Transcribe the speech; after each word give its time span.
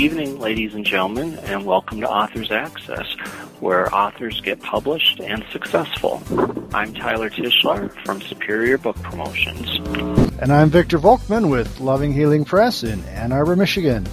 evening, 0.00 0.38
ladies 0.38 0.74
and 0.74 0.86
gentlemen, 0.86 1.38
and 1.40 1.66
welcome 1.66 2.00
to 2.00 2.08
Authors 2.08 2.50
Access, 2.50 3.04
where 3.60 3.94
authors 3.94 4.40
get 4.40 4.58
published 4.58 5.20
and 5.20 5.44
successful. 5.52 6.22
I'm 6.72 6.94
Tyler 6.94 7.28
Tichelaar 7.28 7.92
from 8.02 8.22
Superior 8.22 8.78
Book 8.78 8.96
Promotions. 9.02 9.68
And 10.40 10.50
I'm 10.50 10.70
Victor 10.70 10.98
Volkman 10.98 11.50
with 11.50 11.80
Loving 11.80 12.14
Healing 12.14 12.46
Press 12.46 12.82
in 12.82 13.04
Ann 13.04 13.30
Arbor, 13.30 13.56
Michigan. 13.56 14.06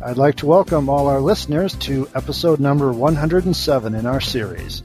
I'd 0.00 0.16
like 0.16 0.36
to 0.36 0.46
welcome 0.46 0.88
all 0.88 1.08
our 1.08 1.20
listeners 1.20 1.74
to 1.78 2.08
episode 2.14 2.60
number 2.60 2.92
107 2.92 3.96
in 3.96 4.06
our 4.06 4.20
series. 4.20 4.84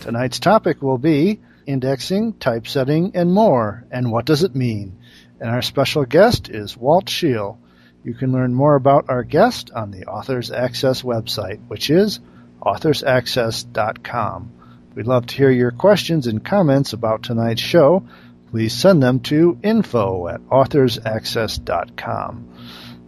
Tonight's 0.00 0.38
topic 0.38 0.80
will 0.80 0.96
be 0.96 1.38
indexing, 1.66 2.32
typesetting, 2.32 3.10
and 3.14 3.30
more, 3.30 3.84
and 3.90 4.10
what 4.10 4.24
does 4.24 4.42
it 4.42 4.56
mean? 4.56 4.98
And 5.38 5.50
our 5.50 5.60
special 5.60 6.06
guest 6.06 6.48
is 6.48 6.78
Walt 6.78 7.10
Shiel. 7.10 7.58
You 8.04 8.14
can 8.14 8.32
learn 8.32 8.54
more 8.54 8.76
about 8.76 9.10
our 9.10 9.24
guest 9.24 9.70
on 9.72 9.90
the 9.90 10.06
Authors 10.06 10.50
Access 10.50 11.02
website, 11.02 11.60
which 11.68 11.90
is 11.90 12.20
authorsaccess.com. 12.60 14.52
We'd 14.94 15.06
love 15.06 15.26
to 15.26 15.36
hear 15.36 15.50
your 15.50 15.70
questions 15.70 16.26
and 16.26 16.44
comments 16.44 16.92
about 16.92 17.22
tonight's 17.22 17.60
show. 17.60 18.04
Please 18.50 18.72
send 18.72 19.02
them 19.02 19.20
to 19.20 19.58
info 19.62 20.28
at 20.28 20.40
authorsaccess.com. 20.42 22.48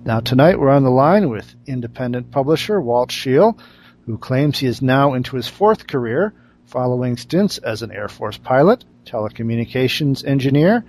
Now 0.05 0.21
tonight 0.21 0.59
we're 0.59 0.71
on 0.71 0.85
the 0.85 0.91
line 0.91 1.29
with 1.29 1.55
independent 1.67 2.31
publisher 2.31 2.81
Walt 2.81 3.11
Shiel, 3.11 3.59
who 4.07 4.19
claims 4.19 4.59
he 4.59 4.67
is 4.67 4.83
now 4.83 5.15
into 5.15 5.37
his 5.37 5.49
fourth 5.49 5.87
career 5.87 6.35
following 6.67 7.17
stints 7.17 7.59
as 7.59 7.83
an 7.83 7.91
Air 7.91 8.09
Force 8.09 8.39
pilot, 8.39 8.85
telecommunications 9.05 10.25
engineer, 10.25 10.85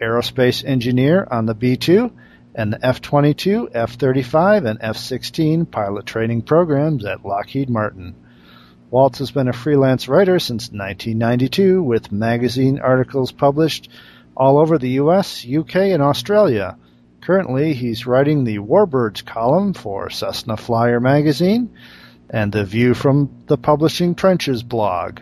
aerospace 0.00 0.64
engineer 0.64 1.26
on 1.30 1.46
the 1.46 1.54
B-2, 1.54 2.12
and 2.54 2.72
the 2.72 2.86
F-22, 2.86 3.70
F-35, 3.74 4.68
and 4.68 4.78
F-16 4.80 5.70
pilot 5.70 6.06
training 6.06 6.42
programs 6.42 7.04
at 7.04 7.24
Lockheed 7.24 7.70
Martin. 7.70 8.14
Waltz 8.90 9.20
has 9.20 9.30
been 9.30 9.48
a 9.48 9.54
freelance 9.54 10.06
writer 10.06 10.38
since 10.38 10.70
1992 10.70 11.82
with 11.82 12.12
magazine 12.12 12.78
articles 12.78 13.32
published 13.32 13.88
all 14.36 14.58
over 14.58 14.76
the 14.76 14.90
US, 15.00 15.46
UK, 15.46 15.76
and 15.76 16.02
Australia. 16.02 16.76
Currently, 17.22 17.72
he's 17.72 18.06
writing 18.06 18.44
the 18.44 18.58
Warbirds 18.58 19.24
column 19.24 19.72
for 19.72 20.10
Cessna 20.10 20.56
Flyer 20.56 21.00
magazine 21.00 21.70
and 22.28 22.52
the 22.52 22.64
View 22.64 22.94
from 22.94 23.30
the 23.46 23.56
Publishing 23.56 24.14
Trenches 24.14 24.62
blog. 24.62 25.20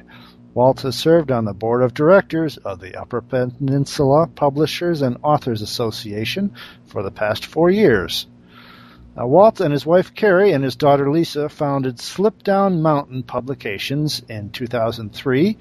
Walt 0.52 0.80
has 0.80 0.96
served 0.96 1.30
on 1.30 1.44
the 1.44 1.54
board 1.54 1.80
of 1.80 1.94
directors 1.94 2.56
of 2.56 2.80
the 2.80 3.00
Upper 3.00 3.20
Peninsula 3.20 4.26
Publishers 4.26 5.00
and 5.00 5.16
Authors 5.22 5.62
Association 5.62 6.52
for 6.86 7.04
the 7.04 7.12
past 7.12 7.46
four 7.46 7.70
years. 7.70 8.26
Now, 9.16 9.28
Walt 9.28 9.60
and 9.60 9.72
his 9.72 9.86
wife 9.86 10.12
Carrie 10.12 10.50
and 10.50 10.64
his 10.64 10.74
daughter 10.74 11.08
Lisa 11.08 11.48
founded 11.48 11.98
Slipdown 11.98 12.80
Mountain 12.80 13.22
Publications 13.22 14.22
in 14.28 14.50
2003, 14.50 15.56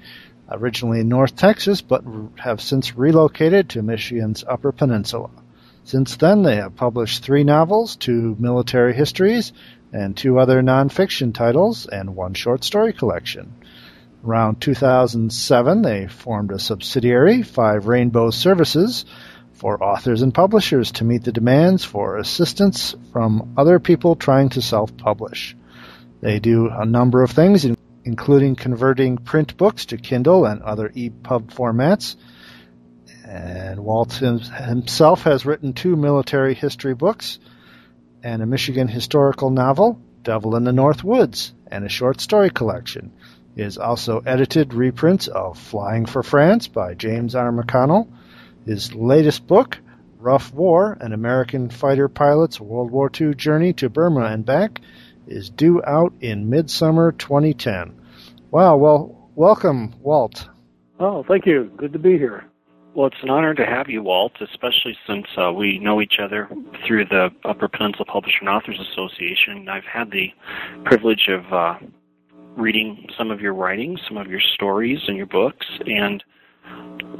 originally 0.50 1.00
in 1.00 1.08
North 1.08 1.36
Texas, 1.36 1.80
but 1.82 2.02
have 2.38 2.60
since 2.60 2.96
relocated 2.96 3.68
to 3.68 3.82
Michigan's 3.82 4.42
Upper 4.42 4.72
Peninsula. 4.72 5.30
Since 5.84 6.16
then, 6.16 6.42
they 6.42 6.56
have 6.56 6.74
published 6.74 7.22
three 7.22 7.44
novels, 7.44 7.94
two 7.94 8.36
military 8.40 8.94
histories, 8.94 9.52
and 9.92 10.16
two 10.16 10.40
other 10.40 10.62
nonfiction 10.62 11.32
titles, 11.32 11.86
and 11.86 12.16
one 12.16 12.34
short 12.34 12.64
story 12.64 12.92
collection. 12.92 13.52
Around 14.22 14.60
2007, 14.60 15.80
they 15.80 16.06
formed 16.06 16.52
a 16.52 16.58
subsidiary, 16.58 17.42
Five 17.42 17.86
Rainbow 17.86 18.28
Services, 18.28 19.06
for 19.54 19.82
authors 19.82 20.20
and 20.20 20.34
publishers 20.34 20.92
to 20.92 21.04
meet 21.04 21.24
the 21.24 21.32
demands 21.32 21.84
for 21.84 22.18
assistance 22.18 22.94
from 23.12 23.54
other 23.56 23.78
people 23.78 24.16
trying 24.16 24.50
to 24.50 24.60
self-publish. 24.60 25.56
They 26.20 26.38
do 26.38 26.68
a 26.68 26.84
number 26.84 27.22
of 27.22 27.30
things, 27.30 27.66
including 28.04 28.56
converting 28.56 29.16
print 29.16 29.56
books 29.56 29.86
to 29.86 29.96
Kindle 29.96 30.44
and 30.44 30.60
other 30.60 30.90
EPUB 30.90 31.46
formats. 31.54 32.16
And 33.24 33.80
Walt 33.80 34.12
himself 34.12 35.22
has 35.22 35.46
written 35.46 35.72
two 35.72 35.96
military 35.96 36.52
history 36.52 36.94
books 36.94 37.38
and 38.22 38.42
a 38.42 38.46
Michigan 38.46 38.86
historical 38.86 39.48
novel, 39.48 39.98
Devil 40.22 40.56
in 40.56 40.64
the 40.64 40.74
North 40.74 41.02
Woods, 41.02 41.54
and 41.68 41.86
a 41.86 41.88
short 41.88 42.20
story 42.20 42.50
collection 42.50 43.12
is 43.56 43.78
also 43.78 44.20
edited 44.20 44.74
reprints 44.74 45.28
of 45.28 45.58
Flying 45.58 46.06
for 46.06 46.22
France 46.22 46.68
by 46.68 46.94
James 46.94 47.34
R. 47.34 47.52
McConnell. 47.52 48.08
His 48.66 48.94
latest 48.94 49.46
book, 49.46 49.78
Rough 50.18 50.52
War, 50.52 50.96
An 51.00 51.12
American 51.12 51.70
Fighter 51.70 52.08
Pilot's 52.08 52.60
World 52.60 52.90
War 52.90 53.10
II 53.18 53.34
Journey 53.34 53.72
to 53.74 53.88
Burma 53.88 54.26
and 54.26 54.44
Back, 54.44 54.80
is 55.26 55.50
due 55.50 55.82
out 55.84 56.12
in 56.20 56.50
midsummer 56.50 57.12
2010. 57.12 58.00
Wow, 58.50 58.76
well, 58.76 59.30
welcome, 59.34 59.94
Walt. 60.00 60.48
Oh, 60.98 61.24
thank 61.26 61.46
you. 61.46 61.70
Good 61.76 61.92
to 61.92 61.98
be 61.98 62.18
here. 62.18 62.44
Well, 62.94 63.06
it's 63.06 63.22
an 63.22 63.30
honor 63.30 63.54
to 63.54 63.64
have 63.64 63.88
you, 63.88 64.02
Walt, 64.02 64.32
especially 64.40 64.98
since 65.06 65.26
uh, 65.38 65.52
we 65.52 65.78
know 65.78 66.00
each 66.00 66.18
other 66.20 66.48
through 66.86 67.04
the 67.04 67.30
Upper 67.44 67.68
Peninsula 67.68 68.04
Publisher 68.04 68.38
and 68.40 68.48
Authors 68.48 68.80
Association. 68.92 69.68
I've 69.68 69.84
had 69.84 70.10
the 70.10 70.32
privilege 70.84 71.28
of 71.28 71.52
uh, 71.52 71.78
reading 72.56 73.06
some 73.16 73.30
of 73.30 73.40
your 73.40 73.54
writings, 73.54 74.00
some 74.08 74.16
of 74.16 74.28
your 74.28 74.40
stories 74.54 74.98
and 75.06 75.16
your 75.16 75.26
books, 75.26 75.66
and 75.86 76.22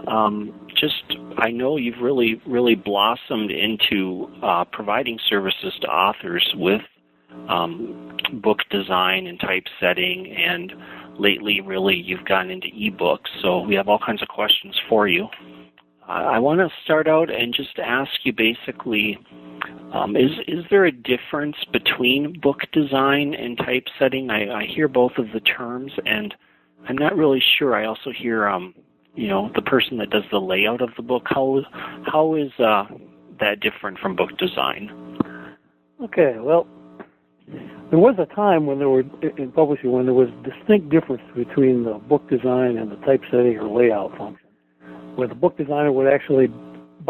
um, 0.07 0.69
just 0.75 1.05
I 1.39 1.51
know 1.51 1.77
you've 1.77 2.01
really, 2.01 2.41
really 2.47 2.75
blossomed 2.75 3.51
into 3.51 4.31
uh, 4.43 4.65
providing 4.73 5.19
services 5.29 5.73
to 5.83 5.87
authors 5.87 6.47
with 6.57 6.83
um, 7.49 8.17
book 8.43 8.59
design 8.71 9.27
and 9.27 9.39
typesetting, 9.41 10.35
and 10.37 10.73
lately, 11.19 11.61
really, 11.61 11.97
you've 11.97 12.25
gotten 12.25 12.51
into 12.51 12.69
ebooks. 12.69 13.29
So 13.43 13.61
we 13.61 13.75
have 13.75 13.89
all 13.89 13.99
kinds 14.05 14.23
of 14.23 14.29
questions 14.29 14.79
for 14.89 15.09
you. 15.09 15.29
I 16.09 16.41
want 16.41 16.59
to 16.59 16.69
start 16.83 17.07
out 17.07 17.31
and 17.31 17.55
just 17.55 17.79
ask 17.79 18.11
you 18.25 18.33
basically 18.33 19.17
um, 19.93 20.17
is 20.17 20.31
is 20.47 20.65
there 20.71 20.85
a 20.85 20.93
difference 20.93 21.57
between 21.73 22.39
book 22.41 22.61
design 22.73 23.35
and 23.35 23.59
typesetting? 23.59 24.31
I, 24.31 24.61
I 24.61 24.67
hear 24.67 24.87
both 24.89 25.13
of 25.19 25.27
the 25.33 25.41
terms, 25.41 25.93
and 26.07 26.35
I'm 26.89 26.97
not 26.97 27.17
really 27.17 27.43
sure. 27.59 27.75
I 27.75 27.87
also 27.87 28.11
hear, 28.17 28.47
um, 28.47 28.75
you 29.15 29.29
know, 29.29 29.51
the 29.55 29.63
person 29.63 29.99
that 29.99 30.11
does 30.11 30.23
the 30.31 30.39
layout 30.41 30.81
of 30.81 30.91
the 30.97 31.03
book. 31.03 31.25
How 31.27 31.61
how 32.07 32.37
is 32.37 32.53
uh, 32.61 32.85
that 33.41 33.61
different 33.61 33.99
from 33.99 34.15
book 34.15 34.37
design? 34.39 35.19
Okay, 36.05 36.37
well, 36.39 36.67
there 37.91 37.99
was 37.99 38.15
a 38.19 38.33
time 38.35 38.67
when 38.67 38.79
there 38.79 38.89
were 38.89 39.05
in 39.37 39.51
publishing 39.51 39.91
when 39.91 40.07
there 40.07 40.15
was 40.15 40.29
distinct 40.45 40.89
difference 40.91 41.23
between 41.35 41.83
the 41.83 41.95
book 41.95 42.29
design 42.31 42.79
and 42.79 42.93
the 42.93 42.97
typesetting 43.05 43.59
or 43.59 43.69
layout 43.69 44.17
function, 44.17 44.47
where 45.17 45.27
the 45.27 45.35
book 45.35 45.59
designer 45.59 45.91
would 45.91 46.07
actually 46.07 46.47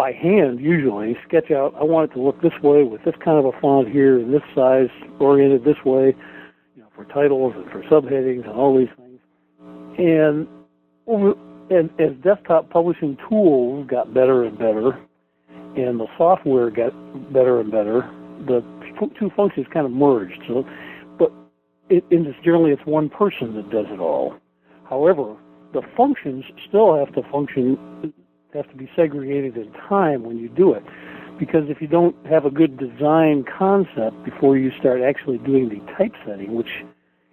by 0.00 0.12
hand 0.12 0.59
usually 0.59 1.15
sketch 1.28 1.50
out 1.50 1.75
I 1.78 1.84
want 1.84 2.11
it 2.11 2.15
to 2.15 2.22
look 2.22 2.41
this 2.41 2.55
way 2.62 2.84
with 2.84 3.05
this 3.05 3.15
kind 3.22 3.37
of 3.37 3.44
a 3.44 3.53
font 3.61 3.87
here 3.91 4.19
and 4.19 4.33
this 4.33 4.41
size 4.55 4.88
oriented 5.19 5.62
this 5.62 5.77
way, 5.84 6.16
you 6.75 6.81
know, 6.81 6.88
for 6.97 7.05
titles 7.05 7.53
and 7.55 7.71
for 7.71 7.83
subheadings 7.83 8.49
and 8.49 8.59
all 8.59 8.78
these 8.78 8.88
things. 8.97 9.21
And 9.99 10.49
over 11.06 11.34
and 11.69 11.91
as 12.00 12.12
desktop 12.25 12.71
publishing 12.71 13.19
tools 13.28 13.87
got 13.91 14.15
better 14.15 14.43
and 14.43 14.56
better, 14.56 14.99
and 15.77 16.00
the 16.00 16.06
software 16.17 16.71
got 16.71 16.93
better 17.31 17.61
and 17.61 17.71
better, 17.71 18.11
the 18.47 18.65
two 19.19 19.31
functions 19.37 19.67
kind 19.71 19.84
of 19.84 19.93
merged. 19.93 20.41
So, 20.49 20.67
but 21.19 21.31
it, 21.91 22.05
and 22.11 22.27
it's 22.27 22.38
generally 22.43 22.71
it's 22.71 22.87
one 22.87 23.11
person 23.11 23.55
that 23.55 23.69
does 23.69 23.87
it 23.91 24.00
all. 24.00 24.34
However, 24.88 25.37
the 25.75 25.82
functions 25.94 26.47
still 26.67 26.97
have 26.97 27.14
to 27.17 27.23
function 27.31 28.14
have 28.55 28.69
to 28.70 28.76
be 28.76 28.91
segregated 28.97 29.56
in 29.56 29.73
time 29.88 30.25
when 30.25 30.38
you 30.38 30.49
do 30.49 30.73
it. 30.73 30.82
Because 31.38 31.69
if 31.69 31.81
you 31.81 31.87
don't 31.87 32.14
have 32.26 32.44
a 32.44 32.50
good 32.50 32.76
design 32.79 33.44
concept 33.44 34.23
before 34.25 34.58
you 34.58 34.70
start 34.79 35.00
actually 35.00 35.38
doing 35.38 35.69
the 35.69 35.81
typesetting, 35.97 36.55
which 36.55 36.85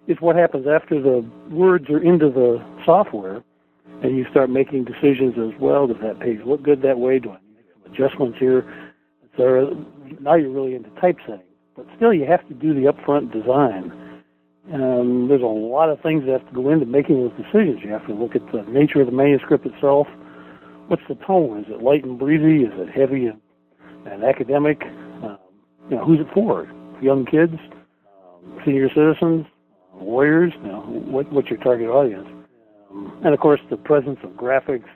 is 0.06 0.16
what 0.20 0.36
happens 0.36 0.66
after 0.66 1.00
the 1.00 1.28
words 1.50 1.90
are 1.90 2.02
into 2.02 2.30
the 2.30 2.64
software, 2.84 3.42
and 4.02 4.16
you 4.16 4.24
start 4.30 4.48
making 4.48 4.84
decisions 4.84 5.34
as 5.36 5.60
well. 5.60 5.86
Does 5.86 5.98
that 6.02 6.20
page 6.20 6.38
look 6.46 6.62
good 6.62 6.82
that 6.82 6.98
way? 6.98 7.18
Do 7.18 7.30
I 7.30 7.38
make 7.54 7.66
some 7.74 7.92
adjustments 7.92 8.38
here? 8.38 8.64
So 9.36 9.86
now 10.20 10.34
you're 10.34 10.50
really 10.50 10.74
into 10.74 10.90
typesetting. 11.00 11.42
But 11.76 11.86
still, 11.96 12.14
you 12.14 12.24
have 12.24 12.46
to 12.48 12.54
do 12.54 12.74
the 12.74 12.90
upfront 12.90 13.32
design. 13.32 13.92
Um, 14.72 15.28
there's 15.28 15.42
a 15.42 15.46
lot 15.46 15.90
of 15.90 16.00
things 16.00 16.24
that 16.26 16.32
have 16.32 16.48
to 16.48 16.54
go 16.54 16.70
into 16.70 16.86
making 16.86 17.16
those 17.16 17.32
decisions. 17.36 17.80
You 17.82 17.90
have 17.90 18.06
to 18.06 18.14
look 18.14 18.36
at 18.36 18.42
the 18.52 18.62
nature 18.70 19.00
of 19.00 19.06
the 19.06 19.12
manuscript 19.12 19.66
itself 19.66 20.06
what's 20.88 21.02
the 21.08 21.14
tone? 21.14 21.60
Is 21.60 21.66
it 21.68 21.82
light 21.82 22.04
and 22.04 22.18
breezy? 22.18 22.64
Is 22.64 22.72
it 22.74 22.88
heavy 22.90 23.26
and, 23.26 23.40
and 24.06 24.24
academic? 24.24 24.82
Um, 24.82 25.38
you 25.88 25.96
know, 25.96 26.04
who's 26.04 26.20
it 26.20 26.26
for? 26.34 26.68
Young 27.00 27.24
kids, 27.24 27.54
um, 28.24 28.60
senior 28.64 28.88
citizens, 28.88 29.46
lawyers. 29.94 30.52
You 30.62 30.68
know, 30.68 30.80
what, 30.80 31.30
what's 31.32 31.48
your 31.48 31.58
target 31.60 31.88
audience? 31.88 32.26
Um, 32.90 33.20
and 33.24 33.32
of 33.32 33.40
course, 33.40 33.60
the 33.70 33.76
presence 33.76 34.18
of 34.22 34.30
graphics, 34.30 34.88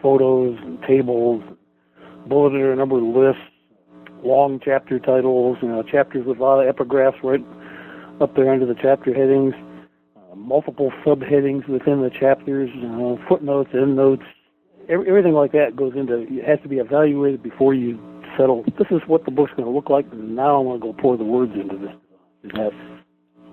photos, 0.00 0.58
and 0.62 0.80
tables, 0.82 1.42
bulleted 2.26 2.60
or 2.60 2.76
numbered 2.76 3.02
lists, 3.02 3.42
long 4.22 4.60
chapter 4.62 4.98
titles. 4.98 5.58
You 5.62 5.68
know, 5.68 5.82
chapters 5.82 6.26
with 6.26 6.38
a 6.38 6.42
lot 6.42 6.60
of 6.60 6.74
epigraphs 6.74 7.22
right 7.22 7.44
up 8.20 8.36
there 8.36 8.52
under 8.52 8.66
the 8.66 8.76
chapter 8.80 9.14
headings, 9.14 9.54
uh, 10.16 10.34
multiple 10.34 10.92
subheadings 11.04 11.68
within 11.68 12.02
the 12.02 12.10
chapters, 12.10 12.68
footnotes, 13.28 13.70
endnotes, 13.72 14.24
every, 14.88 15.08
everything 15.08 15.34
like 15.34 15.52
that 15.52 15.76
goes 15.76 15.92
into. 15.96 16.26
It 16.28 16.44
has 16.44 16.58
to 16.62 16.68
be 16.68 16.76
evaluated 16.76 17.42
before 17.42 17.74
you 17.74 17.98
settle. 18.36 18.64
This 18.78 18.88
is 18.90 19.00
what 19.06 19.24
the 19.24 19.30
book's 19.30 19.52
going 19.52 19.64
to 19.64 19.70
look 19.70 19.90
like. 19.90 20.06
And 20.12 20.34
now 20.34 20.58
I'm 20.58 20.66
going 20.66 20.80
to 20.80 20.86
go 20.86 20.92
pour 20.92 21.16
the 21.16 21.24
words 21.24 21.52
into 21.54 21.76
this. 21.76 21.94
Is 22.44 22.52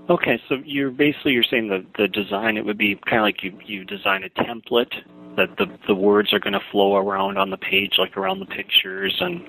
Okay, 0.10 0.40
so 0.48 0.58
you're 0.64 0.92
basically 0.92 1.32
you're 1.32 1.44
saying 1.44 1.70
the 1.70 1.84
the 1.98 2.08
design 2.08 2.58
it 2.58 2.66
would 2.66 2.78
be 2.78 2.96
kind 3.10 3.18
of 3.18 3.24
like 3.24 3.42
you 3.42 3.58
you 3.66 3.84
design 3.84 4.24
a 4.24 4.30
template 4.42 4.94
that 5.36 5.58
the 5.58 5.66
the 5.88 5.96
words 5.96 6.32
are 6.32 6.40
going 6.40 6.54
to 6.54 6.60
flow 6.72 6.96
around 6.96 7.40
on 7.40 7.50
the 7.50 7.58
page 7.58 7.94
like 7.98 8.16
around 8.16 8.40
the 8.40 8.46
pictures 8.46 9.16
and 9.20 9.42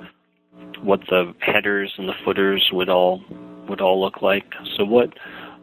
what 0.83 1.01
the 1.11 1.35
headers 1.41 1.93
and 1.99 2.09
the 2.09 2.15
footers 2.25 2.71
would 2.73 2.89
all 2.89 3.23
would 3.69 3.83
all 3.83 4.01
look 4.01 4.23
like. 4.23 4.47
So 4.79 4.85
what 4.85 5.11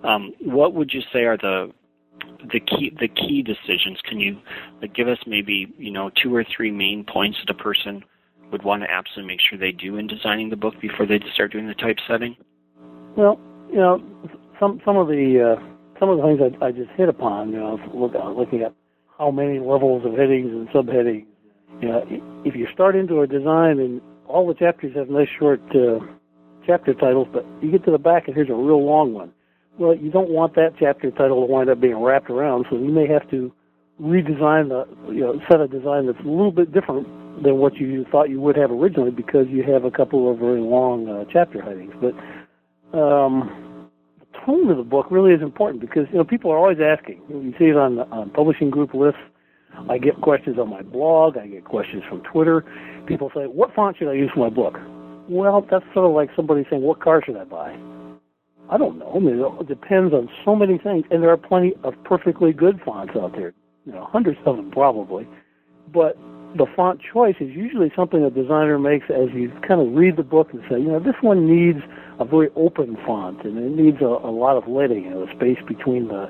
um, 0.04 0.31
what 0.40 0.75
would 0.75 0.94
you 0.94 1.02
say 1.12 1.24
are 1.24 1.38
the 1.38 1.72
the 2.51 2.60
key 2.60 2.95
the 3.00 3.07
key 3.07 3.42
decisions? 3.42 4.00
Can 4.04 4.19
you 4.19 4.40
like, 4.81 4.94
give 4.94 5.07
us 5.07 5.19
maybe 5.25 5.74
you 5.78 5.92
know 5.92 6.12
two 6.22 6.34
or 6.36 6.44
three 6.44 6.72
main 6.72 7.04
points 7.04 7.40
that 7.40 7.50
a 7.50 7.57
person 7.57 8.04
would 8.51 8.63
want 8.63 8.84
to 8.84 8.92
absolutely 8.92 9.34
make 9.34 9.42
sure 9.42 9.57
they 9.57 9.72
do 9.72 9.98
in 9.98 10.07
designing 10.07 10.50
the 10.50 10.56
book 10.56 10.75
before 10.80 11.06
they 11.06 11.19
start 11.34 11.51
doing 11.51 11.68
the 11.68 11.74
typesetting? 11.74 12.38
Well, 13.18 13.40
you 13.69 13.78
know, 13.78 14.01
some 14.60 14.80
some 14.86 14.98
of 14.98 15.07
the 15.07 15.57
uh, 15.57 16.00
some 16.00 16.10
of 16.10 16.18
the 16.18 16.24
things 16.24 16.40
I, 16.62 16.66
I 16.66 16.72
just 16.72 16.92
hit 16.92 17.10
upon, 17.10 17.51
you 17.51 17.60
know, 17.60 17.80
look, 17.94 18.13
uh, 18.16 18.30
looking 18.30 18.62
at 18.62 18.74
how 19.18 19.31
many 19.31 19.60
levels 19.60 20.06
of 20.06 20.13
headings 20.13 20.51
and 20.51 20.69
subheadings. 20.69 21.25
You 21.81 21.88
know, 21.89 22.06
if 22.46 22.56
you 22.56 22.68
start 22.74 22.96
into 22.96 23.22
a 23.22 23.28
design 23.28 23.80
and 23.80 24.01
all 24.28 24.48
the 24.48 24.54
chapters 24.54 24.96
have 24.96 25.10
nice 25.10 25.28
short 25.39 25.62
uh, 25.75 26.00
chapter 26.66 26.94
titles, 26.94 27.28
but 27.31 27.46
you 27.62 27.72
get 27.72 27.84
to 27.86 27.92
the 27.92 27.98
back 27.98 28.28
and 28.28 28.36
here's 28.36 28.50
a 28.50 28.54
real 28.54 28.84
long 28.86 29.13
one. 29.13 29.31
Well, 29.80 29.96
you 29.96 30.12
don't 30.12 30.30
want 30.30 30.56
that 30.56 30.74
chapter 30.80 31.10
title 31.12 31.46
to 31.46 31.52
wind 31.52 31.70
up 31.70 31.81
being 31.81 31.98
wrapped 31.98 32.30
around, 32.30 32.66
so 32.70 32.78
you 32.78 32.92
may 32.92 33.08
have 33.08 33.30
to 33.31 33.52
redesign 34.02 34.70
the 34.70 34.86
you 35.12 35.22
know 35.22 35.40
set 35.50 35.62
a 35.62 35.68
design 35.68 36.08
that's 36.08 36.20
a 36.20 36.30
little 36.30 36.52
bit 36.52 36.72
different 36.72 37.08
than 37.44 37.58
what 37.58 37.75
you 37.75 38.06
thought 38.12 38.30
you 38.30 38.40
would 38.40 38.56
have 38.56 38.72
originally 38.72 39.12
because 39.12 39.48
you 39.50 39.64
have 39.64 39.84
a 39.86 39.92
couple 39.92 40.31
of 40.31 40.38
very 40.38 40.62
long 40.62 41.08
uh, 41.10 41.24
chapter 41.31 41.62
headings. 41.62 41.94
But 42.00 42.14
um, 42.98 43.90
the 44.20 44.40
tone 44.46 44.70
of 44.70 44.78
the 44.78 44.84
book 44.84 45.08
really 45.10 45.31
is 45.34 45.42
important 45.42 45.81
because 45.81 46.06
you 46.12 46.18
know 46.18 46.24
people 46.24 46.52
are 46.52 46.58
always 46.58 46.80
asking. 46.80 47.22
You 47.30 47.54
see 47.58 47.66
it 47.66 47.78
on, 47.78 48.00
on 48.00 48.30
publishing 48.30 48.70
group 48.70 48.94
lists. 48.94 49.22
I 49.90 49.98
get 49.98 50.22
questions 50.22 50.60
on 50.60 50.70
my 50.70 50.84
blog. 50.84 51.36
I 51.36 51.48
get 51.48 51.66
questions 51.66 52.04
from 52.08 52.22
Twitter. 52.22 52.64
People 53.08 53.31
say, 53.34 53.46
"What 53.46 53.74
font 53.74 53.98
should 53.98 54.08
I 54.08 54.14
use 54.14 54.30
for 54.34 54.42
my 54.42 54.50
book?" 54.50 54.80
Well, 55.28 55.66
that's 55.70 55.86
sort 55.94 56.06
of 56.06 56.12
like 56.12 56.30
somebody 56.36 56.64
saying, 56.70 56.84
"What 56.84 57.00
car 57.00 57.24
should 57.25 57.38
I 57.38 57.46
buy?" 57.46 57.75
I 58.69 58.77
don't 58.77 58.98
know. 58.98 59.12
I 59.15 59.19
mean, 59.19 59.44
it 59.60 59.68
depends 59.68 60.13
on 60.13 60.30
so 60.45 60.56
many 60.56 60.77
things, 60.77 61.06
and 61.12 61.21
there 61.21 61.30
are 61.30 61.38
plenty 61.38 61.74
of 61.83 61.94
perfectly 62.06 62.54
good 62.54 62.80
fonts 62.83 63.13
out 63.19 63.33
there. 63.33 63.54
You 63.86 63.94
know, 63.94 64.07
hundreds 64.10 64.39
of 64.45 64.56
them 64.56 64.71
probably, 64.71 65.27
but 65.92 66.18
the 66.56 66.65
font 66.75 67.01
choice 67.01 67.36
is 67.39 67.50
usually 67.50 67.92
something 67.95 68.24
a 68.24 68.30
designer 68.30 68.77
makes 68.77 69.06
as 69.10 69.30
you 69.33 69.51
kind 69.68 69.81
of 69.81 69.94
read 69.94 70.18
the 70.18 70.24
book 70.24 70.50
and 70.54 70.62
say, 70.69 70.77
you 70.80 70.88
know, 70.88 71.00
this 71.00 71.15
one 71.21 71.48
needs 71.48 71.80
a 72.19 72.25
very 72.25 72.50
open 72.56 72.95
font 73.06 73.44
and 73.44 73.57
it 73.57 73.71
needs 73.71 73.98
a, 74.01 74.06
a 74.06 74.31
lot 74.31 74.56
of 74.56 74.68
leading, 74.68 75.06
you 75.06 75.10
know, 75.10 75.25
the 75.25 75.31
space 75.36 75.57
between 75.68 76.07
the 76.07 76.27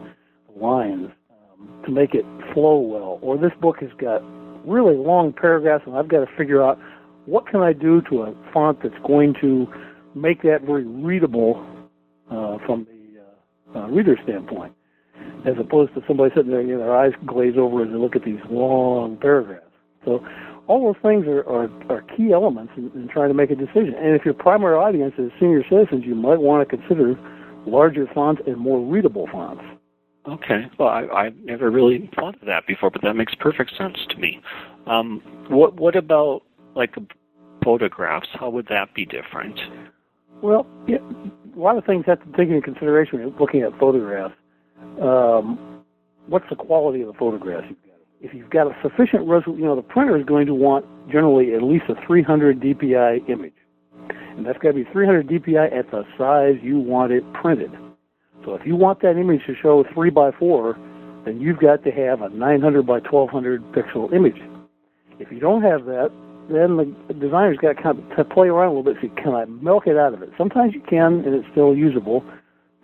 lines 0.55 1.09
um, 1.29 1.69
to 1.85 1.91
make 1.91 2.13
it 2.13 2.25
flow 2.53 2.79
well. 2.79 3.19
Or 3.21 3.37
this 3.37 3.51
book 3.61 3.77
has 3.81 3.91
got 3.97 4.21
really 4.65 4.95
long 4.95 5.33
paragraphs 5.33 5.83
and 5.85 5.95
I've 5.95 6.07
got 6.07 6.25
to 6.25 6.37
figure 6.37 6.63
out 6.63 6.79
what 7.25 7.47
can 7.47 7.61
I 7.61 7.73
do 7.73 8.01
to 8.09 8.23
a 8.23 8.35
font 8.53 8.79
that's 8.81 8.95
going 9.05 9.35
to 9.41 9.67
make 10.15 10.41
that 10.43 10.61
very 10.65 10.85
readable 10.85 11.65
uh, 12.33 12.57
from 12.65 12.85
the 12.85 13.79
uh, 13.79 13.83
uh, 13.83 13.87
reader 13.87 14.17
standpoint, 14.23 14.73
as 15.45 15.53
opposed 15.59 15.93
to 15.93 16.01
somebody 16.07 16.33
sitting 16.35 16.51
there, 16.51 16.61
you 16.61 16.73
know, 16.73 16.79
their 16.79 16.97
eyes 16.97 17.13
glaze 17.25 17.55
over 17.57 17.83
as 17.83 17.89
they 17.89 17.97
look 17.97 18.15
at 18.15 18.23
these 18.25 18.39
long 18.49 19.17
paragraphs. 19.17 19.65
So 20.05 20.25
all 20.67 20.93
those 20.93 21.01
things 21.01 21.27
are, 21.27 21.47
are, 21.47 21.69
are 21.89 22.01
key 22.15 22.31
elements 22.33 22.73
in, 22.77 22.91
in 22.95 23.07
trying 23.07 23.29
to 23.29 23.33
make 23.33 23.51
a 23.51 23.55
decision. 23.55 23.93
And 23.97 24.15
if 24.15 24.25
your 24.25 24.33
primary 24.33 24.75
audience 24.75 25.13
is 25.17 25.31
senior 25.39 25.63
citizens, 25.69 26.03
you 26.05 26.15
might 26.15 26.39
want 26.39 26.67
to 26.67 26.77
consider 26.77 27.15
larger 27.65 28.07
fonts 28.13 28.41
and 28.47 28.57
more 28.57 28.79
readable 28.79 29.27
fonts. 29.31 29.63
Okay. 30.27 30.67
Well, 30.79 30.87
I, 30.87 31.05
I've 31.07 31.35
never 31.37 31.69
really 31.69 32.09
thought 32.15 32.35
of 32.35 32.45
that 32.47 32.65
before, 32.65 32.89
but 32.89 33.01
that 33.01 33.15
makes 33.15 33.35
perfect 33.35 33.75
sense 33.77 33.97
to 34.09 34.17
me. 34.17 34.39
Um, 34.87 35.21
what 35.49 35.75
What 35.75 35.95
about 35.95 36.43
like 36.75 36.95
photographs? 37.63 38.29
How 38.33 38.49
would 38.49 38.67
that 38.67 38.93
be 38.93 39.05
different? 39.05 39.59
Well, 40.41 40.65
yeah, 40.87 40.97
a 41.55 41.59
lot 41.59 41.77
of 41.77 41.85
things 41.85 42.05
have 42.07 42.19
to 42.19 42.37
take 42.37 42.49
into 42.49 42.61
consideration 42.61 43.19
when 43.19 43.27
you're 43.27 43.39
looking 43.39 43.61
at 43.61 43.77
photographs. 43.79 44.35
Um, 45.01 45.83
what's 46.27 46.45
the 46.49 46.55
quality 46.55 47.01
of 47.01 47.07
the 47.07 47.13
photographs 47.13 47.67
you've 47.69 47.81
got? 47.81 47.93
if 48.23 48.33
you've 48.33 48.49
got 48.49 48.67
a 48.67 48.75
sufficient 48.81 49.27
resolution, 49.27 49.59
you 49.59 49.65
know, 49.65 49.75
the 49.75 49.81
printer 49.81 50.17
is 50.17 50.25
going 50.25 50.47
to 50.47 50.55
want 50.55 50.85
generally 51.11 51.53
at 51.53 51.61
least 51.61 51.83
a 51.89 51.95
300 52.07 52.59
dpi 52.61 53.29
image. 53.29 53.53
And 54.09 54.45
that's 54.45 54.57
got 54.59 54.69
to 54.69 54.75
be 54.75 54.85
300 54.91 55.27
dpi 55.27 55.77
at 55.77 55.91
the 55.91 56.03
size 56.17 56.55
you 56.63 56.79
want 56.79 57.11
it 57.11 57.21
printed. 57.33 57.71
So 58.45 58.55
if 58.55 58.65
you 58.65 58.77
want 58.77 59.01
that 59.01 59.17
image 59.17 59.41
to 59.47 59.53
show 59.61 59.83
3 59.93 60.09
by 60.09 60.31
4, 60.39 60.77
then 61.25 61.41
you've 61.41 61.59
got 61.59 61.83
to 61.83 61.91
have 61.91 62.21
a 62.21 62.29
900 62.29 62.87
by 62.87 62.99
1200 62.99 63.61
pixel 63.73 64.11
image. 64.13 64.41
If 65.19 65.29
you 65.29 65.39
don't 65.39 65.61
have 65.61 65.83
that, 65.85 66.09
then 66.49 66.95
the 67.07 67.13
designer's 67.13 67.57
got 67.57 67.75
to 67.75 67.81
kind 67.81 67.99
of 67.99 68.17
to 68.17 68.23
play 68.23 68.47
around 68.47 68.67
a 68.67 68.77
little 68.77 68.93
bit. 68.93 68.97
See, 69.01 69.11
can 69.21 69.33
I 69.33 69.45
milk 69.45 69.87
it 69.87 69.97
out 69.97 70.13
of 70.13 70.21
it? 70.21 70.31
Sometimes 70.37 70.73
you 70.73 70.81
can, 70.81 71.23
and 71.25 71.33
it's 71.33 71.47
still 71.51 71.75
usable. 71.75 72.23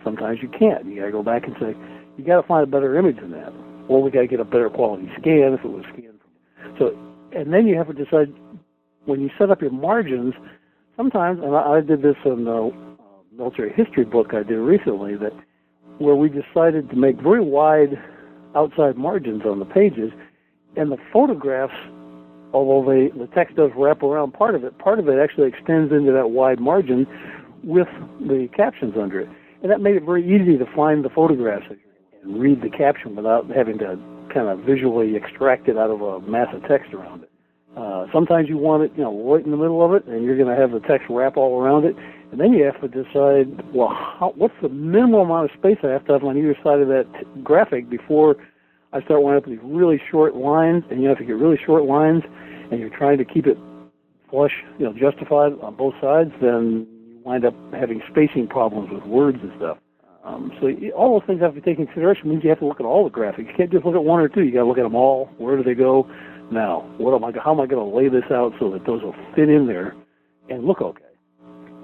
Sometimes 0.03 0.39
you 0.41 0.47
can't. 0.47 0.85
You 0.85 0.99
got 0.99 1.05
to 1.07 1.11
go 1.11 1.23
back 1.23 1.43
and 1.43 1.55
say, 1.59 1.75
you 2.17 2.23
got 2.23 2.41
to 2.41 2.47
find 2.47 2.63
a 2.63 2.67
better 2.67 2.97
image 2.97 3.17
than 3.17 3.31
that 3.31 3.53
or 3.89 4.01
we 4.01 4.11
got 4.11 4.21
to 4.21 4.27
get 4.27 4.39
a 4.39 4.45
better 4.45 4.69
quality 4.69 5.09
scan 5.19 5.53
if 5.53 5.65
it 5.65 5.71
was 5.71 5.83
scanned. 5.91 6.19
So, 6.77 6.95
and 7.33 7.51
then 7.51 7.67
you 7.67 7.75
have 7.75 7.87
to 7.87 7.93
decide 7.93 8.33
when 9.05 9.19
you 9.19 9.29
set 9.37 9.49
up 9.49 9.61
your 9.61 9.71
margins. 9.71 10.35
Sometimes, 10.95 11.41
and 11.43 11.55
I, 11.55 11.77
I 11.77 11.81
did 11.81 12.01
this 12.01 12.15
in 12.23 12.45
the 12.45 12.71
uh, 12.71 13.03
military 13.35 13.73
history 13.73 14.05
book 14.05 14.33
I 14.33 14.43
did 14.43 14.57
recently, 14.57 15.15
that 15.17 15.33
where 15.97 16.15
we 16.15 16.29
decided 16.29 16.89
to 16.91 16.95
make 16.95 17.19
very 17.19 17.41
wide 17.41 18.01
outside 18.55 18.95
margins 18.95 19.41
on 19.45 19.59
the 19.59 19.65
pages, 19.65 20.11
and 20.77 20.91
the 20.91 20.97
photographs, 21.11 21.73
although 22.53 22.89
they, 22.89 23.17
the 23.17 23.27
text 23.27 23.55
does 23.55 23.71
wrap 23.75 24.03
around 24.03 24.33
part 24.33 24.55
of 24.55 24.63
it, 24.63 24.77
part 24.79 24.99
of 24.99 25.07
it 25.07 25.19
actually 25.19 25.47
extends 25.47 25.91
into 25.91 26.11
that 26.11 26.31
wide 26.31 26.59
margin 26.59 27.05
with 27.63 27.87
the 28.19 28.47
captions 28.55 28.93
under 28.99 29.19
it. 29.19 29.29
And 29.61 29.71
that 29.71 29.81
made 29.81 29.95
it 29.95 30.03
very 30.03 30.23
easy 30.23 30.57
to 30.57 30.65
find 30.75 31.03
the 31.03 31.09
photographs 31.09 31.65
and 32.23 32.39
read 32.39 32.61
the 32.61 32.69
caption 32.69 33.15
without 33.15 33.49
having 33.49 33.77
to 33.79 33.99
kind 34.33 34.47
of 34.47 34.59
visually 34.59 35.15
extract 35.15 35.67
it 35.67 35.77
out 35.77 35.89
of 35.89 36.01
a 36.01 36.21
mass 36.21 36.47
of 36.53 36.61
text 36.67 36.93
around 36.93 37.23
it. 37.23 37.31
Uh, 37.77 38.07
sometimes 38.11 38.49
you 38.49 38.57
want 38.57 38.83
it, 38.83 38.91
you 38.95 39.03
know, 39.03 39.31
right 39.31 39.45
in 39.45 39.51
the 39.51 39.57
middle 39.57 39.83
of 39.85 39.93
it, 39.93 40.05
and 40.05 40.23
you're 40.23 40.37
going 40.37 40.49
to 40.49 40.59
have 40.59 40.71
the 40.71 40.79
text 40.87 41.07
wrap 41.09 41.37
all 41.37 41.61
around 41.61 41.85
it, 41.85 41.95
and 42.31 42.39
then 42.39 42.51
you 42.51 42.63
have 42.63 42.79
to 42.81 42.87
decide, 42.87 43.47
well, 43.73 43.89
how, 43.89 44.33
what's 44.35 44.55
the 44.61 44.69
minimum 44.69 45.29
amount 45.29 45.51
of 45.51 45.57
space 45.57 45.77
I 45.83 45.87
have 45.87 46.05
to 46.07 46.13
have 46.13 46.23
on 46.23 46.37
either 46.37 46.55
side 46.63 46.79
of 46.79 46.87
that 46.87 47.05
t- 47.13 47.41
graphic 47.41 47.89
before 47.89 48.35
I 48.91 49.01
start 49.03 49.21
winding 49.21 49.37
up 49.37 49.47
with 49.47 49.59
these 49.59 49.69
really 49.69 50.01
short 50.09 50.35
lines, 50.35 50.83
and 50.89 51.01
you 51.01 51.09
have 51.09 51.19
to 51.19 51.25
get 51.25 51.35
really 51.35 51.59
short 51.63 51.83
lines, 51.83 52.23
and 52.71 52.79
you're 52.79 52.89
trying 52.89 53.17
to 53.19 53.25
keep 53.25 53.45
it 53.45 53.57
flush, 54.29 54.63
you 54.77 54.85
know, 54.85 54.93
justified 54.93 55.53
on 55.61 55.75
both 55.75 55.93
sides, 56.01 56.31
then 56.41 56.87
you 57.07 57.19
wind 57.23 57.45
up 57.45 57.53
having 57.73 58.01
spacing 58.11 58.47
problems 58.47 58.89
with 58.91 59.03
words 59.05 59.37
and 59.41 59.51
stuff. 59.57 59.77
Um, 60.23 60.51
so 60.59 60.67
all 60.95 61.19
those 61.19 61.25
things 61.27 61.41
have 61.41 61.55
to 61.55 61.61
be 61.61 61.61
taken 61.61 61.81
into 61.81 61.93
consideration. 61.93 62.29
means 62.29 62.43
you 62.43 62.49
have 62.49 62.59
to 62.59 62.65
look 62.65 62.79
at 62.79 62.85
all 62.85 63.03
the 63.03 63.09
graphics. 63.09 63.47
You 63.47 63.53
can't 63.55 63.71
just 63.71 63.85
look 63.85 63.95
at 63.95 64.03
one 64.03 64.19
or 64.19 64.27
two. 64.27 64.43
You 64.43 64.51
got 64.51 64.59
to 64.59 64.65
look 64.65 64.77
at 64.77 64.83
them 64.83 64.95
all. 64.95 65.29
Where 65.37 65.57
do 65.57 65.63
they 65.63 65.73
go? 65.73 66.09
Now, 66.51 66.81
what 66.97 67.15
am 67.15 67.23
I? 67.23 67.31
How 67.39 67.53
am 67.53 67.61
I 67.61 67.67
going 67.67 67.89
to 67.89 67.95
lay 67.95 68.09
this 68.09 68.29
out 68.31 68.53
so 68.59 68.71
that 68.71 68.85
those 68.85 69.01
will 69.01 69.15
fit 69.35 69.49
in 69.49 69.67
there 69.67 69.95
and 70.49 70.65
look 70.65 70.81
okay 70.81 71.03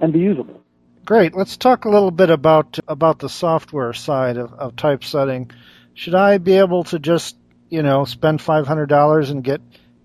and 0.00 0.12
be 0.12 0.18
usable? 0.18 0.60
Great. 1.04 1.36
Let's 1.36 1.56
talk 1.56 1.84
a 1.84 1.88
little 1.88 2.10
bit 2.10 2.30
about 2.30 2.78
about 2.88 3.20
the 3.20 3.28
software 3.28 3.92
side 3.92 4.36
of, 4.36 4.52
of 4.52 4.76
typesetting. 4.76 5.50
Should 5.96 6.14
I 6.14 6.36
be 6.36 6.58
able 6.58 6.84
to 6.84 6.98
just 6.98 7.36
you 7.70 7.82
know 7.82 8.04
spend 8.04 8.42
five 8.42 8.66
hundred 8.66 8.86
dollars 8.86 9.30
and 9.30 9.42
get 9.42 9.62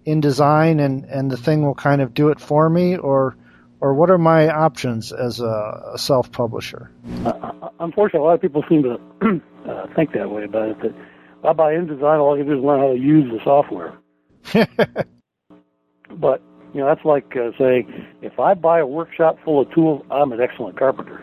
InDesign 0.08 0.84
and 0.84 1.04
and 1.04 1.30
the 1.30 1.36
thing 1.36 1.64
will 1.64 1.76
kind 1.76 2.02
of 2.02 2.14
do 2.14 2.30
it 2.30 2.40
for 2.40 2.70
me, 2.70 2.96
or 2.96 3.36
or 3.82 3.94
what 3.94 4.10
are 4.10 4.18
my 4.18 4.48
options 4.48 5.12
as 5.12 5.42
a, 5.42 5.92
a 5.94 5.98
self-publisher? 5.98 6.90
Uh, 7.26 7.70
unfortunately, 7.82 8.22
a 8.22 8.24
lot 8.24 8.36
of 8.36 8.42
people 8.42 8.64
seem 8.70 8.84
to 8.84 8.94
uh, 9.70 9.88
think 9.94 10.14
that 10.14 10.32
way 10.32 10.46
about 10.46 10.70
it. 10.70 10.80
That 10.82 10.96
if 11.40 11.46
I 11.46 11.52
buy 11.52 11.74
InDesign, 11.74 12.20
all 12.20 12.36
I 12.36 12.38
can 12.38 12.48
do 12.48 12.58
is 12.58 12.64
learn 12.64 12.80
how 12.80 12.94
to 12.94 12.98
use 12.98 13.30
the 13.30 13.44
software. 13.44 13.98
but 16.16 16.42
you 16.74 16.80
know, 16.80 16.86
that's 16.86 17.04
like 17.04 17.36
uh, 17.36 17.52
saying 17.60 18.08
if 18.22 18.40
I 18.40 18.54
buy 18.54 18.80
a 18.80 18.88
workshop 18.88 19.40
full 19.44 19.62
of 19.62 19.70
tools, 19.74 20.06
I'm 20.10 20.32
an 20.32 20.40
excellent 20.40 20.80
carpenter. 20.80 21.22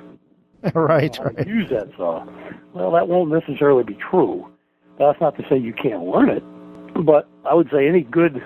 right, 0.75 1.18
right. 1.18 1.46
Use 1.46 1.70
that 1.70 1.88
saw. 1.96 2.26
Well, 2.75 2.92
that 2.92 3.08
won't 3.08 3.30
necessarily 3.30 3.82
be 3.82 3.96
true. 4.10 4.46
That's 4.99 5.21
not 5.21 5.37
to 5.37 5.45
say 5.49 5.57
you 5.57 5.73
can't 5.73 6.02
learn 6.05 6.28
it, 6.28 6.43
but 7.05 7.28
I 7.49 7.55
would 7.55 7.69
say 7.73 7.88
any 7.88 8.02
good 8.02 8.43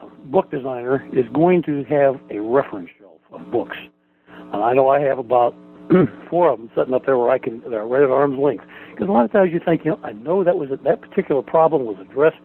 uh, 0.00 0.06
book 0.26 0.50
designer 0.50 1.06
is 1.12 1.24
going 1.32 1.62
to 1.64 1.84
have 1.84 2.20
a 2.30 2.40
reference 2.40 2.90
shelf 2.98 3.20
of 3.32 3.50
books. 3.50 3.76
And 4.28 4.62
I 4.62 4.72
know 4.72 4.88
I 4.88 5.00
have 5.00 5.18
about 5.18 5.54
four 6.30 6.50
of 6.50 6.58
them 6.58 6.70
sitting 6.76 6.94
up 6.94 7.06
there 7.06 7.18
where 7.18 7.30
I 7.30 7.38
can, 7.38 7.62
they're 7.68 7.86
right 7.86 8.02
at 8.02 8.10
arm's 8.10 8.38
length. 8.38 8.64
Because 8.92 9.08
a 9.08 9.12
lot 9.12 9.24
of 9.24 9.32
times 9.32 9.50
you 9.52 9.60
think, 9.64 9.84
you 9.84 9.92
know, 9.92 10.00
I 10.04 10.12
know 10.12 10.44
that 10.44 10.56
was 10.56 10.68
that 10.70 11.00
particular 11.00 11.42
problem 11.42 11.86
was 11.86 11.96
addressed 12.00 12.38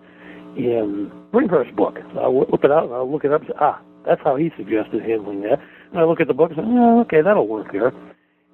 in 0.57 1.11
Bringhurst's 1.31 1.75
book. 1.75 1.97
So 2.13 2.19
I'll 2.19 2.39
look 2.39 2.63
it 2.63 2.71
out 2.71 2.85
and 2.85 2.93
I'll 2.93 3.11
look 3.11 3.25
it 3.25 3.31
up 3.31 3.41
and 3.41 3.49
say, 3.49 3.57
ah, 3.59 3.81
that's 4.05 4.21
how 4.23 4.35
he 4.35 4.51
suggested 4.57 5.01
handling 5.01 5.41
that. 5.41 5.59
And 5.91 5.99
I 5.99 6.03
look 6.03 6.19
at 6.19 6.27
the 6.27 6.33
book 6.33 6.51
and 6.51 6.57
say, 6.57 6.63
oh, 6.65 7.01
okay, 7.01 7.21
that'll 7.21 7.47
work 7.47 7.71
there. 7.71 7.93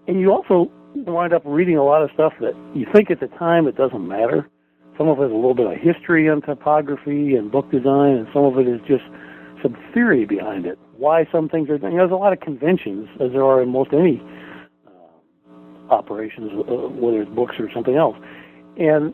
And 0.07 0.19
you 0.19 0.31
also 0.31 0.71
wind 0.95 1.33
up 1.33 1.41
reading 1.45 1.77
a 1.77 1.83
lot 1.83 2.01
of 2.01 2.09
stuff 2.13 2.33
that 2.41 2.53
you 2.73 2.85
think 2.93 3.11
at 3.11 3.19
the 3.19 3.27
time 3.27 3.67
it 3.67 3.75
doesn't 3.75 4.07
matter. 4.07 4.49
Some 4.97 5.07
of 5.07 5.19
it 5.19 5.25
is 5.25 5.31
a 5.31 5.35
little 5.35 5.55
bit 5.55 5.67
of 5.67 5.77
history 5.77 6.29
on 6.29 6.41
typography 6.41 7.35
and 7.35 7.51
book 7.51 7.71
design, 7.71 8.17
and 8.17 8.27
some 8.33 8.43
of 8.43 8.57
it 8.57 8.67
is 8.67 8.81
just 8.87 9.03
some 9.63 9.77
theory 9.93 10.25
behind 10.25 10.65
it. 10.65 10.77
Why 10.97 11.25
some 11.31 11.47
things 11.47 11.69
are 11.69 11.77
done. 11.77 11.91
You 11.91 11.97
know, 11.97 12.03
there's 12.03 12.13
a 12.13 12.21
lot 12.21 12.33
of 12.33 12.41
conventions, 12.41 13.07
as 13.21 13.31
there 13.31 13.43
are 13.43 13.61
in 13.61 13.69
most 13.69 13.93
any 13.93 14.21
uh, 14.85 15.93
operations, 15.93 16.51
uh, 16.53 16.73
whether 16.89 17.21
it's 17.21 17.31
books 17.31 17.55
or 17.59 17.71
something 17.73 17.95
else. 17.95 18.17
And 18.77 19.13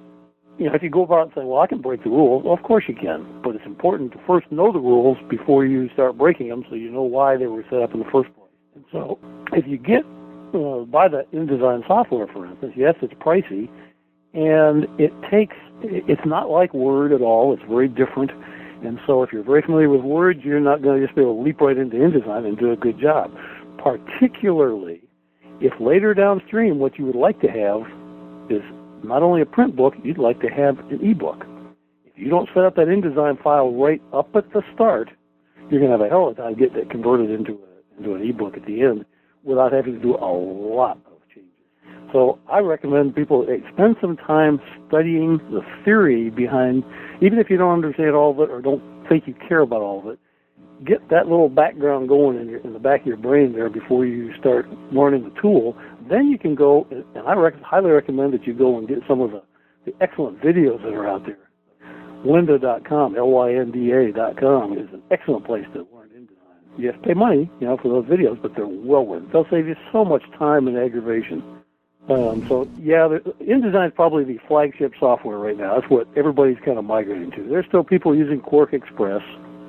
you 0.58 0.68
know, 0.68 0.74
if 0.74 0.82
you 0.82 0.90
go 0.90 1.04
about 1.04 1.24
and 1.24 1.32
say, 1.36 1.44
"Well, 1.44 1.60
I 1.60 1.68
can 1.68 1.82
break 1.82 2.04
the 2.04 2.10
rules," 2.10 2.44
well, 2.44 2.54
of 2.54 2.64
course 2.64 2.86
you 2.88 2.96
can, 2.96 3.26
but 3.44 3.56
it's 3.56 3.66
important 3.66 4.14
to 4.14 4.20
first 4.26 4.52
know 4.52 4.72
the 4.72 4.80
rules 4.80 5.18
before 5.30 5.66
you 5.66 5.90
start 5.90 6.18
breaking 6.18 6.48
them, 6.50 6.64
so 6.70 6.76
you 6.76 6.90
know 6.90 7.04
why 7.04 7.38
they 7.38 7.48
were 7.48 7.64
set 7.70 7.82
up 7.82 7.94
in 7.94 8.00
the 8.00 8.10
first 8.12 8.34
place. 8.36 8.50
And 8.74 8.86
so, 8.92 9.20
if 9.52 9.68
you 9.68 9.78
get 9.78 10.04
uh, 10.56 10.86
buy 10.86 11.08
the 11.08 11.26
InDesign 11.34 11.88
software, 11.88 12.28
for 12.28 12.46
instance, 12.46 12.74
yes, 12.76 12.96
it's 13.02 13.14
pricey, 13.16 13.70
and 14.34 14.88
it 15.00 15.14
takes. 15.30 15.56
It's 15.82 16.26
not 16.26 16.50
like 16.50 16.74
Word 16.74 17.12
at 17.12 17.22
all. 17.22 17.54
It's 17.54 17.64
very 17.70 17.88
different. 17.88 18.32
And 18.84 19.00
so, 19.08 19.24
if 19.24 19.32
you're 19.32 19.44
very 19.44 19.62
familiar 19.62 19.90
with 19.90 20.02
Word, 20.02 20.42
you're 20.44 20.60
not 20.60 20.82
going 20.82 21.00
to 21.00 21.06
just 21.06 21.16
be 21.16 21.22
able 21.22 21.36
to 21.36 21.42
leap 21.42 21.62
right 21.62 21.78
into 21.78 21.96
InDesign 21.98 22.46
and 22.46 22.58
do 22.58 22.72
a 22.72 22.76
good 22.76 23.00
job. 23.00 23.32
Particularly 23.78 25.02
if 25.62 25.74
later 25.80 26.14
downstream, 26.14 26.80
what 26.80 26.98
you 26.98 27.06
would 27.06 27.16
like 27.16 27.40
to 27.42 27.48
have 27.48 27.82
is 28.50 28.62
not 29.04 29.24
only 29.24 29.42
a 29.42 29.46
print 29.46 29.76
book, 29.76 29.94
you'd 30.04 30.18
like 30.18 30.42
to 30.42 30.50
have 30.50 30.80
an 30.92 31.00
ebook. 31.02 31.46
If 32.06 32.18
you 32.18 32.30
don't 32.30 32.50
set 32.54 32.64
up 32.64 32.76
that 32.76 32.88
InDesign 32.88 33.42
file 33.42 33.72
right 33.72 34.02
up 34.14 34.36
at 34.36 34.52
the 34.52 34.64
start, 34.74 35.12
you're 35.70 35.80
going 35.80 35.92
to 35.92 35.98
have 35.98 36.02
a 36.02 36.10
hell 36.10 36.28
of 36.28 36.38
a 36.38 36.42
time 36.42 36.56
getting 36.56 36.78
it 36.78 36.90
converted 36.90 37.30
into 37.32 37.54
a, 37.54 37.98
into 37.98 38.16
an 38.16 38.30
ebook 38.30 38.58
at 38.58 38.66
the 38.66 38.82
end 38.82 39.06
without 39.46 39.72
having 39.72 39.94
to 39.94 40.00
do 40.00 40.16
a 40.16 40.26
lot 40.26 40.98
of 41.06 41.20
changes. 41.34 41.52
So 42.12 42.40
I 42.52 42.60
recommend 42.60 43.16
people 43.16 43.46
spend 43.74 43.96
some 44.02 44.18
time 44.18 44.60
studying 44.88 45.38
the 45.52 45.62
theory 45.86 46.30
behind, 46.30 46.84
even 47.22 47.40
if 47.40 47.50
you 47.50 47.58
don't 47.58 47.74
understand 47.74 48.16
all 48.16 48.32
of 48.32 48.40
it 48.40 48.52
or 48.52 48.62
don't 48.62 48.84
think 49.08 49.28
you 49.28 49.36
care 49.48 49.62
about 49.62 49.82
all 49.82 50.00
of 50.00 50.08
it, 50.08 50.20
get 50.84 51.08
that 51.10 51.28
little 51.28 51.50
background 51.50 52.10
going 52.10 52.40
in, 52.40 52.50
your, 52.50 52.60
in 52.60 52.74
the 52.74 52.80
back 52.80 53.02
of 53.02 53.08
your 53.08 53.18
brain 53.18 53.54
there 53.54 53.70
before 53.70 54.06
you 54.06 54.32
start 54.40 54.68
learning 54.92 55.24
the 55.24 55.42
tool. 55.42 55.78
Then 56.10 56.28
you 56.28 56.38
can 56.38 56.56
go, 56.56 56.88
and 56.92 57.28
I 57.28 57.34
rec- 57.34 57.62
highly 57.62 57.92
recommend 57.92 58.34
that 58.34 58.46
you 58.46 58.54
go 58.54 58.78
and 58.78 58.88
get 58.88 59.00
some 59.08 59.22
of 59.22 59.32
the, 59.32 59.42
the 59.86 59.94
excellent 60.02 60.42
videos 60.42 60.82
that 60.84 60.94
are 60.94 61.08
out 61.08 61.26
there. 61.26 61.38
Lynda.com, 62.26 63.16
L-Y-N-D-A.com 63.16 64.74
is 64.74 64.88
an 64.92 65.04
excellent 65.12 65.46
place 65.46 65.66
to. 65.74 65.88
You 66.78 66.88
have 66.88 67.02
to 67.02 67.08
pay 67.08 67.14
money, 67.14 67.50
you 67.60 67.68
know, 67.68 67.78
for 67.78 67.90
those 67.90 68.06
videos, 68.06 68.42
but 68.42 68.56
they're 68.56 68.68
well 68.68 69.06
worth 69.06 69.24
it. 69.24 69.32
They'll 69.32 69.48
save 69.50 69.68
you 69.68 69.76
so 69.92 70.04
much 70.04 70.24
time 70.38 70.68
and 70.68 70.78
aggravation. 70.78 71.44
Um, 72.10 72.46
so 72.48 72.70
yeah, 72.78 73.08
InDesign 73.42 73.88
is 73.88 73.94
probably 73.96 74.24
the 74.26 74.38
flagship 74.48 74.94
software 75.00 75.38
right 75.38 75.58
now. 75.58 75.80
That's 75.80 75.90
what 75.90 76.08
everybody's 76.16 76.60
kind 76.64 76.78
of 76.78 76.86
migrating 76.86 77.32
to. 77.32 77.44
There's 77.44 77.66
still 77.66 77.84
people 77.84 78.16
using 78.16 78.42
QuarkXPress, 78.42 79.24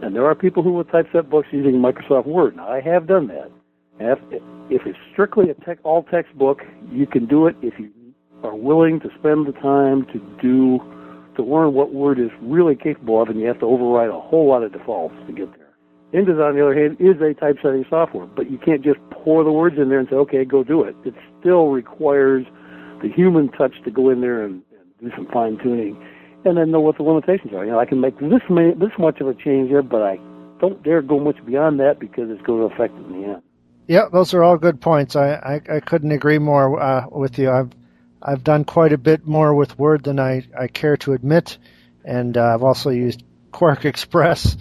and 0.04 0.14
there 0.14 0.26
are 0.26 0.34
people 0.34 0.62
who 0.62 0.72
will 0.72 0.84
typeset 0.84 1.30
books 1.30 1.48
using 1.50 1.74
Microsoft 1.74 2.26
Word. 2.26 2.56
Now, 2.56 2.68
I 2.68 2.80
have 2.82 3.06
done 3.06 3.28
that. 3.28 3.50
If, 3.98 4.18
if 4.68 4.86
it's 4.86 4.98
strictly 5.12 5.48
a 5.48 5.54
tech, 5.54 5.78
all 5.82 6.02
text 6.02 6.36
book, 6.36 6.60
you 6.92 7.06
can 7.06 7.24
do 7.24 7.46
it 7.46 7.56
if 7.62 7.78
you 7.78 7.90
are 8.42 8.54
willing 8.54 9.00
to 9.00 9.08
spend 9.18 9.46
the 9.46 9.52
time 9.52 10.04
to 10.12 10.18
do 10.42 10.78
to 11.36 11.42
learn 11.42 11.72
what 11.72 11.94
Word 11.94 12.18
is 12.18 12.30
really 12.42 12.76
capable 12.76 13.22
of, 13.22 13.28
and 13.28 13.40
you 13.40 13.46
have 13.46 13.60
to 13.60 13.66
override 13.66 14.10
a 14.10 14.20
whole 14.20 14.46
lot 14.48 14.62
of 14.62 14.72
defaults 14.72 15.14
to 15.26 15.32
get 15.32 15.50
there. 15.56 15.65
InDesign, 16.12 16.48
on 16.48 16.54
the 16.54 16.62
other 16.62 16.74
hand, 16.74 16.96
is 17.00 17.20
a 17.20 17.34
typesetting 17.34 17.84
software, 17.90 18.26
but 18.26 18.50
you 18.50 18.58
can't 18.58 18.82
just 18.82 18.98
pour 19.10 19.44
the 19.44 19.52
words 19.52 19.76
in 19.78 19.88
there 19.88 19.98
and 19.98 20.08
say, 20.08 20.16
okay, 20.16 20.44
go 20.44 20.62
do 20.62 20.82
it. 20.82 20.94
It 21.04 21.14
still 21.40 21.68
requires 21.68 22.46
the 23.02 23.08
human 23.08 23.50
touch 23.50 23.74
to 23.84 23.90
go 23.90 24.10
in 24.10 24.20
there 24.20 24.44
and, 24.44 24.62
and 24.70 25.10
do 25.10 25.10
some 25.16 25.26
fine 25.32 25.58
tuning 25.62 26.00
and 26.46 26.56
then 26.56 26.70
know 26.70 26.80
what 26.80 26.96
the 26.96 27.02
limitations 27.02 27.52
are. 27.52 27.64
You 27.64 27.72
know, 27.72 27.80
I 27.80 27.86
can 27.86 28.00
make 28.00 28.18
this 28.18 28.42
this 28.48 28.92
much 28.98 29.20
of 29.20 29.28
a 29.28 29.34
change 29.34 29.68
here, 29.68 29.82
but 29.82 30.02
I 30.02 30.16
don't 30.60 30.82
dare 30.82 31.02
go 31.02 31.18
much 31.18 31.44
beyond 31.44 31.80
that 31.80 31.98
because 31.98 32.30
it's 32.30 32.42
going 32.42 32.68
to 32.68 32.74
affect 32.74 32.94
it 32.94 33.06
in 33.06 33.22
the 33.22 33.28
end. 33.28 33.42
Yeah, 33.88 34.06
those 34.12 34.34
are 34.34 34.42
all 34.42 34.56
good 34.56 34.80
points. 34.80 35.16
I 35.16 35.34
I, 35.34 35.76
I 35.76 35.80
couldn't 35.80 36.12
agree 36.12 36.38
more 36.38 36.80
uh, 36.80 37.06
with 37.10 37.38
you. 37.38 37.50
I've 37.50 37.70
I've 38.22 38.44
done 38.44 38.64
quite 38.64 38.92
a 38.92 38.98
bit 38.98 39.26
more 39.26 39.54
with 39.54 39.78
Word 39.78 40.04
than 40.04 40.18
I, 40.18 40.46
I 40.58 40.68
care 40.68 40.96
to 40.98 41.12
admit, 41.12 41.58
and 42.04 42.36
uh, 42.36 42.54
I've 42.54 42.62
also 42.62 42.90
used 42.90 43.22
QuarkXPress, 43.52 44.56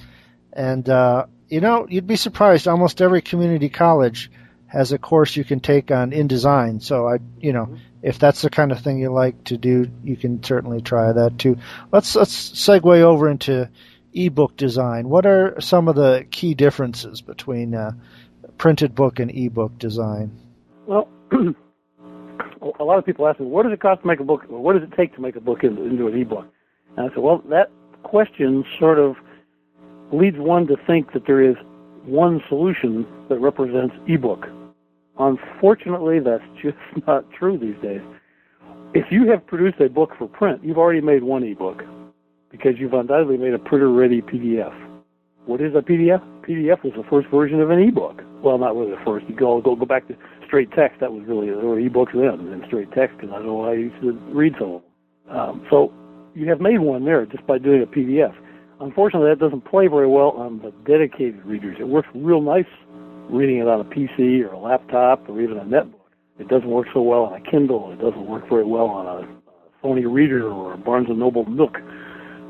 and 0.54 0.88
uh, 0.90 1.26
you 1.50 1.62
know 1.62 1.88
you'd 1.90 2.08
be 2.08 2.16
surprised. 2.16 2.68
Almost 2.68 3.02
every 3.02 3.22
community 3.22 3.70
college 3.70 4.32
has 4.68 4.92
a 4.92 4.98
course 4.98 5.36
you 5.36 5.44
can 5.44 5.60
take 5.60 5.92
on 5.92 6.12
InDesign. 6.12 6.82
So 6.82 7.08
I, 7.08 7.20
you 7.40 7.54
know, 7.54 7.66
mm-hmm 7.66 7.78
if 8.06 8.20
that's 8.20 8.44
the 8.44 8.52
kind 8.52 8.72
of 8.72 8.82
thing 8.82 9.00
you 9.00 9.12
like 9.12 9.46
to 9.46 9.58
do, 9.58 9.90
you 10.04 10.16
can 10.16 10.44
certainly 10.44 10.80
try 10.80 11.12
that 11.12 11.40
too. 11.40 11.58
Let's 11.92 12.16
let's 12.16 12.52
segue 12.52 13.02
over 13.02 13.28
into 13.28 13.68
ebook 14.14 14.56
design. 14.56 15.10
What 15.10 15.26
are 15.26 15.60
some 15.60 15.88
of 15.88 15.96
the 15.96 16.24
key 16.30 16.54
differences 16.54 17.22
between 17.22 17.74
uh, 17.74 17.94
printed 18.60 18.94
book 18.94 19.20
and 19.20 19.32
ebook 19.32 19.80
design? 19.80 20.38
Well, 20.86 21.10
a 21.32 22.84
lot 22.84 23.00
of 23.00 23.08
people 23.08 23.28
ask 23.28 23.40
me, 23.40 23.48
what 23.48 23.64
does 23.64 23.74
it 23.74 23.80
cost 23.80 24.02
to 24.02 24.08
make 24.08 24.20
a 24.20 24.24
book? 24.24 24.44
What 24.50 24.74
does 24.74 24.84
it 24.84 24.96
take 24.96 25.16
to 25.16 25.22
make 25.22 25.36
a 25.36 25.42
book 25.42 25.64
into, 25.64 25.84
into 25.84 26.06
an 26.08 26.16
ebook? 26.16 26.46
And 26.98 27.10
I 27.10 27.10
said, 27.10 27.24
well, 27.24 27.42
that 27.50 27.72
question 28.04 28.64
sort 28.78 29.00
of 29.00 29.16
leads 30.12 30.38
one 30.38 30.68
to 30.68 30.76
think 30.88 31.14
that 31.14 31.26
there 31.28 31.42
is 31.42 31.56
one 32.06 32.42
solution 32.48 33.06
that 33.30 33.40
represents 33.40 33.96
ebook. 34.08 34.46
Unfortunately, 35.18 36.20
that's 36.20 36.44
just 36.62 36.78
not 37.08 37.26
true 37.32 37.58
these 37.58 37.82
days. 37.82 38.02
If 38.94 39.12
you 39.12 39.30
have 39.30 39.46
produced 39.46 39.80
a 39.82 39.90
book 39.90 40.12
for 40.18 40.28
print, 40.28 40.64
you've 40.64 40.78
already 40.78 41.02
made 41.02 41.24
one 41.24 41.44
ebook 41.44 41.84
because 42.50 42.74
you've 42.78 42.94
undoubtedly 42.94 43.38
made 43.38 43.54
a 43.54 43.60
printer-ready 43.60 44.22
PDF. 44.22 44.74
What 45.46 45.62
is 45.62 45.76
a 45.76 45.82
PDF? 45.82 46.24
PDF 46.42 46.84
was 46.84 46.94
the 46.96 47.04
first 47.10 47.28
version 47.28 47.60
of 47.60 47.70
an 47.70 47.80
ebook. 47.80 48.22
Well, 48.42 48.58
not 48.58 48.76
really 48.76 48.92
the 48.92 49.04
first. 49.06 49.26
You 49.28 49.36
go 49.36 49.62
go 49.62 49.76
go 49.76 49.86
back 49.86 50.08
to 50.08 50.16
straight 50.46 50.72
text. 50.72 51.00
That 51.02 51.12
was 51.12 51.24
really 51.28 51.48
there 51.48 51.58
were 51.58 51.78
ebooks 51.78 52.14
then, 52.14 52.52
and 52.52 52.64
straight 52.68 52.92
text 52.94 53.18
because 53.18 53.32
I 53.34 53.38
don't 53.38 53.48
know 53.48 53.66
I 53.66 53.74
used 53.74 54.00
to 54.02 54.14
read 54.34 54.54
some 54.60 54.76
of 54.76 54.82
them. 54.82 55.38
Um, 55.38 55.68
so 55.70 55.94
you 56.34 56.48
have 56.50 56.62
made 56.62 56.80
one 56.80 57.06
there 57.06 57.26
just 57.26 57.46
by 57.48 57.58
doing 57.58 57.82
a 57.82 57.86
PDF. 57.86 58.34
Unfortunately, 58.82 59.30
that 59.30 59.40
doesn't 59.40 59.64
play 59.66 59.88
very 59.88 60.08
well 60.08 60.32
on 60.32 60.60
the 60.60 60.72
dedicated 60.86 61.46
readers. 61.46 61.78
It 61.80 61.88
works 61.88 62.10
real 62.14 62.42
nice 62.42 62.66
reading 63.30 63.58
it 63.58 63.68
on 63.68 63.80
a 63.80 63.84
PC 63.86 64.44
or 64.44 64.54
a 64.54 64.60
laptop 64.60 65.28
or 65.30 65.42
even 65.42 65.58
a 65.58 65.64
netbook. 65.64 65.94
It 66.40 66.50
doesn't 66.50 66.70
work 66.70 66.88
so 66.94 67.02
well 67.02 67.24
on 67.24 67.42
a 67.42 67.42
Kindle. 67.42 67.92
It 67.94 68.02
doesn't 68.02 68.28
work 68.28 68.48
very 68.50 68.66
well 68.66 68.88
on 68.88 69.24
a 69.24 69.28
Sony 69.82 70.12
Reader 70.12 70.52
or 70.52 70.74
a 70.74 70.78
Barnes 70.78 71.08
& 71.08 71.10
Noble 71.10 71.50
Nook 71.50 71.78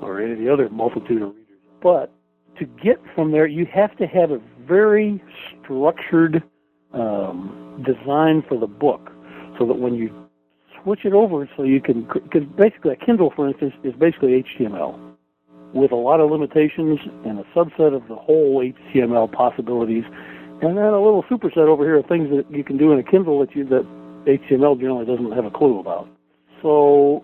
or 0.02 0.20
any 0.20 0.34
of 0.34 0.40
the 0.40 0.52
other 0.52 0.68
multitude 0.70 1.22
of 1.22 1.30
readers. 1.30 1.60
But 1.82 2.12
to 2.58 2.66
get 2.66 3.00
from 3.14 3.32
there, 3.32 3.46
you 3.46 3.68
have 3.68 3.96
to 3.98 4.08
have 4.08 4.32
a 4.32 4.42
very 4.68 5.24
structured 5.64 6.42
um, 6.94 7.84
design 7.86 8.44
for 8.48 8.58
the 8.58 8.68
book 8.68 9.12
so 9.60 9.68
that 9.68 9.76
when 9.76 9.94
you 9.94 10.12
switch 10.82 11.06
it 11.06 11.14
over 11.14 11.48
so 11.56 11.64
you 11.64 11.80
can, 11.80 12.08
because 12.12 12.44
basically 12.58 12.92
a 12.92 12.96
Kindle, 12.96 13.32
for 13.36 13.48
instance, 13.48 13.74
is 13.84 13.94
basically 13.94 14.44
HTML 14.44 15.05
with 15.74 15.92
a 15.92 15.96
lot 15.96 16.20
of 16.20 16.32
limitations 16.32 17.00
and 17.26 17.40
a 17.40 17.44
subset 17.56 17.96
of 17.96 18.08
the 18.08 18.16
whole 18.16 18.64
HTML 18.64 19.32
possibilities 19.32 20.04
and 20.62 20.78
then 20.78 20.86
a 20.86 21.02
little 21.02 21.24
superset 21.24 21.68
over 21.68 21.84
here 21.84 21.98
of 21.98 22.06
things 22.06 22.30
that 22.30 22.50
you 22.50 22.64
can 22.64 22.78
do 22.78 22.92
in 22.94 23.00
a 23.00 23.04
Kindle 23.04 23.40
that 23.40 23.56
you 23.56 23.66
that 23.66 23.86
HTML 24.26 24.80
generally 24.80 25.06
doesn't 25.06 25.32
have 25.34 25.46
a 25.46 25.52
clue 25.52 25.80
about. 25.80 26.08
So, 26.62 27.24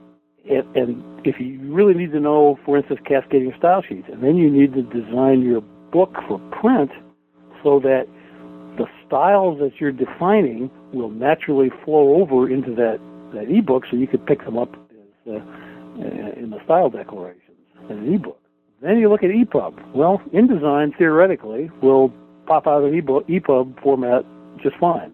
and, 0.49 0.63
and 0.75 1.25
if 1.25 1.39
you 1.39 1.59
really 1.73 1.93
need 1.93 2.11
to 2.11 2.19
know, 2.19 2.59
for 2.65 2.77
instance, 2.77 2.99
cascading 3.05 3.53
style 3.57 3.83
sheets, 3.87 4.07
and 4.11 4.21
then 4.21 4.35
you 4.35 4.49
need 4.49 4.73
to 4.73 4.83
design 4.83 5.41
your 5.41 5.61
book 5.91 6.13
for 6.27 6.39
print 6.51 6.91
so 7.63 7.79
that 7.79 8.05
the 8.77 8.85
styles 9.07 9.59
that 9.59 9.79
you're 9.79 9.91
defining 9.91 10.69
will 10.93 11.09
naturally 11.09 11.69
flow 11.85 12.21
over 12.21 12.49
into 12.49 12.75
that, 12.75 12.99
that 13.33 13.49
ebook 13.49 13.83
so 13.89 13.95
you 13.95 14.07
could 14.07 14.25
pick 14.25 14.43
them 14.43 14.57
up 14.57 14.73
as, 15.25 15.33
uh, 15.33 16.39
in 16.39 16.49
the 16.51 16.63
style 16.65 16.89
declarations 16.89 17.50
in 17.91 17.99
an 17.99 18.13
ebook. 18.13 18.39
Then 18.81 18.97
you 18.97 19.09
look 19.09 19.23
at 19.23 19.29
EPUB. 19.29 19.93
Well, 19.93 20.21
InDesign 20.33 20.97
theoretically 20.97 21.69
will 21.81 22.11
pop 22.47 22.65
out 22.65 22.83
of 22.83 22.91
EPUB, 22.91 23.29
EPUB 23.29 23.81
format 23.81 24.25
just 24.61 24.75
fine. 24.77 25.13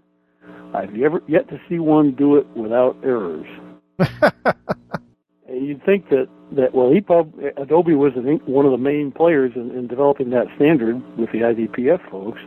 I've 0.73 0.95
ever 1.01 1.21
yet 1.27 1.47
to 1.49 1.59
see 1.67 1.79
one 1.79 2.11
do 2.11 2.37
it 2.37 2.47
without 2.55 2.97
errors. 3.03 3.47
and 3.99 5.67
you'd 5.67 5.83
think 5.85 6.09
that, 6.09 6.27
that 6.53 6.73
well, 6.73 6.91
EPUB, 6.91 7.59
Adobe 7.61 7.93
was 7.93 8.13
one 8.45 8.65
of 8.65 8.71
the 8.71 8.77
main 8.77 9.11
players 9.11 9.51
in, 9.55 9.71
in 9.71 9.87
developing 9.87 10.29
that 10.31 10.47
standard 10.55 11.01
with 11.17 11.31
the 11.31 11.39
IDPF 11.39 12.09
folks, 12.09 12.39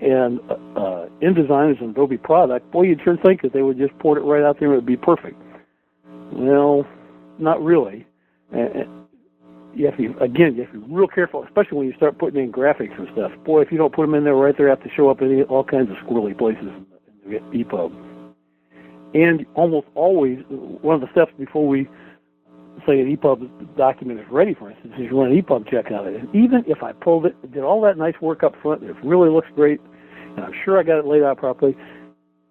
And 0.00 0.40
uh, 0.48 0.54
uh, 0.76 1.08
InDesign 1.20 1.74
is 1.74 1.80
an 1.80 1.90
Adobe 1.90 2.18
product. 2.18 2.70
Boy, 2.70 2.82
you'd 2.82 3.00
sure 3.02 3.16
think 3.16 3.42
that 3.42 3.52
they 3.52 3.62
would 3.62 3.78
just 3.78 3.98
port 3.98 4.18
it 4.18 4.22
right 4.22 4.42
out 4.42 4.60
there 4.60 4.68
and 4.68 4.74
it 4.74 4.78
would 4.78 4.86
be 4.86 4.96
perfect. 4.96 5.40
Well, 6.32 6.86
not 7.38 7.62
really. 7.62 8.06
And 8.52 8.88
you 9.78 9.86
have 9.86 9.96
to 9.96 10.18
again, 10.18 10.56
you 10.56 10.64
have 10.64 10.72
to 10.72 10.80
be 10.80 10.92
real 10.92 11.06
careful, 11.06 11.44
especially 11.44 11.78
when 11.78 11.86
you 11.86 11.94
start 11.94 12.18
putting 12.18 12.42
in 12.42 12.52
graphics 12.52 12.98
and 12.98 13.08
stuff. 13.12 13.32
Boy, 13.44 13.62
if 13.62 13.70
you 13.70 13.78
don't 13.78 13.94
put 13.94 14.02
them 14.02 14.14
in 14.14 14.24
there 14.24 14.34
right, 14.34 14.56
they 14.56 14.64
have 14.64 14.82
to 14.82 14.90
show 14.90 15.08
up 15.08 15.22
in 15.22 15.42
all 15.44 15.64
kinds 15.64 15.90
of 15.90 15.96
squirrely 15.98 16.36
places 16.36 16.64
in 16.64 16.86
the, 17.30 17.64
EPUB. 17.64 17.92
And 19.14 19.46
almost 19.54 19.86
always, 19.94 20.38
one 20.48 20.96
of 20.96 21.00
the 21.00 21.10
steps 21.12 21.32
before 21.38 21.66
we 21.66 21.88
say 22.86 23.00
an 23.00 23.16
EPUB 23.16 23.76
document 23.76 24.20
is 24.20 24.26
ready, 24.30 24.54
for 24.54 24.70
instance, 24.70 24.94
is 24.98 25.10
you 25.10 25.20
run 25.20 25.30
an 25.30 25.40
EPUB 25.40 25.70
check 25.70 25.90
on 25.92 26.08
it. 26.08 26.20
And 26.20 26.34
even 26.34 26.64
if 26.66 26.82
I 26.82 26.92
pulled 26.92 27.26
it, 27.26 27.52
did 27.52 27.62
all 27.62 27.80
that 27.82 27.96
nice 27.96 28.14
work 28.20 28.42
up 28.42 28.54
front, 28.60 28.82
it 28.82 28.96
really 29.04 29.30
looks 29.30 29.48
great, 29.54 29.80
and 30.36 30.44
I'm 30.44 30.54
sure 30.64 30.78
I 30.78 30.82
got 30.82 30.98
it 30.98 31.06
laid 31.06 31.22
out 31.22 31.38
properly, 31.38 31.76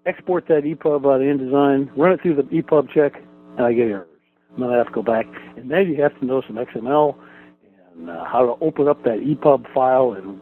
export 0.05 0.47
that 0.47 0.63
EPUB 0.63 1.05
out 1.05 1.21
of 1.21 1.21
InDesign, 1.21 1.89
run 1.97 2.13
it 2.13 2.21
through 2.21 2.35
the 2.35 2.43
EPUB 2.43 2.89
check, 2.93 3.21
and 3.57 3.65
I 3.65 3.73
get 3.73 3.87
errors. 3.87 4.16
I 4.63 4.77
have 4.77 4.87
to 4.87 4.93
go 4.93 5.03
back, 5.03 5.25
and 5.55 5.69
then 5.69 5.87
you 5.87 6.01
have 6.01 6.17
to 6.19 6.25
know 6.25 6.41
some 6.45 6.55
XML 6.55 7.15
and 7.95 8.09
uh, 8.09 8.25
how 8.25 8.45
to 8.45 8.63
open 8.63 8.87
up 8.87 9.03
that 9.03 9.19
EPUB 9.19 9.73
file 9.73 10.13
and 10.13 10.39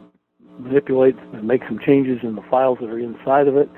manipulate 0.58 1.16
and 1.32 1.46
make 1.46 1.62
some 1.64 1.78
changes 1.78 2.18
in 2.22 2.34
the 2.34 2.42
files 2.50 2.78
that 2.80 2.88
are 2.88 2.98
inside 2.98 3.48
of 3.48 3.56
it 3.56 3.68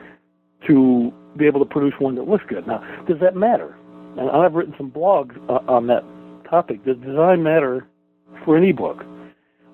to 0.67 1.13
be 1.37 1.47
able 1.47 1.61
to 1.61 1.67
produce 1.67 1.95
one 1.99 2.15
that 2.17 2.29
looks 2.29 2.45
good. 2.49 2.67
Now, 2.67 2.79
does 3.07 3.21
that 3.21 3.37
matter? 3.37 3.77
And 4.17 4.31
I've 4.31 4.55
written 4.55 4.75
some 4.77 4.91
blogs 4.91 5.37
uh, 5.49 5.61
on 5.71 5.87
that 5.89 6.05
topic. 6.49 6.85
Does 6.85 6.97
design 6.99 7.43
matter 7.43 7.87
for 8.45 8.57
an 8.57 8.65
ebook? 8.65 9.05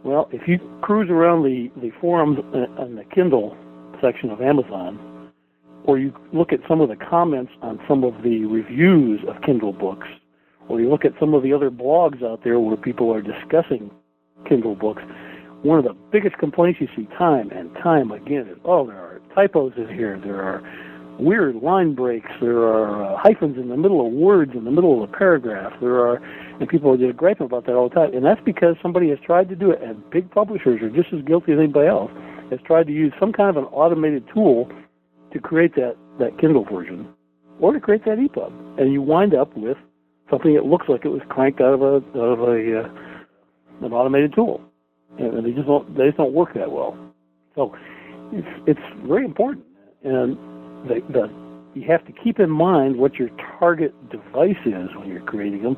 Well, 0.02 0.28
if 0.32 0.46
you 0.46 0.58
cruise 0.82 1.08
around 1.08 1.44
the, 1.44 1.70
the 1.80 1.90
forums 2.00 2.38
and 2.52 2.98
the 2.98 3.04
Kindle 3.04 3.56
section 4.02 4.30
of 4.30 4.42
Amazon, 4.42 5.30
or 5.84 5.98
you 5.98 6.12
look 6.32 6.52
at 6.52 6.60
some 6.68 6.80
of 6.80 6.88
the 6.90 6.96
comments 6.96 7.52
on 7.62 7.80
some 7.88 8.04
of 8.04 8.22
the 8.22 8.44
reviews 8.44 9.20
of 9.26 9.40
Kindle 9.42 9.72
books, 9.72 10.08
or 10.68 10.80
you 10.80 10.88
look 10.88 11.04
at 11.04 11.12
some 11.20 11.34
of 11.34 11.42
the 11.42 11.52
other 11.52 11.70
blogs 11.70 12.22
out 12.22 12.42
there 12.44 12.58
where 12.58 12.76
people 12.76 13.12
are 13.12 13.22
discussing 13.22 13.90
Kindle 14.48 14.74
books, 14.74 15.02
one 15.62 15.78
of 15.78 15.84
the 15.84 15.94
biggest 16.12 16.36
complaints 16.38 16.80
you 16.80 16.88
see 16.94 17.06
time 17.16 17.50
and 17.50 17.74
time 17.82 18.10
again 18.10 18.46
is, 18.48 18.58
oh, 18.64 18.86
there 18.86 18.96
are 18.96 19.20
typos 19.34 19.72
in 19.76 19.88
here, 19.88 20.20
there 20.22 20.42
are 20.42 20.62
weird 21.18 21.56
line 21.56 21.94
breaks, 21.94 22.30
there 22.40 22.58
are 22.58 23.14
uh, 23.14 23.16
hyphens 23.16 23.56
in 23.56 23.68
the 23.68 23.76
middle 23.76 24.06
of 24.06 24.12
words, 24.12 24.52
in 24.54 24.64
the 24.64 24.70
middle 24.70 25.02
of 25.02 25.08
a 25.08 25.12
paragraph, 25.12 25.72
there 25.80 25.98
are, 26.00 26.16
and 26.60 26.68
people 26.68 26.92
are 26.92 26.96
just 26.96 27.16
griping 27.16 27.46
about 27.46 27.66
that 27.66 27.74
all 27.74 27.88
the 27.88 27.94
time. 27.94 28.14
And 28.14 28.24
that's 28.24 28.40
because 28.44 28.76
somebody 28.82 29.08
has 29.10 29.18
tried 29.24 29.48
to 29.48 29.56
do 29.56 29.70
it, 29.70 29.80
and 29.82 30.02
big 30.10 30.30
publishers 30.30 30.82
are 30.82 30.90
just 30.90 31.12
as 31.12 31.22
guilty 31.22 31.52
as 31.52 31.58
anybody 31.58 31.88
else, 31.88 32.10
has 32.50 32.60
tried 32.66 32.86
to 32.88 32.92
use 32.92 33.12
some 33.18 33.32
kind 33.32 33.48
of 33.48 33.56
an 33.56 33.64
automated 33.70 34.24
tool 34.32 34.68
to 35.32 35.38
create 35.40 35.74
that, 35.76 35.96
that 36.18 36.38
Kindle 36.38 36.64
version 36.64 37.08
or 37.60 37.72
to 37.72 37.80
create 37.80 38.04
that 38.04 38.18
EPUB. 38.18 38.80
And 38.80 38.92
you 38.92 39.00
wind 39.00 39.34
up 39.34 39.56
with 39.56 39.76
something 40.30 40.54
that 40.54 40.64
looks 40.64 40.88
like 40.88 41.04
it 41.04 41.08
was 41.08 41.22
cranked 41.28 41.60
out 41.60 41.74
of 41.74 41.82
a 41.82 41.96
out 42.18 42.38
of 42.38 42.40
a 42.40 42.80
uh, 42.80 42.88
an 43.86 43.92
automated 43.92 44.34
tool, 44.34 44.60
and 45.18 45.44
they 45.44 45.52
just 45.52 45.66
don't 45.66 45.96
they 45.96 46.06
just 46.06 46.16
don't 46.16 46.32
work 46.32 46.54
that 46.54 46.70
well. 46.70 46.96
So 47.54 47.74
it's 48.32 48.48
it's 48.66 49.06
very 49.06 49.24
important, 49.24 49.64
and 50.02 50.36
the, 50.88 51.02
the 51.10 51.30
you 51.74 51.86
have 51.88 52.04
to 52.06 52.12
keep 52.12 52.38
in 52.38 52.50
mind 52.50 52.96
what 52.96 53.14
your 53.14 53.28
target 53.58 53.92
device 54.10 54.56
is 54.64 54.88
when 54.96 55.08
you're 55.08 55.22
creating 55.22 55.62
them, 55.62 55.76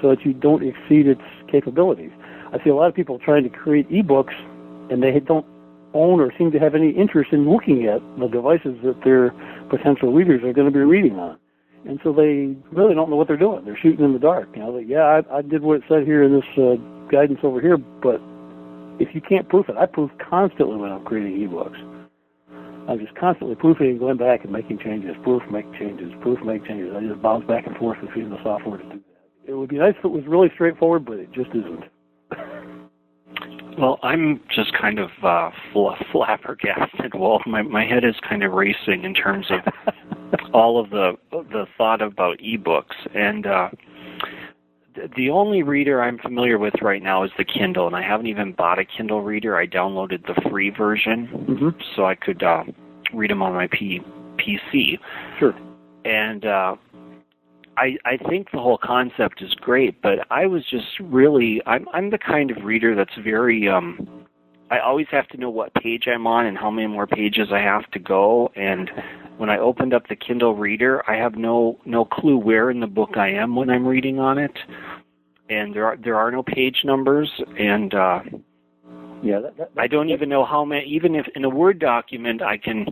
so 0.00 0.10
that 0.10 0.24
you 0.24 0.32
don't 0.32 0.62
exceed 0.62 1.06
its 1.06 1.22
capabilities. 1.50 2.10
I 2.52 2.62
see 2.62 2.70
a 2.70 2.74
lot 2.74 2.88
of 2.88 2.94
people 2.94 3.18
trying 3.18 3.44
to 3.44 3.50
create 3.50 3.88
ebooks, 3.90 4.34
and 4.90 5.02
they 5.02 5.18
don't 5.20 5.46
own 5.94 6.20
or 6.20 6.30
seem 6.36 6.50
to 6.52 6.58
have 6.58 6.74
any 6.74 6.90
interest 6.90 7.32
in 7.32 7.50
looking 7.50 7.86
at 7.86 8.00
the 8.18 8.28
devices 8.28 8.76
that 8.84 9.02
their 9.04 9.30
potential 9.70 10.12
readers 10.12 10.42
are 10.44 10.52
going 10.52 10.66
to 10.66 10.72
be 10.72 10.80
reading 10.80 11.18
on 11.18 11.38
and 11.86 12.00
so 12.02 12.12
they 12.12 12.56
really 12.72 12.94
don't 12.94 13.10
know 13.10 13.16
what 13.16 13.28
they're 13.28 13.36
doing. 13.36 13.64
They're 13.64 13.78
shooting 13.80 14.04
in 14.04 14.12
the 14.12 14.18
dark. 14.18 14.48
You 14.54 14.62
know, 14.62 14.70
like, 14.70 14.88
yeah, 14.88 15.22
I, 15.30 15.38
I 15.38 15.42
did 15.42 15.62
what 15.62 15.76
it 15.78 15.82
said 15.88 16.04
here 16.04 16.22
in 16.22 16.32
this 16.32 16.48
uh, 16.56 16.76
guidance 17.10 17.40
over 17.42 17.60
here, 17.60 17.76
but 17.76 18.20
if 18.98 19.14
you 19.14 19.20
can't 19.20 19.48
proof 19.48 19.68
it, 19.68 19.76
I 19.76 19.86
proof 19.86 20.10
constantly 20.18 20.76
when 20.76 20.90
I'm 20.90 21.04
creating 21.04 21.48
ebooks. 21.48 21.78
I'm 22.88 22.98
just 22.98 23.14
constantly 23.16 23.54
proofing 23.54 23.90
and 23.90 23.98
going 23.98 24.16
back 24.16 24.44
and 24.44 24.52
making 24.52 24.78
changes, 24.78 25.14
proof, 25.22 25.42
make 25.50 25.70
changes, 25.74 26.10
proof, 26.22 26.38
make 26.42 26.64
changes. 26.66 26.94
I 26.96 27.06
just 27.06 27.20
bounce 27.20 27.46
back 27.46 27.66
and 27.66 27.76
forth 27.76 28.00
between 28.00 28.30
the 28.30 28.42
software 28.42 28.78
to 28.78 28.84
do 28.84 28.90
that. 28.90 29.50
It 29.50 29.54
would 29.54 29.68
be 29.68 29.76
nice 29.76 29.94
if 29.98 30.04
it 30.04 30.08
was 30.08 30.24
really 30.26 30.50
straightforward, 30.54 31.04
but 31.04 31.18
it 31.18 31.30
just 31.32 31.50
isn't. 31.50 31.84
Well, 33.78 34.00
I'm 34.02 34.40
just 34.50 34.72
kind 34.72 34.98
of 34.98 35.10
uh, 35.22 35.50
flabbergasted. 36.12 37.14
Well, 37.14 37.40
my 37.46 37.62
my 37.62 37.86
head 37.86 38.04
is 38.04 38.16
kind 38.28 38.42
of 38.42 38.52
racing 38.52 39.04
in 39.04 39.14
terms 39.14 39.46
of 39.50 39.94
all 40.52 40.80
of 40.80 40.90
the 40.90 41.12
the 41.30 41.66
thought 41.76 42.02
about 42.02 42.38
ebooks, 42.38 42.96
and 43.14 43.46
uh, 43.46 43.68
the 45.16 45.30
only 45.30 45.62
reader 45.62 46.02
I'm 46.02 46.18
familiar 46.18 46.58
with 46.58 46.74
right 46.82 47.02
now 47.02 47.22
is 47.22 47.30
the 47.38 47.44
Kindle, 47.44 47.86
and 47.86 47.94
I 47.94 48.02
haven't 48.02 48.26
even 48.26 48.52
bought 48.52 48.78
a 48.80 48.84
Kindle 48.84 49.22
reader. 49.22 49.56
I 49.56 49.66
downloaded 49.66 50.26
the 50.26 50.40
free 50.50 50.70
version 50.70 51.28
mm-hmm. 51.28 51.68
so 51.94 52.04
I 52.04 52.16
could 52.16 52.42
uh, 52.42 52.64
read 53.14 53.30
them 53.30 53.42
on 53.42 53.52
my 53.52 53.68
P- 53.68 54.02
PC. 54.38 54.98
Sure. 55.38 55.54
And 56.04 56.44
uh, 56.44 56.76
I 57.78 57.96
I 58.04 58.16
think 58.28 58.50
the 58.50 58.58
whole 58.58 58.78
concept 58.78 59.40
is 59.40 59.54
great, 59.54 60.02
but 60.02 60.26
I 60.30 60.46
was 60.46 60.64
just 60.68 60.98
really 61.00 61.62
I'm 61.66 61.88
I'm 61.92 62.10
the 62.10 62.18
kind 62.18 62.50
of 62.50 62.64
reader 62.64 62.94
that's 62.94 63.14
very 63.22 63.68
um 63.68 64.26
I 64.70 64.80
always 64.80 65.06
have 65.10 65.28
to 65.28 65.38
know 65.38 65.48
what 65.48 65.72
page 65.74 66.08
I'm 66.08 66.26
on 66.26 66.46
and 66.46 66.58
how 66.58 66.70
many 66.70 66.86
more 66.86 67.06
pages 67.06 67.48
I 67.52 67.60
have 67.60 67.90
to 67.92 67.98
go. 67.98 68.50
And 68.54 68.90
when 69.38 69.48
I 69.48 69.58
opened 69.58 69.94
up 69.94 70.08
the 70.08 70.16
Kindle 70.16 70.54
Reader, 70.54 71.08
I 71.08 71.16
have 71.16 71.36
no 71.36 71.78
no 71.84 72.04
clue 72.04 72.36
where 72.36 72.70
in 72.70 72.80
the 72.80 72.86
book 72.86 73.16
I 73.16 73.28
am 73.28 73.54
when 73.54 73.70
I'm 73.70 73.86
reading 73.86 74.18
on 74.18 74.38
it, 74.38 74.56
and 75.48 75.74
there 75.74 75.86
are 75.86 75.96
there 75.96 76.16
are 76.16 76.30
no 76.30 76.42
page 76.42 76.82
numbers, 76.84 77.30
and 77.58 77.94
uh, 77.94 78.20
yeah, 79.22 79.40
that, 79.40 79.56
that, 79.58 79.70
I 79.76 79.86
don't 79.86 80.10
even 80.10 80.28
know 80.28 80.44
how 80.44 80.64
many. 80.64 80.86
Even 80.86 81.14
if 81.14 81.26
in 81.34 81.44
a 81.44 81.48
Word 81.48 81.78
document, 81.78 82.42
I 82.42 82.56
can 82.56 82.86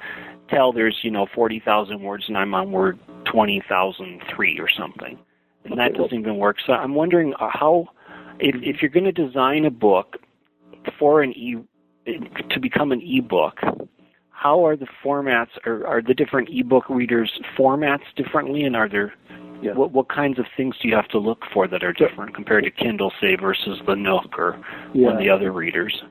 tell 0.49 0.73
there's 0.73 0.99
you 1.03 1.11
know 1.11 1.27
forty 1.35 1.61
thousand 1.65 2.03
words, 2.03 2.25
and 2.29 2.37
I'm 2.37 2.55
on 2.55 2.73
Word 2.73 2.99
twenty 3.25 3.62
thousand 3.69 4.23
three 4.35 4.59
or 4.59 4.69
something, 4.69 5.19
and 5.65 5.79
that 5.79 5.95
doesn't 5.95 6.19
even 6.19 6.37
work. 6.37 6.57
So 6.67 6.73
I'm 6.73 6.95
wondering 6.95 7.35
uh, 7.35 7.49
how, 7.53 7.89
if 8.39 8.55
if 8.62 8.83
you're 8.83 8.91
going 8.91 9.05
to 9.05 9.12
design 9.12 9.65
a 9.65 9.71
book 9.71 10.17
for 10.99 11.23
an 11.23 11.33
e 11.33 11.57
to 12.51 12.61
become 12.61 12.93
an 12.93 13.03
ebook 13.05 13.59
how 14.31 14.65
are 14.65 14.77
the 14.77 14.87
formats 15.05 15.49
or 15.65 15.85
are 15.89 16.01
the 16.01 16.15
different 16.15 16.49
ebook 16.53 16.89
readers 16.89 17.41
formats 17.59 18.05
differently 18.15 18.62
and 18.62 18.77
are 18.77 18.89
there 18.89 19.12
yeah. 19.62 19.73
what 19.73 19.93
what 19.93 20.09
kinds 20.09 20.39
of 20.39 20.47
things 20.57 20.75
do 20.81 20.89
you 20.89 20.95
have 20.95 21.09
to 21.09 21.19
look 21.19 21.43
for 21.53 21.67
that 21.69 21.83
are 21.83 21.93
different 21.93 22.35
compared 22.35 22.65
to 22.65 22.71
Kindle 22.71 23.12
say 23.21 23.37
versus 23.37 23.79
the 23.87 23.95
Nook 23.95 24.39
or 24.39 24.62
yeah. 24.95 25.07
one 25.07 25.15
of 25.15 25.19
the 25.19 25.31
other 25.31 25.53
readers? 25.53 26.03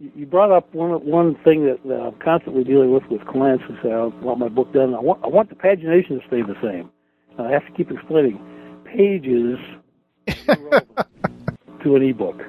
You 0.00 0.26
brought 0.26 0.50
up 0.50 0.74
one 0.74 0.90
one 1.06 1.36
thing 1.44 1.64
that, 1.66 1.78
that 1.86 2.00
I'm 2.00 2.18
constantly 2.18 2.64
dealing 2.64 2.92
with 2.92 3.04
with 3.10 3.24
clients 3.26 3.64
who 3.68 3.76
say 3.82 3.92
I 3.92 4.06
want 4.24 4.38
my 4.40 4.48
book 4.48 4.72
done. 4.72 4.94
I 4.94 5.00
want 5.00 5.22
I 5.22 5.28
want 5.28 5.48
the 5.48 5.54
pagination 5.54 6.20
to 6.20 6.26
stay 6.26 6.42
the 6.42 6.56
same. 6.62 6.90
And 7.38 7.46
I 7.46 7.52
have 7.52 7.64
to 7.66 7.72
keep 7.72 7.90
explaining 7.90 8.40
pages 8.84 9.58
to 11.84 11.96
an 11.96 12.02
ebook. 12.02 12.40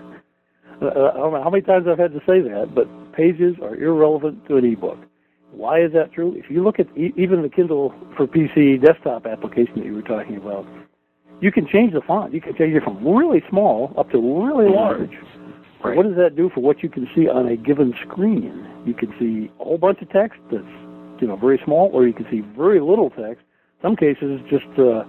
Uh, 0.82 0.88
I 0.88 1.18
don't 1.18 1.34
know 1.34 1.44
how 1.44 1.50
many 1.50 1.62
times 1.62 1.88
I've 1.88 2.00
had 2.00 2.14
to 2.14 2.20
say 2.20 2.42
that, 2.42 2.74
but 2.74 2.88
pages 3.14 3.56
are 3.62 3.76
irrelevant 3.76 4.46
to 4.48 4.58
an 4.58 4.66
ebook. 4.66 4.98
Why 5.52 5.82
is 5.82 5.94
that 5.94 6.12
true? 6.12 6.34
If 6.36 6.50
you 6.50 6.64
look 6.64 6.80
at 6.80 6.88
e- 6.98 7.14
even 7.16 7.42
the 7.42 7.50
Kindle 7.50 7.94
for 8.18 8.28
PC 8.28 8.84
desktop 8.84 9.26
application 9.26 9.76
that 9.78 9.86
you 9.86 9.94
were 9.94 10.02
talking 10.02 10.36
about, 10.36 10.66
you 11.42 11.52
can 11.52 11.68
change 11.68 11.94
the 11.94 12.02
font. 12.02 12.34
You 12.34 12.42
can 12.42 12.56
change 12.56 12.76
it 12.76 12.84
from 12.84 13.08
really 13.08 13.42
small 13.50 13.94
up 13.98 14.10
to 14.12 14.18
really 14.18 14.70
large. 14.70 15.12
Right. 15.86 15.98
What 15.98 16.08
does 16.08 16.16
that 16.18 16.36
do 16.36 16.50
for 16.54 16.62
what 16.62 16.82
you 16.82 16.90
can 16.90 17.08
see 17.16 17.28
on 17.28 17.48
a 17.48 17.56
given 17.56 17.94
screen? 18.02 18.66
You 18.86 18.94
can 18.94 19.14
see 19.20 19.52
a 19.60 19.64
whole 19.64 19.78
bunch 19.78 20.02
of 20.02 20.10
text 20.10 20.40
that's 20.52 20.64
you 21.22 21.28
know 21.28 21.36
very 21.36 21.60
small, 21.64 21.90
or 21.94 22.08
you 22.08 22.14
can 22.14 22.26
see 22.30 22.42
very 22.58 22.80
little 22.80 23.10
text. 23.12 23.44
Some 23.82 23.96
cases, 23.96 24.40
just 24.50 24.68
uh, 24.78 25.04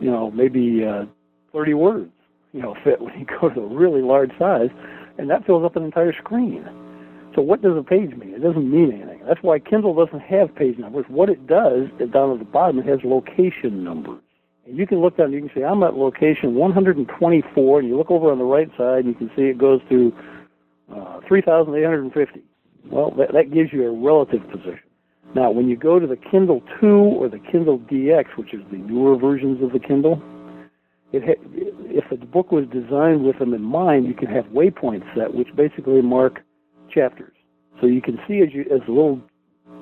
you 0.00 0.10
know 0.10 0.30
maybe 0.30 0.84
uh, 0.84 1.04
30 1.52 1.74
words 1.74 2.12
you 2.52 2.62
know 2.62 2.74
fit 2.84 3.00
when 3.00 3.18
you 3.18 3.26
go 3.40 3.50
to 3.50 3.60
a 3.60 3.66
really 3.66 4.02
large 4.02 4.30
size, 4.38 4.70
and 5.18 5.28
that 5.30 5.44
fills 5.44 5.64
up 5.64 5.76
an 5.76 5.84
entire 5.84 6.12
screen. 6.12 6.64
So 7.34 7.42
what 7.42 7.60
does 7.60 7.76
a 7.76 7.82
page 7.82 8.16
mean? 8.16 8.32
It 8.32 8.42
doesn't 8.42 8.70
mean 8.70 8.90
anything. 8.92 9.20
That's 9.28 9.42
why 9.42 9.58
Kindle 9.58 9.94
doesn't 9.94 10.20
have 10.20 10.54
page 10.54 10.78
numbers. 10.78 11.04
What 11.08 11.28
it 11.28 11.46
does 11.46 11.88
is 12.00 12.10
down 12.10 12.32
at 12.32 12.38
the 12.38 12.46
bottom 12.46 12.78
it 12.78 12.86
has 12.86 13.00
location 13.04 13.84
numbers. 13.84 14.22
You 14.66 14.86
can 14.86 15.00
look 15.00 15.16
down, 15.16 15.32
you 15.32 15.40
can 15.40 15.50
say, 15.54 15.64
I'm 15.64 15.82
at 15.82 15.94
location 15.94 16.54
124, 16.54 17.78
and 17.78 17.88
you 17.88 17.96
look 17.96 18.10
over 18.10 18.32
on 18.32 18.38
the 18.38 18.44
right 18.44 18.68
side, 18.76 19.04
and 19.04 19.08
you 19.08 19.14
can 19.14 19.30
see 19.36 19.42
it 19.42 19.58
goes 19.58 19.80
to 19.88 20.12
uh, 20.94 21.20
3,850. 21.28 22.42
Well, 22.90 23.10
that, 23.12 23.32
that 23.32 23.52
gives 23.52 23.72
you 23.72 23.86
a 23.86 23.90
relative 23.90 24.48
position. 24.50 24.80
Now, 25.34 25.50
when 25.50 25.68
you 25.68 25.76
go 25.76 25.98
to 25.98 26.06
the 26.06 26.16
Kindle 26.16 26.62
2 26.80 26.86
or 26.86 27.28
the 27.28 27.38
Kindle 27.38 27.78
DX, 27.78 28.36
which 28.36 28.54
is 28.54 28.60
the 28.70 28.78
newer 28.78 29.16
versions 29.16 29.62
of 29.62 29.72
the 29.72 29.78
Kindle, 29.78 30.22
it 31.12 31.22
ha- 31.24 31.42
if 31.86 32.04
the 32.10 32.26
book 32.26 32.52
was 32.52 32.64
designed 32.72 33.24
with 33.24 33.38
them 33.38 33.54
in 33.54 33.62
mind, 33.62 34.06
you 34.06 34.14
can 34.14 34.28
have 34.28 34.46
waypoints 34.46 35.04
set, 35.14 35.34
which 35.34 35.48
basically 35.56 36.02
mark 36.02 36.40
chapters. 36.92 37.34
So 37.80 37.86
you 37.86 38.00
can 38.00 38.18
see 38.26 38.40
as 38.40 38.48
you 38.52 38.62
as 38.72 38.80
little 38.88 39.20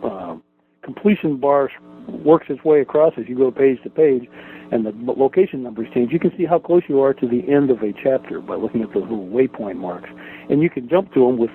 uh, 0.02 0.36
completion 0.84 1.38
bar 1.38 1.70
works 2.08 2.46
its 2.48 2.62
way 2.64 2.80
across 2.80 3.14
as 3.16 3.24
you 3.28 3.36
go 3.36 3.50
page 3.50 3.78
to 3.82 3.90
page, 3.90 4.28
and 4.70 4.84
the 4.86 4.92
location 5.12 5.62
numbers 5.62 5.88
change, 5.94 6.12
you 6.12 6.18
can 6.18 6.32
see 6.36 6.44
how 6.44 6.58
close 6.58 6.82
you 6.88 7.00
are 7.00 7.14
to 7.14 7.26
the 7.26 7.42
end 7.50 7.70
of 7.70 7.82
a 7.82 7.92
chapter 8.02 8.40
by 8.40 8.54
looking 8.54 8.82
at 8.82 8.88
those 8.92 9.02
little 9.02 9.26
waypoint 9.26 9.76
marks, 9.76 10.08
and 10.50 10.62
you 10.62 10.70
can 10.70 10.88
jump 10.88 11.12
to 11.14 11.26
them 11.26 11.38
with 11.38 11.50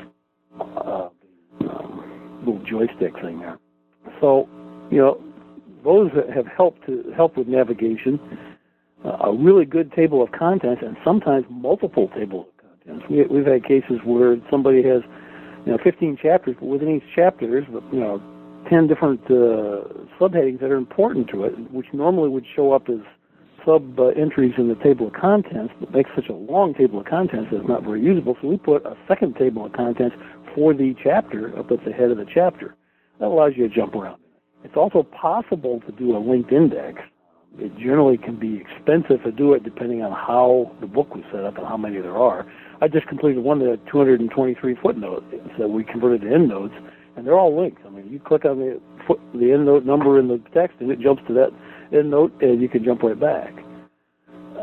uh, 0.59 1.09
um, 1.61 2.39
little 2.45 2.63
joystick 2.65 3.13
thing 3.21 3.39
there. 3.39 3.59
So, 4.21 4.47
you 4.89 4.97
know, 4.97 5.21
those 5.83 6.11
have 6.33 6.47
helped 6.47 6.85
to 6.87 7.13
help 7.15 7.37
with 7.37 7.47
navigation. 7.47 8.19
Uh, 9.05 9.17
a 9.27 9.33
really 9.33 9.63
good 9.63 9.93
table 9.93 10.21
of 10.21 10.31
contents, 10.31 10.81
and 10.85 10.97
sometimes 11.05 11.45
multiple 11.49 12.09
tables 12.17 12.47
of 12.47 12.85
contents. 12.85 13.05
We, 13.09 13.23
we've 13.27 13.45
had 13.45 13.63
cases 13.63 13.99
where 14.03 14.35
somebody 14.51 14.83
has, 14.83 15.03
you 15.65 15.71
know, 15.71 15.77
15 15.81 16.17
chapters, 16.21 16.57
but 16.59 16.65
within 16.65 16.97
each 16.97 17.03
chapter 17.15 17.47
there's, 17.47 17.65
you 17.93 17.99
know, 17.99 18.21
10 18.69 18.87
different 18.87 19.21
uh, 19.25 19.87
subheadings 20.19 20.59
that 20.59 20.71
are 20.71 20.77
important 20.77 21.29
to 21.29 21.43
it, 21.43 21.53
which 21.71 21.87
normally 21.93 22.29
would 22.29 22.45
show 22.55 22.73
up 22.73 22.89
as 22.89 22.99
sub 23.65 23.99
uh, 23.99 24.07
entries 24.07 24.53
in 24.57 24.67
the 24.67 24.75
table 24.75 25.07
of 25.07 25.13
contents, 25.13 25.73
but 25.79 25.91
makes 25.91 26.09
such 26.15 26.29
a 26.29 26.33
long 26.33 26.73
table 26.73 26.99
of 26.99 27.05
contents 27.05 27.49
that 27.51 27.59
it's 27.59 27.67
not 27.67 27.83
very 27.83 28.01
usable. 28.01 28.35
So 28.41 28.47
we 28.47 28.57
put 28.57 28.85
a 28.85 28.95
second 29.07 29.35
table 29.35 29.65
of 29.65 29.73
contents 29.73 30.15
for 30.55 30.73
the 30.73 30.95
chapter 31.03 31.57
up 31.57 31.71
at 31.71 31.83
the 31.85 31.91
head 31.91 32.11
of 32.11 32.17
the 32.17 32.25
chapter. 32.31 32.75
That 33.19 33.27
allows 33.27 33.53
you 33.55 33.67
to 33.67 33.73
jump 33.73 33.95
around. 33.95 34.21
It's 34.63 34.75
also 34.75 35.03
possible 35.03 35.81
to 35.85 35.91
do 35.91 36.15
a 36.15 36.19
linked 36.19 36.51
index. 36.51 37.01
It 37.57 37.75
generally 37.77 38.17
can 38.17 38.39
be 38.39 38.61
expensive 38.61 39.23
to 39.23 39.31
do 39.31 39.53
it 39.53 39.63
depending 39.63 40.03
on 40.03 40.11
how 40.11 40.71
the 40.79 40.87
book 40.87 41.15
was 41.15 41.23
set 41.31 41.43
up 41.43 41.57
and 41.57 41.65
how 41.65 41.77
many 41.77 41.99
there 41.99 42.17
are. 42.17 42.45
I 42.81 42.87
just 42.87 43.07
completed 43.07 43.43
one 43.43 43.59
that 43.59 43.69
had 43.69 43.87
223 43.91 44.75
footnotes 44.81 45.25
that 45.57 45.67
we 45.67 45.83
converted 45.83 46.21
to 46.21 46.33
endnotes 46.33 46.75
and 47.19 47.27
they're 47.27 47.37
all 47.37 47.61
linked. 47.61 47.81
I 47.85 47.89
mean, 47.89 48.07
you 48.09 48.17
click 48.17 48.45
on 48.45 48.59
the 48.59 48.79
foot, 49.05 49.19
the 49.33 49.51
end 49.51 49.65
note 49.65 49.85
number 49.85 50.17
in 50.19 50.29
the 50.29 50.41
text, 50.53 50.77
and 50.79 50.89
it 50.89 51.01
jumps 51.01 51.21
to 51.27 51.33
that 51.33 51.49
end 51.95 52.09
note, 52.09 52.31
and 52.41 52.61
you 52.61 52.69
can 52.69 52.83
jump 52.83 53.03
right 53.03 53.19
back. 53.19 53.53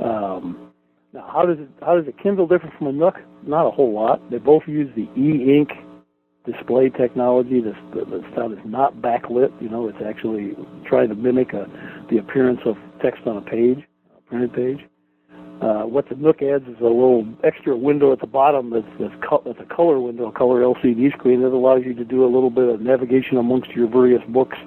Um, 0.03 0.73
now, 1.13 1.31
how 1.31 1.45
does 1.45 1.59
it 1.59 1.69
how 1.83 1.97
does 1.97 2.09
a 2.09 2.23
Kindle 2.23 2.47
differ 2.47 2.73
from 2.79 2.87
a 2.87 2.93
Nook? 2.93 3.17
Not 3.47 3.67
a 3.67 3.71
whole 3.71 3.93
lot. 3.93 4.31
They 4.31 4.39
both 4.39 4.63
use 4.67 4.91
the 4.97 5.09
e-ink 5.21 5.69
display 6.47 6.89
technology. 6.89 7.61
This 7.61 7.77
the, 7.93 8.07
the 8.07 8.23
stuff 8.33 8.53
is 8.53 8.59
not 8.65 8.97
backlit. 8.97 9.51
You 9.61 9.69
know, 9.69 9.89
it's 9.89 9.99
actually 10.07 10.57
trying 10.87 11.11
to 11.11 11.15
mimic 11.15 11.53
a, 11.53 11.67
the 12.11 12.17
appearance 12.17 12.61
of 12.65 12.77
text 13.03 13.27
on 13.27 13.37
a 13.37 13.43
page, 13.43 13.81
a 14.17 14.21
printed 14.23 14.55
page. 14.55 14.79
Uh, 15.61 15.85
what 15.85 16.09
the 16.11 16.15
Nook 16.17 16.43
adds 16.43 16.65
is 16.69 16.79
a 16.81 16.85
little 16.85 17.27
extra 17.43 17.75
window 17.75 18.13
at 18.13 18.21
the 18.21 18.27
bottom 18.27 18.71
that's, 18.71 18.87
that's, 19.01 19.15
co- 19.27 19.43
that's 19.47 19.59
a 19.59 19.75
color 19.75 19.99
window, 19.99 20.29
a 20.29 20.33
color 20.33 20.61
LCD 20.61 21.13
screen 21.17 21.41
that 21.43 21.49
allows 21.49 21.81
you 21.85 21.95
to 21.95 22.05
do 22.05 22.25
a 22.25 22.31
little 22.31 22.51
bit 22.51 22.69
of 22.69 22.83
navigation 22.83 23.39
amongst 23.39 23.71
your 23.71 23.89
various 23.89 24.23
books 24.29 24.59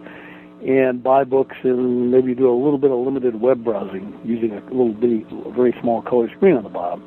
and 0.65 1.03
buy 1.03 1.23
books 1.23 1.55
and 1.63 2.11
maybe 2.11 2.33
do 2.33 2.49
a 2.49 2.57
little 2.57 2.79
bit 2.79 2.89
of 2.89 2.97
limited 2.97 3.39
web 3.39 3.63
browsing 3.63 4.19
using 4.25 4.51
a 4.51 4.61
little 4.65 4.93
bitty, 4.93 5.25
very 5.55 5.75
small 5.79 6.01
color 6.01 6.27
screen 6.35 6.55
on 6.55 6.63
the 6.63 6.69
bottom. 6.69 7.03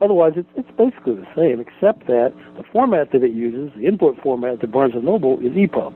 Otherwise, 0.00 0.32
it's, 0.36 0.48
it's 0.56 0.70
basically 0.76 1.14
the 1.14 1.26
same, 1.36 1.60
except 1.60 2.06
that 2.06 2.32
the 2.56 2.64
format 2.72 3.12
that 3.12 3.22
it 3.22 3.32
uses, 3.32 3.70
the 3.76 3.86
input 3.86 4.16
format 4.22 4.60
that 4.60 4.72
Barnes 4.72 4.94
& 4.96 5.02
Noble, 5.02 5.38
is 5.40 5.52
EPUB, 5.52 5.94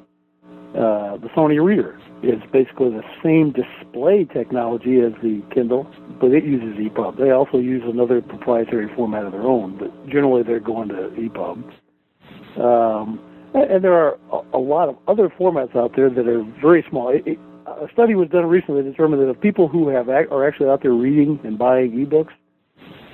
uh, 0.70 1.16
the 1.16 1.28
Sony 1.36 1.62
Reader 1.62 1.98
is 2.22 2.40
basically 2.52 2.90
the 2.90 3.02
same 3.24 3.52
display 3.52 4.24
technology 4.24 5.00
as 5.00 5.12
the 5.20 5.42
Kindle, 5.52 5.84
but 6.20 6.30
it 6.30 6.44
uses 6.44 6.78
EPUB. 6.78 7.18
They 7.18 7.30
also 7.30 7.58
use 7.58 7.82
another 7.84 8.20
proprietary 8.22 8.88
format 8.94 9.24
of 9.24 9.32
their 9.32 9.42
own, 9.42 9.76
but 9.78 9.90
generally 10.06 10.44
they're 10.44 10.60
going 10.60 10.88
to 10.90 11.10
EPUB. 11.18 12.60
Um, 12.60 13.18
and 13.54 13.82
there 13.82 13.94
are 13.94 14.16
a 14.52 14.58
lot 14.58 14.88
of 14.88 14.96
other 15.08 15.28
formats 15.28 15.74
out 15.74 15.96
there 15.96 16.08
that 16.08 16.28
are 16.28 16.44
very 16.60 16.84
small. 16.88 17.08
It, 17.08 17.26
it, 17.26 17.38
a 17.66 17.88
study 17.92 18.14
was 18.14 18.28
done 18.28 18.46
recently 18.46 18.82
that 18.82 18.90
determined 18.90 19.22
that 19.22 19.28
of 19.28 19.40
people 19.40 19.66
who 19.66 19.88
have 19.88 20.08
are 20.08 20.46
actually 20.46 20.68
out 20.68 20.82
there 20.82 20.92
reading 20.92 21.40
and 21.42 21.58
buying 21.58 21.90
ebooks, 21.92 22.30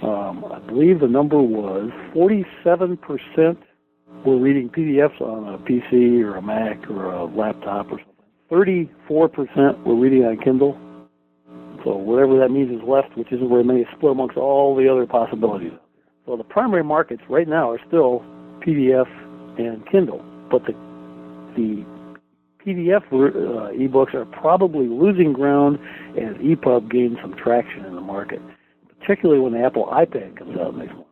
um, 0.03 0.45
I 0.53 0.59
believe 0.59 1.01
the 1.01 1.09
number 1.09 1.41
was 1.41 1.91
47 2.13 2.99
percent 2.99 3.59
were 4.25 4.39
reading 4.39 4.69
PDFs 4.69 5.21
on 5.21 5.55
a 5.55 5.59
PC 5.59 6.23
or 6.23 6.37
a 6.37 6.43
Mac 6.43 6.89
or 6.91 7.13
a 7.13 7.25
laptop 7.25 7.87
or 7.91 7.99
something. 7.99 8.17
34% 8.51 9.85
were 9.85 9.97
reading 9.97 10.25
on 10.25 10.39
Kindle. 10.39 10.79
So 11.85 11.97
whatever 11.97 12.39
that 12.39 12.51
means 12.51 12.71
is 12.71 12.87
left, 12.87 13.17
which 13.17 13.33
isn't 13.33 13.49
very 13.49 13.65
many, 13.65 13.87
split 13.97 14.13
amongst 14.13 14.37
all 14.37 14.75
the 14.75 14.89
other 14.89 15.07
possibilities. 15.07 15.73
So 16.27 16.37
the 16.37 16.45
primary 16.45 16.83
markets 16.83 17.23
right 17.29 17.47
now 17.47 17.71
are 17.71 17.81
still 17.87 18.25
PDF 18.67 19.07
and 19.59 19.87
Kindle, 19.89 20.25
but 20.51 20.63
the 20.67 20.75
the 21.57 21.85
PDF 22.67 23.03
uh, 23.13 23.73
ebooks 23.73 24.13
are 24.15 24.27
probably 24.27 24.89
losing 24.89 25.33
ground 25.33 25.79
as 26.19 26.35
EPUB 26.37 26.91
gains 26.91 27.17
some 27.23 27.35
traction 27.35 27.85
in 27.85 27.95
the 27.95 28.01
market, 28.01 28.43
particularly 29.01 29.41
when 29.41 29.53
the 29.53 29.65
Apple 29.65 29.87
iPad 29.87 30.37
comes 30.37 30.59
out 30.59 30.77
next 30.77 30.93
month. 30.93 31.06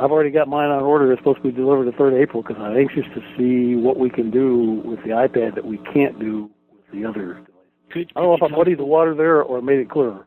I've 0.00 0.10
already 0.10 0.30
got 0.30 0.48
mine 0.48 0.70
on 0.70 0.82
order. 0.82 1.12
It's 1.12 1.20
supposed 1.20 1.38
to 1.38 1.44
be 1.44 1.52
delivered 1.52 1.86
the 1.86 1.92
3rd 1.92 2.16
of 2.16 2.20
April 2.20 2.42
because 2.42 2.56
I'm 2.58 2.76
anxious 2.76 3.04
to 3.14 3.20
see 3.36 3.76
what 3.76 3.96
we 3.98 4.10
can 4.10 4.30
do 4.30 4.82
with 4.84 4.98
the 5.04 5.10
iPad 5.10 5.54
that 5.54 5.64
we 5.64 5.78
can't 5.92 6.18
do 6.18 6.50
with 6.72 7.00
the 7.00 7.08
other. 7.08 7.46
Could, 7.92 8.10
I 8.16 8.20
don't 8.20 8.30
know 8.30 8.46
if 8.46 8.52
I 8.52 8.54
muddied 8.54 8.78
the 8.78 8.84
water 8.84 9.14
there 9.14 9.42
or 9.42 9.62
made 9.62 9.78
it 9.78 9.88
clearer. 9.90 10.26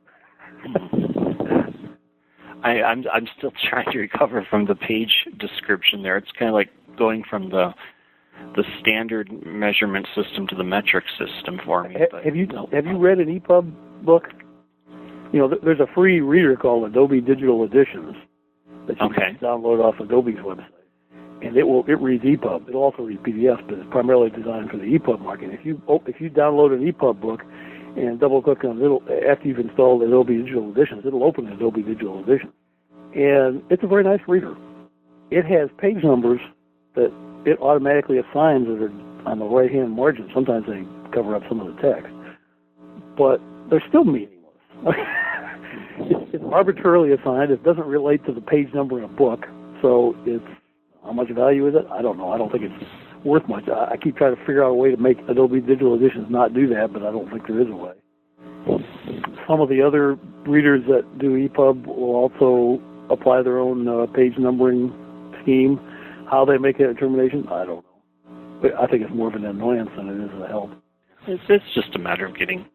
I, 2.64 2.82
I'm 2.82 3.04
I'm 3.14 3.28
still 3.38 3.52
trying 3.70 3.92
to 3.92 4.00
recover 4.00 4.46
from 4.50 4.66
the 4.66 4.76
page 4.76 5.28
description 5.38 6.02
there. 6.02 6.18
It's 6.18 6.32
kind 6.38 6.50
of 6.50 6.56
like 6.56 6.70
going 6.98 7.24
from 7.30 7.50
the 7.50 7.74
the 8.56 8.64
standard 8.80 9.30
measurement 9.46 10.08
system 10.16 10.48
to 10.48 10.56
the 10.56 10.64
metric 10.64 11.06
system 11.18 11.60
for 11.66 11.84
me. 11.84 11.96
Have, 12.00 12.24
have 12.24 12.36
you 12.36 12.48
no. 12.48 12.70
have 12.72 12.86
you 12.86 12.98
read 12.98 13.20
an 13.20 13.40
EPUB 13.40 14.06
book? 14.06 14.24
You 15.34 15.40
know, 15.40 15.54
there's 15.62 15.80
a 15.80 15.88
free 15.94 16.22
reader 16.22 16.56
called 16.56 16.90
Adobe 16.90 17.20
Digital 17.20 17.64
Editions 17.64 18.16
that 18.88 19.00
you 19.00 19.06
okay. 19.08 19.32
can 19.32 19.36
download 19.36 19.84
off 19.84 19.96
Adobe's 20.00 20.40
website. 20.40 20.66
And 21.42 21.56
it 21.56 21.64
will 21.64 21.84
it 21.88 22.02
reads 22.02 22.24
EPUB. 22.24 22.68
It'll 22.68 22.82
also 22.82 23.04
read 23.04 23.22
PDFs, 23.22 23.68
but 23.68 23.78
it's 23.78 23.90
primarily 23.92 24.30
designed 24.32 24.72
for 24.72 24.78
the 24.78 24.98
EPUB 24.98 25.22
market. 25.22 25.52
If 25.54 25.66
you 25.66 25.82
oh, 25.88 26.02
if 26.08 26.20
you 26.20 26.32
download 26.32 26.74
an 26.74 26.92
EPUB 26.92 27.22
book 27.22 27.42
and 27.96 28.20
double 28.20 28.42
click 28.42 28.64
on 28.64 28.82
it, 28.82 29.26
after 29.30 29.48
you've 29.48 29.60
installed 29.60 30.02
Adobe 30.02 30.36
Digital 30.38 30.72
Editions, 30.72 31.04
it'll 31.06 31.24
open 31.24 31.48
Adobe 31.48 31.84
Digital 31.84 32.24
Edition, 32.24 32.52
and 33.14 33.62
it's 33.70 33.84
a 33.84 33.88
very 33.88 34.04
nice 34.04 34.22
reader. 34.28 34.56
It 35.30 35.46
has 35.46 35.70
page 35.78 36.04
numbers 36.04 36.40
that 36.96 37.14
it 37.46 37.60
automatically 37.62 38.18
assigns 38.18 38.66
that 38.66 38.82
are 38.82 39.30
on 39.30 39.38
the 39.38 39.46
right 39.46 39.72
hand 39.72 39.92
margin. 39.92 40.30
Sometimes 40.34 40.66
they 40.66 40.84
cover 41.14 41.36
up 41.36 41.44
some 41.48 41.60
of 41.60 41.68
the 41.68 41.80
text, 41.82 42.12
but 43.16 43.40
they're 43.70 43.84
still 43.88 44.06
meaningless. 44.06 44.34
it's, 46.00 46.44
arbitrarily 46.52 47.12
assigned. 47.12 47.52
It 47.52 47.64
doesn't 47.64 47.86
relate 47.86 48.26
to 48.26 48.34
the 48.34 48.42
page 48.42 48.74
number 48.74 48.98
in 48.98 49.04
a 49.04 49.10
book, 49.10 49.46
so 49.82 50.16
it's 50.26 50.44
how 51.04 51.12
much 51.12 51.30
value 51.30 51.68
is 51.68 51.76
it? 51.76 51.86
I 51.92 52.02
don't 52.02 52.18
know. 52.18 52.32
I 52.32 52.38
don't 52.38 52.52
think 52.52 52.64
it's 52.64 53.26
worth 53.26 53.48
much. 53.48 53.68
I, 53.68 53.94
I 53.94 53.98
keep 53.98 54.18
trying 54.18 54.36
to 54.36 54.42
figure 54.42 54.64
out 54.64 54.72
a 54.72 54.74
way 54.74 54.92
to 54.92 54.98
make 54.98 55.18
Adobe 55.30 55.62
Digital 55.62 55.96
Editions 55.96 56.28
not 56.30 56.54
do 56.54 56.68
that, 56.70 56.94
but 56.94 57.04
I 57.04 57.12
don't 57.12 57.30
think 57.30 57.48
there 57.48 57.62
is 57.62 57.68
a 57.68 57.76
way. 57.76 57.94
Some 59.48 59.62
of 59.62 59.70
the 59.70 59.82
other 59.82 60.18
readers 60.46 60.84
that 60.88 61.18
do 61.18 61.48
EPUB 61.48 61.86
will 61.86 62.16
also 62.16 62.82
apply 63.10 63.42
their 63.42 63.60
own 63.60 63.88
uh, 63.88 64.06
page 64.08 64.34
numbering 64.38 64.94
scheme. 65.42 65.80
How 66.30 66.44
they 66.44 66.58
make 66.58 66.78
that 66.80 66.94
determination, 66.94 67.48
I 67.50 67.66
don't 67.66 67.84
know. 67.84 68.60
But 68.62 68.76
I 68.76 68.88
think 68.88 69.04
it's 69.04 69.14
more 69.14 69.30
of 69.30 69.36
an 69.36 69.46
annoyance 69.46 69.90
than 69.96 70.10
it 70.10 70.26
is 70.26 70.42
a 70.44 70.48
help. 70.48 70.72
It's 71.28 71.64
just 71.74 71.96
a 71.96 72.00
matter 72.00 72.26
of 72.26 72.38
getting 72.38 72.66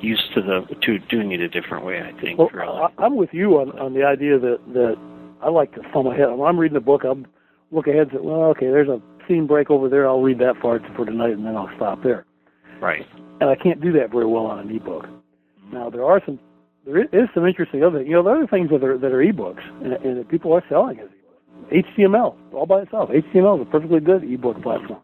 used 0.00 0.34
to 0.34 0.42
the 0.42 0.74
to 0.82 0.98
doing 0.98 1.32
it 1.32 1.40
a 1.40 1.48
different 1.48 1.84
way. 1.84 2.00
I 2.02 2.18
think. 2.20 2.38
Well, 2.38 2.50
really. 2.52 2.68
I, 2.68 2.88
I'm 2.98 3.16
with 3.16 3.30
you 3.32 3.58
on 3.58 3.78
on 3.78 3.94
the 3.94 4.04
idea 4.04 4.38
that 4.38 4.58
that 4.72 4.96
I 5.42 5.50
like 5.50 5.74
to 5.74 5.82
thumb 5.92 6.06
ahead. 6.06 6.30
When 6.30 6.48
I'm 6.48 6.58
reading 6.58 6.76
a 6.76 6.80
book, 6.80 7.02
I'm 7.04 7.26
look 7.70 7.86
ahead 7.86 8.08
and 8.08 8.10
say, 8.12 8.18
well, 8.20 8.42
okay, 8.50 8.66
there's 8.66 8.88
a 8.88 9.00
scene 9.28 9.46
break 9.46 9.70
over 9.70 9.88
there. 9.88 10.08
I'll 10.08 10.22
read 10.22 10.38
that 10.38 10.60
part 10.60 10.82
for 10.96 11.04
tonight, 11.04 11.32
and 11.32 11.44
then 11.44 11.56
I'll 11.56 11.70
stop 11.76 12.02
there. 12.02 12.24
Right. 12.80 13.06
And 13.40 13.50
I 13.50 13.56
can't 13.56 13.80
do 13.80 13.92
that 13.92 14.10
very 14.10 14.26
well 14.26 14.46
on 14.46 14.60
an 14.60 14.74
ebook. 14.74 15.06
Now 15.72 15.90
there 15.90 16.04
are 16.04 16.20
some, 16.24 16.38
there 16.86 17.02
is 17.02 17.28
some 17.34 17.46
interesting 17.46 17.82
other, 17.82 17.98
things. 17.98 18.08
you 18.08 18.14
know, 18.14 18.22
there 18.22 18.42
are 18.42 18.46
things 18.46 18.70
that 18.70 18.84
are 18.84 18.98
that 18.98 19.12
are 19.12 19.24
ebooks, 19.24 19.62
and, 19.82 19.92
and 19.92 20.18
that 20.18 20.28
people 20.28 20.52
are 20.52 20.62
selling 20.68 21.00
as 21.00 21.08
ebooks. 21.08 21.84
HTML 21.98 22.36
all 22.52 22.66
by 22.66 22.82
itself. 22.82 23.10
HTML 23.10 23.60
is 23.60 23.66
a 23.66 23.70
perfectly 23.70 24.00
good 24.00 24.24
ebook 24.24 24.62
platform. 24.62 25.00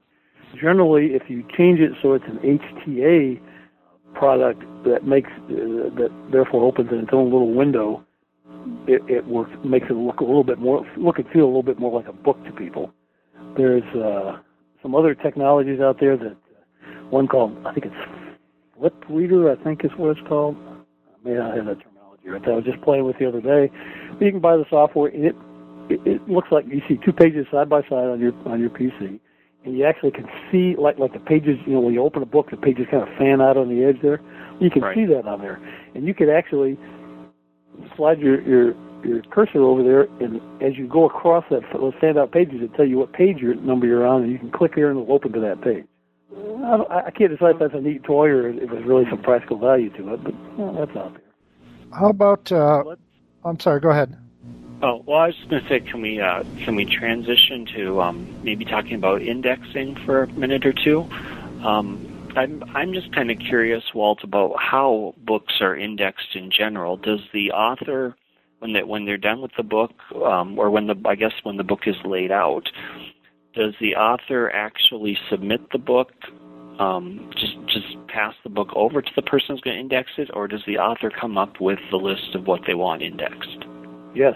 Generally, 0.61 1.15
if 1.15 1.23
you 1.29 1.45
change 1.57 1.81
it 1.81 1.93
so 2.03 2.15
it's 2.15 2.25
an 2.27 2.39
HTA 2.39 3.41
product 4.15 4.63
that 4.85 5.07
makes 5.07 5.31
uh, 5.31 5.91
that 5.97 6.11
therefore 6.33 6.65
opens 6.65 6.91
in 6.91 6.99
its 6.99 7.11
own 7.13 7.25
little 7.25 7.53
window, 7.53 8.05
it, 8.87 9.03
it 9.09 9.27
works 9.27 9.51
makes 9.65 9.87
it 9.91 9.95
look 9.95 10.21
a 10.21 10.25
little 10.25 10.45
bit 10.45 10.59
more 10.59 10.87
look 10.97 11.19
and 11.19 11.29
feel 11.29 11.45
a 11.45 11.47
little 11.47 11.63
bit 11.63 11.79
more 11.79 11.99
like 11.99 12.09
a 12.09 12.13
book 12.13 12.43
to 12.45 12.53
people. 12.53 12.93
There's 13.57 13.85
uh, 13.95 14.39
some 14.83 14.95
other 14.95 15.15
technologies 15.15 15.81
out 15.81 15.99
there 16.01 16.17
that 16.17 16.33
uh, 16.33 17.09
one 17.11 17.29
called 17.29 17.57
I 17.67 17.73
think 17.73 17.87
it's 17.87 18.31
Flip 18.79 18.95
Reader 19.09 19.51
I 19.51 19.63
think 19.63 19.85
is 19.85 19.91
what 19.97 20.17
it's 20.17 20.29
called. 20.29 20.57
I 20.57 21.29
may 21.29 21.35
not 21.35 21.57
have 21.57 21.67
that 21.67 21.79
terminology 21.81 22.29
right. 22.29 22.43
That 22.43 22.51
I 22.53 22.57
was 22.57 22.65
just 22.65 22.81
playing 22.83 23.05
with 23.05 23.19
the 23.19 23.29
other 23.29 23.41
day. 23.41 23.71
But 24.13 24.25
you 24.25 24.33
can 24.33 24.41
buy 24.41 24.57
the 24.57 24.67
software 24.71 25.11
and 25.11 25.25
it, 25.27 25.37
it 25.89 26.01
it 26.07 26.29
looks 26.29 26.49
like 26.51 26.67
you 26.69 26.83
see 26.89 26.99
two 27.05 27.13
pages 27.13 27.47
side 27.51 27.69
by 27.69 27.83
side 27.83 28.09
on 28.09 28.21
your 28.21 28.33
on 28.47 28.61
your 28.61 28.71
PC, 28.71 29.21
and 29.65 29.77
you 29.77 29.85
actually 29.85 30.11
can 30.11 30.29
see 30.51 30.75
like 30.79 30.99
like 30.99 31.13
the 31.13 31.21
pages. 31.21 31.59
You 31.67 31.75
know, 31.75 31.81
when 31.81 31.95
you 31.95 32.03
open 32.03 32.23
a 32.23 32.27
book, 32.27 32.51
the 32.51 32.57
pages 32.57 32.87
kind 32.91 33.03
of 33.03 33.09
fan 33.19 33.41
out 33.41 33.57
on 33.57 33.69
the 33.69 33.85
edge 33.85 34.01
there. 34.03 34.21
You 34.61 34.71
can 34.71 34.83
Right. 34.83 34.95
see 34.95 35.07
that 35.07 35.27
on 35.27 35.41
there, 35.41 35.61
and 35.95 36.07
you 36.07 36.15
could 36.15 36.29
actually 36.29 36.79
slide 37.97 38.19
your 38.21 38.41
your 38.43 38.75
your 39.05 39.23
cursor 39.31 39.61
over 39.61 39.83
there, 39.83 40.03
and 40.21 40.41
as 40.63 40.77
you 40.77 40.87
go 40.87 41.07
across 41.07 41.45
that 41.51 41.63
those 41.73 41.95
standout 41.95 42.33
pages, 42.33 42.61
it 42.63 42.75
tell 42.75 42.87
you 42.87 42.99
what 42.99 43.13
page 43.13 43.39
your 43.39 43.55
number 43.55 43.87
you're 43.87 44.07
on, 44.07 44.23
and 44.23 44.33
you 44.33 44.39
can 44.39 44.51
click 44.51 44.75
here 44.75 44.91
and 44.91 45.01
it'll 45.01 45.15
open 45.15 45.33
to 45.33 45.41
that 45.41 45.63
page. 45.63 45.85
I, 46.33 46.77
don't, 46.77 46.91
I 46.91 47.11
can't 47.11 47.31
decide 47.31 47.55
if 47.55 47.59
that's 47.59 47.75
a 47.75 47.81
neat 47.81 48.05
toy 48.05 48.29
or 48.29 48.49
if 48.51 48.71
there's 48.71 48.87
really 48.87 49.05
some 49.11 49.23
practical 49.23 49.59
value 49.59 49.91
to 49.97 50.15
it, 50.15 50.25
but 50.25 50.35
well, 50.57 50.73
that's 50.75 50.97
out 50.97 51.15
there. 51.15 51.23
How 51.99 52.11
about? 52.11 52.53
Uh, 52.53 52.85
I'm 53.45 53.59
sorry. 53.59 53.81
Go 53.81 53.91
ahead. 53.91 54.17
Oh 54.83 55.03
well, 55.07 55.19
I 55.19 55.27
was 55.27 55.37
just 55.37 55.51
going 55.51 55.63
to 55.63 55.69
say, 55.69 55.81
can 55.81 56.01
we 56.01 56.21
uh, 56.21 56.43
can 56.65 56.75
we 56.75 56.87
transition 56.87 57.67
to 57.77 58.01
um, 58.01 58.43
maybe 58.43 58.65
talking 58.65 58.95
about 58.95 59.21
indexing 59.21 59.97
for 60.07 60.23
a 60.23 60.27
minute 60.29 60.65
or 60.65 60.73
two? 60.73 61.03
Um, 61.63 62.33
I'm 62.35 62.65
I'm 62.75 62.95
just 62.95 63.15
kind 63.15 63.31
of 63.31 63.39
curious, 63.39 63.83
Walt, 63.95 64.25
about 64.25 64.55
how 64.59 65.15
books 65.19 65.55
are 65.61 65.77
indexed 65.77 66.35
in 66.35 66.51
general. 66.51 66.97
Does 66.97 67.21
the 67.35 67.51
author, 67.51 68.17
when 68.61 68.73
they 68.73 68.83
when 68.83 69.05
they're 69.05 69.19
done 69.19 69.43
with 69.43 69.51
the 69.57 69.63
book, 69.63 69.93
um, 70.15 70.59
or 70.59 70.71
when 70.71 70.87
the 70.87 70.97
I 71.05 71.15
guess 71.15 71.35
when 71.43 71.59
the 71.59 71.65
book 71.65 71.81
is 71.87 71.97
laid 72.03 72.33
out, 72.33 72.71
does 73.55 73.75
the 73.81 73.97
author 73.97 74.51
actually 74.51 75.19
submit 75.29 75.73
the 75.73 75.79
book? 75.79 76.13
Um, 76.79 77.31
just 77.37 77.59
just 77.67 78.07
pass 78.09 78.35
the 78.45 78.49
book 78.49 78.71
over 78.75 79.03
to 79.03 79.11
the 79.15 79.23
person 79.23 79.55
who's 79.55 79.61
going 79.61 79.77
to 79.77 79.81
index 79.81 80.13
it, 80.17 80.31
or 80.33 80.49
does 80.49 80.63
the 80.67 80.79
author 80.79 81.11
come 81.11 81.37
up 81.37 81.61
with 81.61 81.81
the 81.91 81.99
list 81.99 82.35
of 82.35 82.47
what 82.47 82.63
they 82.67 82.75
want 82.75 83.03
indexed? 83.03 83.67
Yes. 84.15 84.35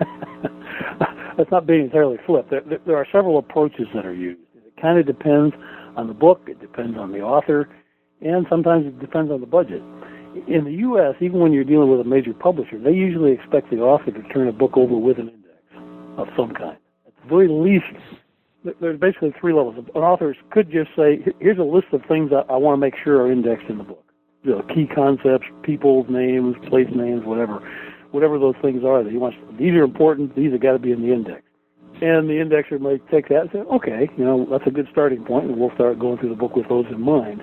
That's 1.36 1.50
not 1.50 1.66
being 1.66 1.82
entirely 1.84 2.18
flip. 2.26 2.48
There, 2.50 2.62
there, 2.86 2.96
are 2.96 3.06
several 3.12 3.38
approaches 3.38 3.86
that 3.94 4.04
are 4.04 4.14
used. 4.14 4.40
It 4.54 4.80
kind 4.80 4.98
of 4.98 5.06
depends 5.06 5.54
on 5.96 6.06
the 6.06 6.14
book, 6.14 6.42
it 6.46 6.60
depends 6.60 6.96
on 6.98 7.12
the 7.12 7.20
author, 7.20 7.68
and 8.20 8.46
sometimes 8.48 8.86
it 8.86 9.00
depends 9.00 9.30
on 9.30 9.40
the 9.40 9.46
budget. 9.46 9.82
In 10.48 10.64
the 10.64 10.72
U.S., 10.72 11.14
even 11.20 11.40
when 11.40 11.52
you're 11.52 11.64
dealing 11.64 11.90
with 11.90 12.00
a 12.00 12.08
major 12.08 12.32
publisher, 12.32 12.78
they 12.78 12.92
usually 12.92 13.32
expect 13.32 13.70
the 13.70 13.78
author 13.78 14.10
to 14.10 14.22
turn 14.28 14.48
a 14.48 14.52
book 14.52 14.76
over 14.76 14.96
with 14.96 15.18
an 15.18 15.28
index 15.28 15.58
of 16.16 16.28
some 16.36 16.54
kind. 16.54 16.78
At 17.06 17.12
the 17.22 17.28
very 17.28 17.48
least, 17.48 17.84
there's 18.80 18.98
basically 18.98 19.34
three 19.38 19.52
levels. 19.52 19.76
An 19.94 20.00
author 20.00 20.34
could 20.50 20.70
just 20.70 20.90
say, 20.96 21.20
here's 21.40 21.58
a 21.58 21.62
list 21.62 21.88
of 21.92 22.00
things 22.08 22.30
I, 22.32 22.50
I 22.50 22.56
want 22.56 22.74
to 22.76 22.80
make 22.80 22.94
sure 23.02 23.20
are 23.20 23.30
indexed 23.30 23.66
in 23.68 23.78
the 23.78 23.84
book. 23.84 24.04
You 24.42 24.52
know, 24.52 24.62
key 24.74 24.86
concepts, 24.92 25.46
people's 25.62 26.06
names, 26.08 26.56
place 26.68 26.88
names, 26.94 27.24
whatever 27.24 27.60
whatever 28.12 28.38
those 28.38 28.54
things 28.62 28.84
are 28.84 29.02
that 29.02 29.10
he 29.10 29.18
wants. 29.18 29.36
These 29.58 29.72
are 29.72 29.84
important. 29.84 30.36
These 30.36 30.52
have 30.52 30.60
got 30.60 30.72
to 30.72 30.78
be 30.78 30.92
in 30.92 31.02
the 31.02 31.12
index. 31.12 31.42
And 32.00 32.28
the 32.28 32.34
indexer 32.34 32.80
might 32.80 33.06
take 33.10 33.28
that 33.28 33.42
and 33.42 33.50
say, 33.52 33.58
okay, 33.58 34.08
you 34.16 34.24
know, 34.24 34.46
that's 34.50 34.66
a 34.66 34.70
good 34.70 34.88
starting 34.90 35.24
point, 35.24 35.46
and 35.46 35.58
we'll 35.58 35.74
start 35.74 35.98
going 35.98 36.18
through 36.18 36.30
the 36.30 36.36
book 36.36 36.56
with 36.56 36.68
those 36.68 36.86
in 36.90 37.00
mind. 37.00 37.42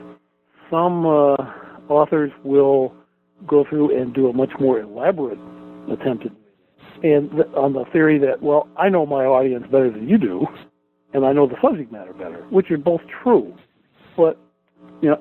Some 0.70 1.06
uh, 1.06 1.36
authors 1.88 2.32
will 2.44 2.94
go 3.48 3.66
through 3.70 4.00
and 4.00 4.14
do 4.14 4.28
a 4.28 4.34
much 4.34 4.52
more 4.60 4.80
elaborate 4.80 5.40
attempt 5.90 6.26
at 6.26 6.32
and 7.04 7.32
th- 7.32 7.48
on 7.56 7.74
the 7.74 7.86
theory 7.92 8.20
that, 8.20 8.42
well, 8.42 8.68
I 8.78 8.90
know 8.90 9.06
my 9.06 9.26
audience 9.26 9.66
better 9.72 9.90
than 9.90 10.08
you 10.08 10.18
do, 10.18 10.46
and 11.14 11.26
I 11.26 11.34
know 11.34 11.48
the 11.48 11.56
subject 11.62 11.92
matter 11.92 12.14
better, 12.14 12.46
which 12.50 12.70
are 12.72 12.78
both 12.78 13.02
true. 13.24 13.56
But 14.18 14.38
you 15.02 15.10
know, 15.10 15.18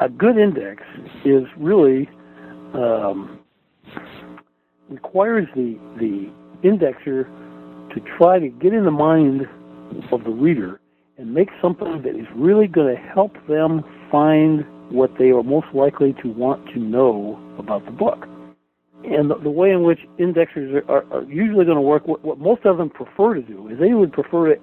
a, 0.00 0.08
good 0.08 0.36
index 0.36 0.82
is 1.24 1.44
really 1.56 2.08
um, 2.74 3.40
requires 4.92 5.48
the 5.54 5.78
the 5.98 6.30
indexer 6.62 7.24
to 7.94 8.00
try 8.16 8.38
to 8.38 8.48
get 8.48 8.72
in 8.72 8.84
the 8.84 8.90
mind 8.90 9.42
of 10.10 10.24
the 10.24 10.30
reader 10.30 10.80
and 11.18 11.34
make 11.34 11.48
something 11.60 12.02
that 12.02 12.16
is 12.16 12.26
really 12.34 12.66
going 12.66 12.94
to 12.94 13.00
help 13.00 13.32
them 13.46 13.82
find 14.10 14.64
what 14.90 15.10
they 15.18 15.30
are 15.30 15.42
most 15.42 15.66
likely 15.74 16.14
to 16.22 16.28
want 16.28 16.64
to 16.72 16.78
know 16.78 17.38
about 17.58 17.84
the 17.84 17.90
book. 17.90 18.26
And 19.04 19.30
the, 19.30 19.38
the 19.42 19.50
way 19.50 19.70
in 19.70 19.82
which 19.82 20.00
indexers 20.18 20.72
are, 20.74 20.90
are, 20.90 21.12
are 21.12 21.24
usually 21.24 21.64
going 21.64 21.76
to 21.76 21.82
work, 21.82 22.06
what, 22.06 22.24
what 22.24 22.38
most 22.38 22.64
of 22.64 22.78
them 22.78 22.88
prefer 22.88 23.34
to 23.34 23.42
do 23.42 23.68
is 23.68 23.78
they 23.78 23.94
would 23.94 24.12
prefer 24.12 24.54
to 24.54 24.60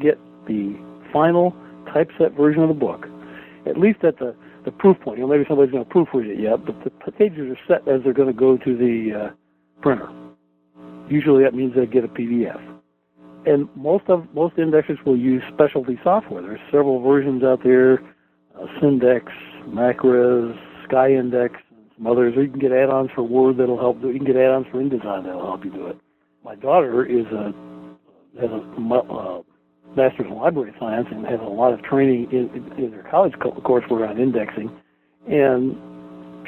get 0.00 0.18
the 0.46 0.76
final 1.12 1.54
typeset 1.92 2.32
version 2.36 2.62
of 2.62 2.68
the 2.68 2.74
book, 2.74 3.06
at 3.66 3.76
least 3.78 4.04
at 4.04 4.18
the, 4.18 4.34
the 4.64 4.70
proof 4.70 4.98
point. 5.00 5.18
You 5.18 5.24
know, 5.24 5.30
maybe 5.30 5.44
somebody's 5.48 5.72
going 5.72 5.84
to 5.84 5.90
proofread 5.90 6.26
it 6.26 6.40
yet, 6.40 6.64
but 6.64 6.76
the 6.84 7.12
pages 7.12 7.50
are 7.50 7.58
set 7.66 7.88
as 7.88 8.02
they're 8.04 8.12
going 8.14 8.32
to 8.32 8.38
go 8.38 8.56
to 8.56 8.76
the 8.76 9.26
uh, 9.26 9.30
printer. 9.82 10.08
Usually 11.08 11.42
that 11.44 11.54
means 11.54 11.74
they 11.74 11.86
get 11.86 12.04
a 12.04 12.08
PDF. 12.08 12.60
And 13.44 13.68
most 13.74 14.04
of 14.08 14.32
most 14.34 14.56
indexers 14.56 15.04
will 15.04 15.16
use 15.16 15.42
specialty 15.52 15.98
software. 16.04 16.42
There's 16.42 16.60
several 16.70 17.02
versions 17.02 17.42
out 17.42 17.62
there, 17.64 17.94
uh, 18.54 18.66
Cindex, 18.80 19.24
Macrex, 19.66 20.56
SkyIndex, 20.88 21.50
and 21.70 21.90
some 21.96 22.06
others. 22.06 22.34
Or 22.36 22.44
you 22.44 22.50
can 22.50 22.60
get 22.60 22.70
add-ons 22.70 23.10
for 23.14 23.22
Word 23.24 23.58
that'll 23.58 23.78
help. 23.78 24.00
Do, 24.00 24.10
you 24.10 24.18
can 24.18 24.26
get 24.26 24.36
add-ons 24.36 24.66
for 24.70 24.78
InDesign 24.78 25.24
that'll 25.24 25.44
help 25.44 25.64
you 25.64 25.72
do 25.72 25.86
it. 25.88 25.98
My 26.44 26.54
daughter 26.54 27.04
is 27.04 27.26
a 27.26 27.52
has 28.40 28.50
a 28.50 28.62
uh, 28.80 29.42
master's 29.96 30.26
in 30.26 30.34
library 30.34 30.72
science 30.78 31.08
and 31.10 31.26
has 31.26 31.40
a 31.40 31.44
lot 31.44 31.72
of 31.72 31.82
training 31.82 32.28
in, 32.32 32.48
in, 32.54 32.84
in 32.84 32.92
her 32.92 33.06
college 33.10 33.34
co- 33.42 33.52
coursework 33.52 34.08
on 34.08 34.18
indexing, 34.18 34.70
and 35.26 35.76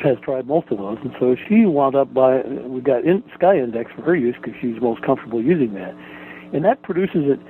has 0.03 0.17
tried 0.23 0.47
most 0.47 0.69
of 0.71 0.79
those, 0.79 0.99
and 1.03 1.13
so 1.19 1.37
she 1.49 1.67
wound 1.67 1.95
up 1.95 2.13
by 2.13 2.43
we 2.43 2.81
got 2.81 3.05
in, 3.05 3.23
Sky 3.35 3.57
Index 3.59 3.91
for 3.95 4.03
her 4.03 4.17
use 4.17 4.35
because 4.41 4.55
she's 4.61 4.81
most 4.81 5.03
comfortable 5.03 5.43
using 5.43 5.75
that, 5.75 5.95
and 6.53 6.65
that 6.65 6.83
produces 6.83 7.25
it. 7.25 7.41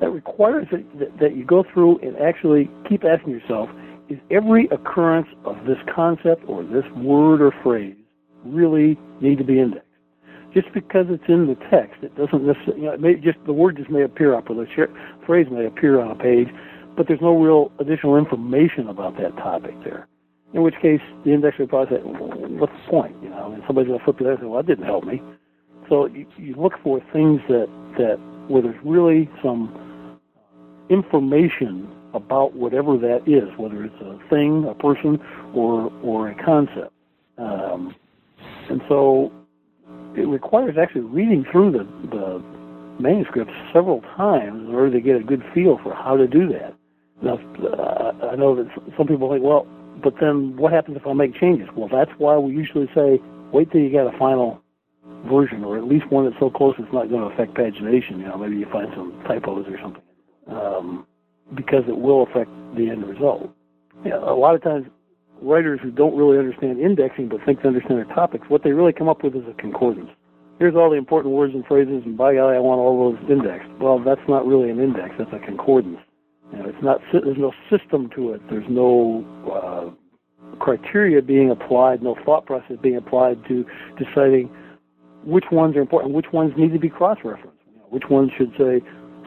That 0.00 0.10
requires 0.10 0.66
that, 0.72 0.84
that, 0.98 1.18
that 1.20 1.36
you 1.36 1.44
go 1.44 1.64
through 1.72 1.98
and 2.00 2.16
actually 2.18 2.70
keep 2.88 3.04
asking 3.04 3.32
yourself: 3.32 3.70
Is 4.08 4.18
every 4.30 4.68
occurrence 4.68 5.28
of 5.44 5.56
this 5.66 5.78
concept 5.94 6.42
or 6.46 6.62
this 6.62 6.84
word 6.96 7.40
or 7.40 7.52
phrase 7.62 7.96
really 8.44 8.98
need 9.20 9.38
to 9.38 9.44
be 9.44 9.58
indexed? 9.58 9.86
Just 10.52 10.72
because 10.72 11.06
it's 11.08 11.24
in 11.28 11.46
the 11.46 11.56
text, 11.70 12.02
it 12.02 12.14
doesn't 12.16 12.46
necessarily. 12.46 12.82
You 12.82 12.86
know, 12.88 12.92
it 12.92 13.00
may 13.00 13.14
just 13.14 13.38
the 13.46 13.52
word 13.52 13.76
just 13.76 13.90
may 13.90 14.02
appear 14.02 14.34
up, 14.34 14.50
or 14.50 14.54
the 14.54 14.66
phrase 15.24 15.46
may 15.50 15.66
appear 15.66 16.00
on 16.00 16.10
a 16.10 16.14
page, 16.14 16.48
but 16.96 17.08
there's 17.08 17.20
no 17.20 17.36
real 17.38 17.72
additional 17.78 18.16
information 18.16 18.88
about 18.88 19.16
that 19.18 19.36
topic 19.36 19.74
there. 19.84 20.08
In 20.54 20.62
which 20.62 20.74
case, 20.80 21.00
the 21.24 21.30
indexer 21.30 21.60
would 21.60 21.68
probably 21.68 21.98
say, 21.98 22.02
"What's 22.02 22.72
the 22.72 22.90
point?" 22.90 23.16
You 23.22 23.30
know, 23.30 23.52
and 23.52 23.62
somebody's 23.66 23.88
going 23.88 23.98
to 23.98 24.04
flip 24.04 24.20
you 24.20 24.24
there 24.24 24.34
and 24.34 24.42
say, 24.42 24.46
"Well, 24.46 24.62
that 24.62 24.66
didn't 24.66 24.86
help 24.86 25.04
me." 25.04 25.20
So 25.88 26.06
you, 26.06 26.26
you 26.36 26.54
look 26.54 26.74
for 26.82 27.00
things 27.12 27.40
that 27.48 27.68
that 27.98 28.18
where 28.48 28.62
there's 28.62 28.82
really 28.84 29.28
some 29.42 30.18
information 30.88 31.88
about 32.14 32.54
whatever 32.54 32.96
that 32.96 33.22
is, 33.26 33.48
whether 33.58 33.84
it's 33.84 34.00
a 34.00 34.18
thing, 34.30 34.64
a 34.68 34.74
person, 34.74 35.18
or 35.54 35.92
or 36.02 36.30
a 36.30 36.44
concept. 36.44 36.92
Um, 37.38 37.94
and 38.70 38.80
so 38.88 39.32
it 40.16 40.26
requires 40.26 40.76
actually 40.80 41.02
reading 41.02 41.44
through 41.52 41.72
the, 41.72 41.84
the 42.08 42.42
manuscripts 43.00 43.52
several 43.72 44.00
times 44.16 44.68
in 44.68 44.74
order 44.74 44.90
to 44.90 45.00
get 45.00 45.16
a 45.16 45.22
good 45.22 45.42
feel 45.54 45.78
for 45.82 45.94
how 45.94 46.16
to 46.16 46.26
do 46.26 46.48
that. 46.48 46.74
Now, 47.22 47.38
uh, 47.62 48.26
I 48.32 48.36
know 48.36 48.54
that 48.56 48.68
some 48.96 49.06
people 49.06 49.30
think, 49.30 49.42
well, 49.42 49.66
but 50.02 50.14
then 50.20 50.56
what 50.56 50.72
happens 50.72 50.96
if 50.96 51.06
I 51.06 51.12
make 51.12 51.34
changes? 51.34 51.68
Well, 51.76 51.88
that's 51.90 52.10
why 52.18 52.36
we 52.36 52.52
usually 52.52 52.88
say 52.94 53.20
wait 53.52 53.70
till 53.70 53.80
you 53.80 53.90
get 53.90 54.06
a 54.06 54.16
final 54.18 54.62
version, 55.28 55.64
or 55.64 55.76
at 55.76 55.84
least 55.84 56.10
one 56.10 56.24
that's 56.24 56.38
so 56.38 56.50
close 56.50 56.74
it's 56.78 56.92
not 56.92 57.08
going 57.08 57.22
to 57.22 57.34
affect 57.34 57.54
pagination. 57.54 58.18
You 58.18 58.28
know, 58.28 58.38
maybe 58.38 58.56
you 58.56 58.66
find 58.70 58.88
some 58.94 59.12
typos 59.26 59.66
or 59.68 59.78
something, 59.80 60.02
um, 60.48 61.06
because 61.54 61.84
it 61.88 61.96
will 61.96 62.22
affect 62.24 62.50
the 62.76 62.90
end 62.90 63.06
result. 63.06 63.50
Yeah, 64.04 64.18
a 64.18 64.36
lot 64.36 64.54
of 64.54 64.62
times, 64.62 64.86
writers 65.40 65.80
who 65.82 65.90
don't 65.90 66.16
really 66.16 66.38
understand 66.38 66.80
indexing 66.80 67.28
but 67.28 67.40
think 67.44 67.62
they 67.62 67.68
understand 67.68 67.98
their 67.98 68.14
topics, 68.14 68.46
what 68.48 68.62
they 68.62 68.72
really 68.72 68.92
come 68.92 69.08
up 69.08 69.22
with 69.22 69.34
is 69.34 69.44
a 69.48 69.54
concordance. 69.54 70.10
Here's 70.58 70.74
all 70.74 70.88
the 70.88 70.96
important 70.96 71.34
words 71.34 71.54
and 71.54 71.64
phrases, 71.66 72.02
and 72.04 72.16
by 72.16 72.34
golly, 72.34 72.56
I 72.56 72.60
want 72.60 72.80
all 72.80 73.12
those 73.12 73.30
indexed. 73.30 73.68
Well, 73.78 73.98
that's 73.98 74.26
not 74.26 74.46
really 74.46 74.70
an 74.70 74.80
index; 74.80 75.14
that's 75.18 75.32
a 75.32 75.38
concordance. 75.38 75.98
You 76.52 76.58
know, 76.58 76.68
it's 76.68 76.82
not. 76.82 77.00
There's 77.12 77.38
no 77.38 77.52
system 77.70 78.10
to 78.14 78.32
it. 78.32 78.40
There's 78.48 78.68
no 78.68 79.24
uh, 79.50 80.56
criteria 80.58 81.22
being 81.22 81.50
applied, 81.50 82.02
no 82.02 82.16
thought 82.24 82.46
process 82.46 82.76
being 82.82 82.96
applied 82.96 83.44
to 83.48 83.64
deciding 83.98 84.50
which 85.24 85.44
ones 85.50 85.76
are 85.76 85.80
important, 85.80 86.14
which 86.14 86.32
ones 86.32 86.52
need 86.56 86.72
to 86.72 86.78
be 86.78 86.88
cross-referenced. 86.88 87.58
You 87.72 87.78
know, 87.78 87.86
which 87.90 88.04
ones 88.08 88.30
should 88.36 88.52
say, 88.56 88.80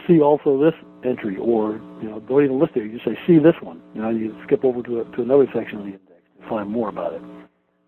"See 0.08 0.22
also 0.22 0.58
this 0.58 0.74
entry," 1.04 1.38
or 1.38 1.74
you 2.02 2.10
know, 2.10 2.20
don't 2.22 2.44
even 2.46 2.60
list 2.60 2.74
it. 2.76 2.84
You 2.84 2.94
just 2.94 3.06
say, 3.06 3.18
"See 3.28 3.38
this 3.38 3.56
one." 3.62 3.82
You 3.94 4.02
know, 4.02 4.10
you 4.10 4.36
skip 4.46 4.64
over 4.64 4.82
to 4.84 5.02
a, 5.02 5.04
to 5.16 5.22
another 5.22 5.48
section 5.54 5.80
of 5.80 5.86
the 5.86 5.92
index 5.92 6.22
to 6.42 6.50
find 6.50 6.70
more 6.70 6.90
about 6.90 7.14
it. 7.14 7.22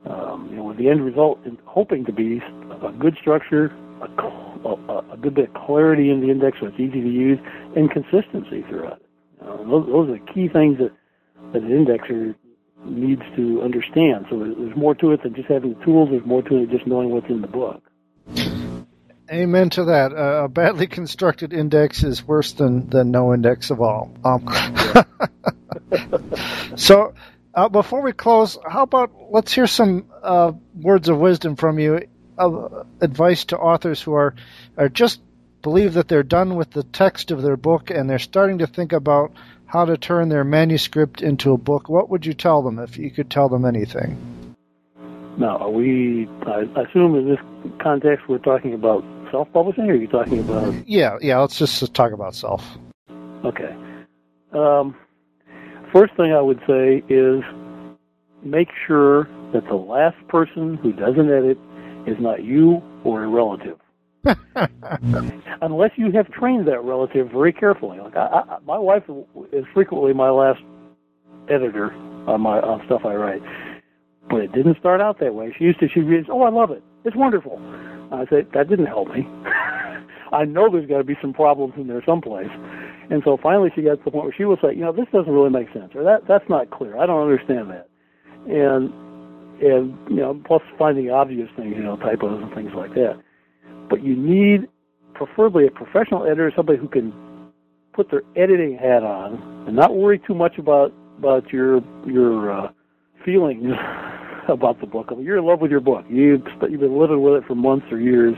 Um, 0.05 0.47
you 0.49 0.57
know, 0.57 0.63
with 0.63 0.77
the 0.77 0.89
end 0.89 1.05
result 1.05 1.39
in 1.45 1.57
hoping 1.65 2.05
to 2.05 2.11
be 2.11 2.41
a 2.71 2.91
good 2.91 3.15
structure, 3.21 3.71
a, 4.01 4.67
a, 4.67 5.13
a 5.13 5.17
good 5.17 5.35
bit 5.35 5.49
of 5.49 5.53
clarity 5.53 6.09
in 6.09 6.21
the 6.21 6.29
index 6.29 6.57
so 6.59 6.67
it's 6.67 6.79
easy 6.79 7.01
to 7.01 7.09
use, 7.09 7.39
and 7.75 7.89
consistency 7.91 8.65
throughout 8.67 9.00
Uh, 9.51 9.57
those, 9.63 9.85
those 9.87 10.09
are 10.09 10.13
the 10.13 10.33
key 10.33 10.47
things 10.47 10.77
that, 10.77 10.91
that 11.53 11.61
an 11.61 11.69
indexer 11.69 12.35
needs 12.85 13.21
to 13.35 13.61
understand. 13.61 14.25
So 14.29 14.39
there's 14.39 14.75
more 14.75 14.95
to 14.95 15.11
it 15.11 15.23
than 15.23 15.35
just 15.35 15.49
having 15.49 15.75
the 15.75 15.85
tools. 15.85 16.09
There's 16.09 16.25
more 16.25 16.41
to 16.41 16.57
it 16.57 16.67
than 16.67 16.77
just 16.77 16.87
knowing 16.87 17.09
what's 17.09 17.29
in 17.29 17.41
the 17.41 17.47
book. 17.47 17.83
Amen 19.31 19.69
to 19.71 19.85
that. 19.85 20.11
Uh, 20.11 20.43
a 20.43 20.49
badly 20.49 20.87
constructed 20.87 21.53
index 21.53 22.03
is 22.03 22.27
worse 22.27 22.51
than, 22.53 22.89
than 22.89 23.11
no 23.11 23.33
index 23.33 23.69
of 23.69 23.79
all. 23.79 24.11
Um, 24.25 24.45
so, 26.75 27.13
uh, 27.53 27.69
before 27.69 28.01
we 28.01 28.11
close, 28.11 28.57
how 28.67 28.83
about 28.83 29.11
let's 29.29 29.53
hear 29.53 29.67
some 29.67 30.07
uh, 30.21 30.51
words 30.75 31.07
of 31.07 31.17
wisdom 31.17 31.55
from 31.55 31.79
you, 31.79 32.07
of 32.37 32.87
advice 32.99 33.45
to 33.45 33.57
authors 33.57 34.01
who 34.01 34.13
are 34.13 34.35
are 34.77 34.89
just 34.89 35.21
believe 35.61 35.93
that 35.93 36.07
they're 36.07 36.23
done 36.23 36.55
with 36.55 36.71
the 36.71 36.83
text 36.83 37.31
of 37.31 37.41
their 37.41 37.57
book 37.57 37.89
and 37.89 38.09
they're 38.09 38.19
starting 38.19 38.59
to 38.59 38.67
think 38.67 38.93
about 38.93 39.31
how 39.65 39.85
to 39.85 39.97
turn 39.97 40.29
their 40.29 40.43
manuscript 40.43 41.21
into 41.21 41.53
a 41.53 41.57
book. 41.57 41.87
What 41.87 42.09
would 42.09 42.25
you 42.25 42.33
tell 42.33 42.61
them 42.61 42.79
if 42.79 42.97
you 42.97 43.09
could 43.09 43.29
tell 43.29 43.49
them 43.49 43.65
anything? 43.65 44.55
Now, 45.37 45.57
are 45.57 45.69
we? 45.71 46.27
I 46.45 46.63
assume 46.81 47.15
in 47.15 47.29
this 47.29 47.39
context 47.81 48.27
we're 48.27 48.37
talking 48.39 48.73
about 48.73 49.03
self-publishing, 49.31 49.89
or 49.89 49.93
are 49.93 49.95
you 49.95 50.07
talking 50.07 50.39
about? 50.39 50.87
Yeah, 50.87 51.17
yeah. 51.21 51.39
Let's 51.39 51.57
just 51.57 51.93
talk 51.93 52.11
about 52.11 52.35
self. 52.35 52.65
Okay. 53.45 53.73
Um, 54.51 54.93
first 55.93 56.13
thing 56.17 56.33
I 56.33 56.41
would 56.41 56.59
say 56.67 57.01
is 57.07 57.41
make 58.43 58.67
sure 58.85 59.23
that 59.53 59.65
the 59.69 59.75
last 59.75 60.17
person 60.27 60.75
who 60.75 60.91
does 60.91 61.15
an 61.17 61.31
edit 61.31 61.57
is 62.05 62.19
not 62.19 62.43
you 62.43 62.81
or 63.05 63.23
a 63.23 63.27
relative. 63.27 63.77
Unless 65.61 65.91
you 65.95 66.11
have 66.11 66.29
trained 66.31 66.67
that 66.67 66.83
relative 66.83 67.29
very 67.31 67.53
carefully. 67.53 67.99
Like 67.99 68.15
I, 68.15 68.43
I, 68.47 68.57
my 68.65 68.77
wife 68.77 69.03
is 69.51 69.65
frequently 69.73 70.13
my 70.13 70.29
last 70.29 70.61
editor 71.49 71.91
on 72.27 72.41
my 72.41 72.59
on 72.59 72.85
stuff 72.85 73.01
I 73.05 73.15
write, 73.15 73.41
but 74.29 74.41
it 74.41 74.51
didn't 74.53 74.77
start 74.79 75.01
out 75.01 75.19
that 75.19 75.33
way. 75.33 75.53
She 75.57 75.63
used 75.63 75.79
to 75.79 75.87
she 75.89 76.01
reads, 76.01 76.27
"Oh, 76.29 76.43
I 76.43 76.49
love 76.49 76.71
it. 76.71 76.83
It's 77.03 77.15
wonderful." 77.15 77.59
I 78.11 78.25
said 78.29 78.47
that 78.53 78.69
didn't 78.69 78.87
help 78.87 79.07
me. 79.09 79.27
I 80.31 80.45
know 80.45 80.69
there's 80.71 80.87
got 80.87 80.99
to 80.99 81.03
be 81.03 81.17
some 81.21 81.33
problems 81.33 81.73
in 81.77 81.87
there 81.87 82.03
someplace. 82.05 82.49
And 83.09 83.21
so 83.25 83.37
finally 83.41 83.69
she 83.75 83.81
got 83.81 83.97
to 83.97 84.03
the 84.05 84.11
point 84.11 84.25
where 84.25 84.33
she 84.35 84.45
was 84.45 84.57
like, 84.63 84.77
you 84.77 84.83
know, 84.83 84.93
this 84.93 85.07
doesn't 85.11 85.31
really 85.31 85.49
make 85.49 85.67
sense, 85.73 85.91
or 85.95 86.03
that 86.03 86.27
that's 86.27 86.47
not 86.47 86.69
clear. 86.71 86.97
I 86.97 87.05
don't 87.05 87.21
understand 87.21 87.69
that. 87.69 87.89
And 88.47 88.93
and 89.61 89.97
you 90.09 90.17
know, 90.17 90.39
plus 90.45 90.61
finding 90.77 91.09
obvious 91.09 91.49
things, 91.57 91.73
you 91.75 91.83
know, 91.83 91.97
typos 91.97 92.41
and 92.41 92.53
things 92.53 92.71
like 92.75 92.93
that. 92.93 93.21
But 93.91 94.03
you 94.05 94.15
need 94.15 94.69
preferably 95.13 95.67
a 95.67 95.69
professional 95.69 96.23
editor, 96.23 96.51
somebody 96.55 96.79
who 96.79 96.87
can 96.87 97.13
put 97.93 98.09
their 98.09 98.23
editing 98.37 98.77
hat 98.77 99.03
on 99.03 99.65
and 99.67 99.75
not 99.75 99.95
worry 99.95 100.17
too 100.17 100.33
much 100.33 100.57
about 100.57 100.93
about 101.19 101.51
your 101.51 101.81
your 102.07 102.51
uh, 102.51 102.71
feelings 103.25 103.65
about 104.47 104.79
the 104.79 104.87
book. 104.87 105.07
I 105.11 105.15
mean, 105.15 105.25
you're 105.25 105.37
in 105.37 105.45
love 105.45 105.59
with 105.59 105.71
your 105.71 105.81
book. 105.81 106.05
You've 106.09 106.41
you've 106.69 106.79
been 106.79 106.97
living 106.97 107.21
with 107.21 107.33
it 107.33 107.43
for 107.45 107.53
months 107.53 107.85
or 107.91 107.99
years, 107.99 108.33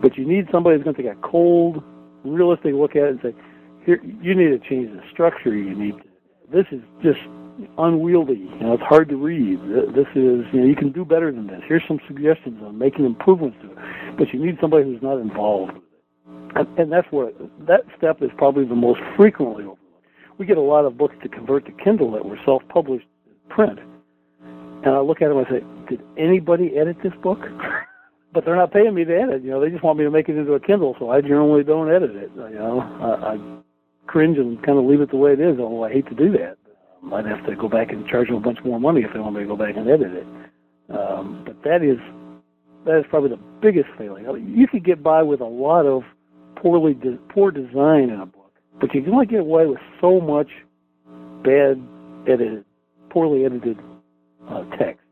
but 0.00 0.16
you 0.16 0.24
need 0.24 0.46
somebody 0.52 0.76
who's 0.76 0.84
going 0.84 0.94
to 0.94 1.02
take 1.02 1.12
a 1.12 1.28
cold, 1.28 1.82
realistic 2.24 2.72
look 2.72 2.92
at 2.92 3.02
it 3.02 3.10
and 3.10 3.20
say, 3.20 3.34
"Here, 3.84 4.00
you 4.22 4.36
need 4.36 4.50
to 4.50 4.60
change 4.60 4.92
the 4.92 5.02
structure. 5.12 5.54
You 5.54 5.74
need 5.74 5.96
to, 5.98 6.04
this 6.52 6.66
is 6.70 6.80
just 7.02 7.18
unwieldy. 7.78 8.48
You 8.58 8.60
know, 8.60 8.74
it's 8.74 8.82
hard 8.82 9.08
to 9.08 9.16
read. 9.16 9.60
This 9.94 10.06
is, 10.14 10.44
you 10.52 10.60
know, 10.60 10.66
you 10.66 10.76
can 10.76 10.92
do 10.92 11.04
better 11.04 11.30
than 11.32 11.46
this. 11.46 11.60
Here's 11.66 11.82
some 11.88 12.00
suggestions 12.06 12.62
on 12.62 12.78
making 12.78 13.04
improvements 13.04 13.56
to 13.62 13.72
it. 13.72 13.78
But 14.18 14.32
you 14.32 14.44
need 14.44 14.58
somebody 14.60 14.84
who's 14.84 15.02
not 15.02 15.18
involved 15.18 15.74
with 15.74 15.82
it. 15.82 16.56
And, 16.56 16.78
and 16.78 16.92
that's 16.92 17.06
where 17.10 17.30
that 17.66 17.82
step 17.96 18.22
is 18.22 18.30
probably 18.36 18.64
the 18.64 18.74
most 18.74 19.00
frequently 19.16 19.64
overlooked. 19.64 19.80
We 20.38 20.46
get 20.46 20.58
a 20.58 20.62
lot 20.62 20.84
of 20.84 20.98
books 20.98 21.14
to 21.22 21.28
convert 21.28 21.64
to 21.66 21.72
Kindle 21.72 22.12
that 22.12 22.24
were 22.24 22.38
self-published 22.44 23.06
print. 23.48 23.78
And 24.42 24.94
I 24.94 25.00
look 25.00 25.22
at 25.22 25.28
them 25.28 25.38
and 25.38 25.46
I 25.46 25.50
say, 25.50 25.64
did 25.88 26.02
anybody 26.18 26.76
edit 26.76 26.98
this 27.02 27.14
book? 27.22 27.40
but 28.36 28.44
they're 28.44 28.54
not 28.54 28.70
paying 28.70 28.94
me 28.94 29.02
to 29.02 29.16
edit. 29.18 29.42
You 29.42 29.50
know, 29.50 29.60
they 29.60 29.70
just 29.70 29.82
want 29.82 29.98
me 29.98 30.04
to 30.04 30.10
make 30.10 30.28
it 30.28 30.36
into 30.36 30.52
a 30.52 30.60
Kindle, 30.60 30.94
so 30.98 31.08
I 31.08 31.22
generally 31.22 31.64
don't 31.64 31.90
edit 31.90 32.14
it. 32.14 32.30
You 32.36 32.58
know, 32.58 32.80
I, 32.80 33.32
I 33.32 33.38
cringe 34.06 34.36
and 34.36 34.62
kind 34.62 34.78
of 34.78 34.84
leave 34.84 35.00
it 35.00 35.10
the 35.10 35.16
way 35.16 35.32
it 35.32 35.40
is. 35.40 35.58
Although 35.58 35.84
I 35.84 35.92
hate 35.92 36.06
to 36.08 36.14
do 36.14 36.30
that. 36.32 36.58
I'd 37.12 37.26
have 37.26 37.44
to 37.46 37.56
go 37.56 37.68
back 37.68 37.90
and 37.90 38.06
charge 38.06 38.28
them 38.28 38.36
a 38.36 38.40
bunch 38.40 38.58
more 38.64 38.80
money 38.80 39.02
if 39.02 39.12
they 39.12 39.20
want 39.20 39.34
me 39.34 39.42
to 39.42 39.46
go 39.46 39.56
back 39.56 39.76
and 39.76 39.88
edit 39.88 40.12
it. 40.12 40.26
Um, 40.90 41.42
but 41.44 41.62
that 41.64 41.82
is 41.82 41.98
that 42.84 42.98
is 42.98 43.04
probably 43.10 43.30
the 43.30 43.40
biggest 43.60 43.88
failing. 43.98 44.28
I 44.28 44.32
mean, 44.32 44.54
you 44.56 44.68
could 44.68 44.84
get 44.84 45.02
by 45.02 45.22
with 45.22 45.40
a 45.40 45.46
lot 45.46 45.86
of 45.86 46.02
poorly 46.56 46.94
de- 46.94 47.18
poor 47.28 47.50
design 47.50 48.10
in 48.10 48.20
a 48.20 48.26
book, 48.26 48.52
but 48.80 48.94
you 48.94 49.02
can 49.02 49.12
only 49.12 49.26
get 49.26 49.40
away 49.40 49.66
with 49.66 49.80
so 50.00 50.20
much 50.20 50.48
bad 51.42 51.82
edited, 52.28 52.64
poorly 53.10 53.44
edited 53.44 53.78
uh, 54.48 54.64
text 54.78 55.02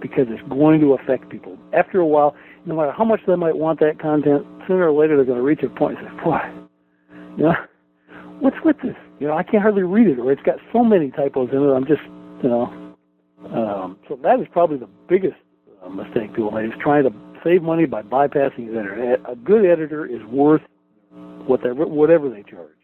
because 0.00 0.26
it's 0.28 0.46
going 0.48 0.80
to 0.80 0.94
affect 0.94 1.28
people. 1.28 1.56
After 1.72 2.00
a 2.00 2.06
while, 2.06 2.34
no 2.66 2.74
matter 2.74 2.92
how 2.92 3.04
much 3.04 3.20
they 3.26 3.36
might 3.36 3.56
want 3.56 3.80
that 3.80 4.00
content, 4.00 4.44
sooner 4.66 4.90
or 4.90 5.00
later 5.00 5.16
they're 5.16 5.24
going 5.24 5.38
to 5.38 5.44
reach 5.44 5.62
a 5.62 5.68
point 5.68 5.98
and 5.98 6.08
say, 6.08 6.24
"Boy, 6.24 6.40
you 7.36 7.44
know, 7.44 7.54
what's 8.40 8.56
with 8.64 8.76
this? 8.82 8.96
You 9.20 9.26
know, 9.26 9.36
I 9.36 9.42
can't 9.42 9.62
hardly 9.62 9.82
read 9.82 10.06
it, 10.06 10.18
or 10.18 10.32
it's 10.32 10.42
got 10.42 10.56
so 10.72 10.82
many 10.82 11.10
typos 11.10 11.50
in 11.52 11.58
it. 11.58 11.70
I'm 11.70 11.86
just, 11.86 12.02
you 12.42 12.48
know. 12.48 12.94
Um, 13.54 13.98
so 14.08 14.18
that 14.22 14.40
is 14.40 14.46
probably 14.50 14.78
the 14.78 14.88
biggest 15.08 15.36
uh, 15.84 15.88
mistake 15.90 16.34
people 16.34 16.50
make 16.50 16.66
is 16.66 16.78
trying 16.80 17.04
to 17.04 17.12
save 17.44 17.62
money 17.62 17.86
by 17.86 18.02
bypassing 18.02 18.72
the 18.72 18.78
editor. 18.78 19.16
A 19.28 19.36
good 19.36 19.64
editor 19.64 20.06
is 20.06 20.22
worth 20.24 20.62
whatever 21.46 21.86
whatever 21.86 22.28
they 22.28 22.42
charge, 22.42 22.76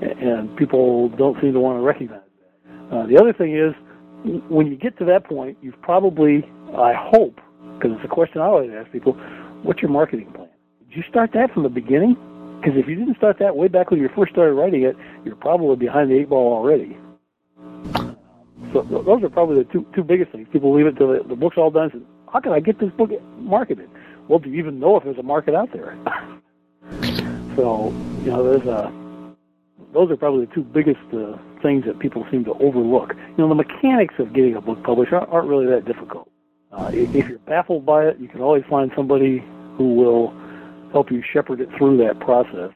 and 0.00 0.54
people 0.56 1.08
don't 1.10 1.40
seem 1.40 1.52
to 1.54 1.60
want 1.60 1.78
to 1.78 1.82
recognize 1.82 2.20
that. 2.40 2.96
Uh, 2.96 3.06
the 3.06 3.18
other 3.18 3.32
thing 3.32 3.56
is, 3.56 3.74
when 4.48 4.66
you 4.66 4.76
get 4.76 4.98
to 4.98 5.04
that 5.06 5.24
point, 5.24 5.56
you've 5.62 5.80
probably, 5.82 6.44
I 6.76 6.92
hope, 6.94 7.40
because 7.74 7.92
it's 7.96 8.04
a 8.04 8.08
question 8.08 8.40
I 8.40 8.46
always 8.46 8.70
ask 8.74 8.90
people, 8.92 9.14
what's 9.62 9.80
your 9.80 9.90
marketing 9.90 10.32
plan? 10.32 10.48
Did 10.88 10.96
you 10.96 11.02
start 11.08 11.30
that 11.32 11.52
from 11.52 11.62
the 11.62 11.70
beginning? 11.70 12.16
Because 12.62 12.78
if 12.78 12.86
you 12.86 12.94
didn't 12.94 13.16
start 13.16 13.38
that 13.40 13.56
way 13.56 13.66
back 13.66 13.90
when 13.90 13.98
you 13.98 14.08
first 14.14 14.32
started 14.32 14.52
writing 14.52 14.84
it, 14.84 14.96
you're 15.24 15.34
probably 15.34 15.74
behind 15.74 16.10
the 16.10 16.20
eight 16.20 16.28
ball 16.28 16.52
already. 16.52 16.96
So 18.72 18.82
those 18.82 19.22
are 19.24 19.28
probably 19.28 19.64
the 19.64 19.68
two 19.72 19.84
two 19.94 20.04
biggest 20.04 20.30
things. 20.30 20.46
People 20.52 20.72
leave 20.72 20.86
it 20.86 20.96
till 20.96 21.08
the, 21.08 21.24
the 21.28 21.34
book's 21.34 21.56
all 21.58 21.70
done. 21.70 21.90
And 21.92 22.02
say, 22.02 22.08
How 22.32 22.40
can 22.40 22.52
I 22.52 22.60
get 22.60 22.78
this 22.78 22.90
book 22.92 23.10
marketed? 23.36 23.90
Well, 24.28 24.38
do 24.38 24.48
you 24.48 24.58
even 24.60 24.78
know 24.78 24.96
if 24.96 25.02
there's 25.02 25.18
a 25.18 25.24
market 25.24 25.54
out 25.54 25.72
there? 25.72 25.98
so 27.56 27.92
you 28.22 28.30
know, 28.30 28.44
there's 28.44 28.66
a 28.66 28.92
those 29.92 30.10
are 30.10 30.16
probably 30.16 30.46
the 30.46 30.54
two 30.54 30.62
biggest 30.62 31.00
uh, 31.12 31.36
things 31.62 31.84
that 31.84 31.98
people 31.98 32.24
seem 32.30 32.44
to 32.44 32.52
overlook. 32.54 33.14
You 33.14 33.38
know, 33.38 33.48
the 33.48 33.56
mechanics 33.56 34.14
of 34.18 34.32
getting 34.32 34.54
a 34.54 34.60
book 34.60 34.82
published 34.84 35.12
aren't, 35.12 35.28
aren't 35.30 35.48
really 35.48 35.66
that 35.66 35.84
difficult. 35.84 36.30
Uh, 36.70 36.90
if 36.94 37.28
you're 37.28 37.38
baffled 37.40 37.84
by 37.84 38.06
it, 38.06 38.18
you 38.18 38.28
can 38.28 38.40
always 38.40 38.62
find 38.70 38.90
somebody 38.96 39.44
who 39.76 39.94
will 39.94 40.32
help 40.92 41.10
you 41.10 41.22
shepherd 41.32 41.60
it 41.60 41.68
through 41.76 41.98
that 41.98 42.20
process. 42.20 42.70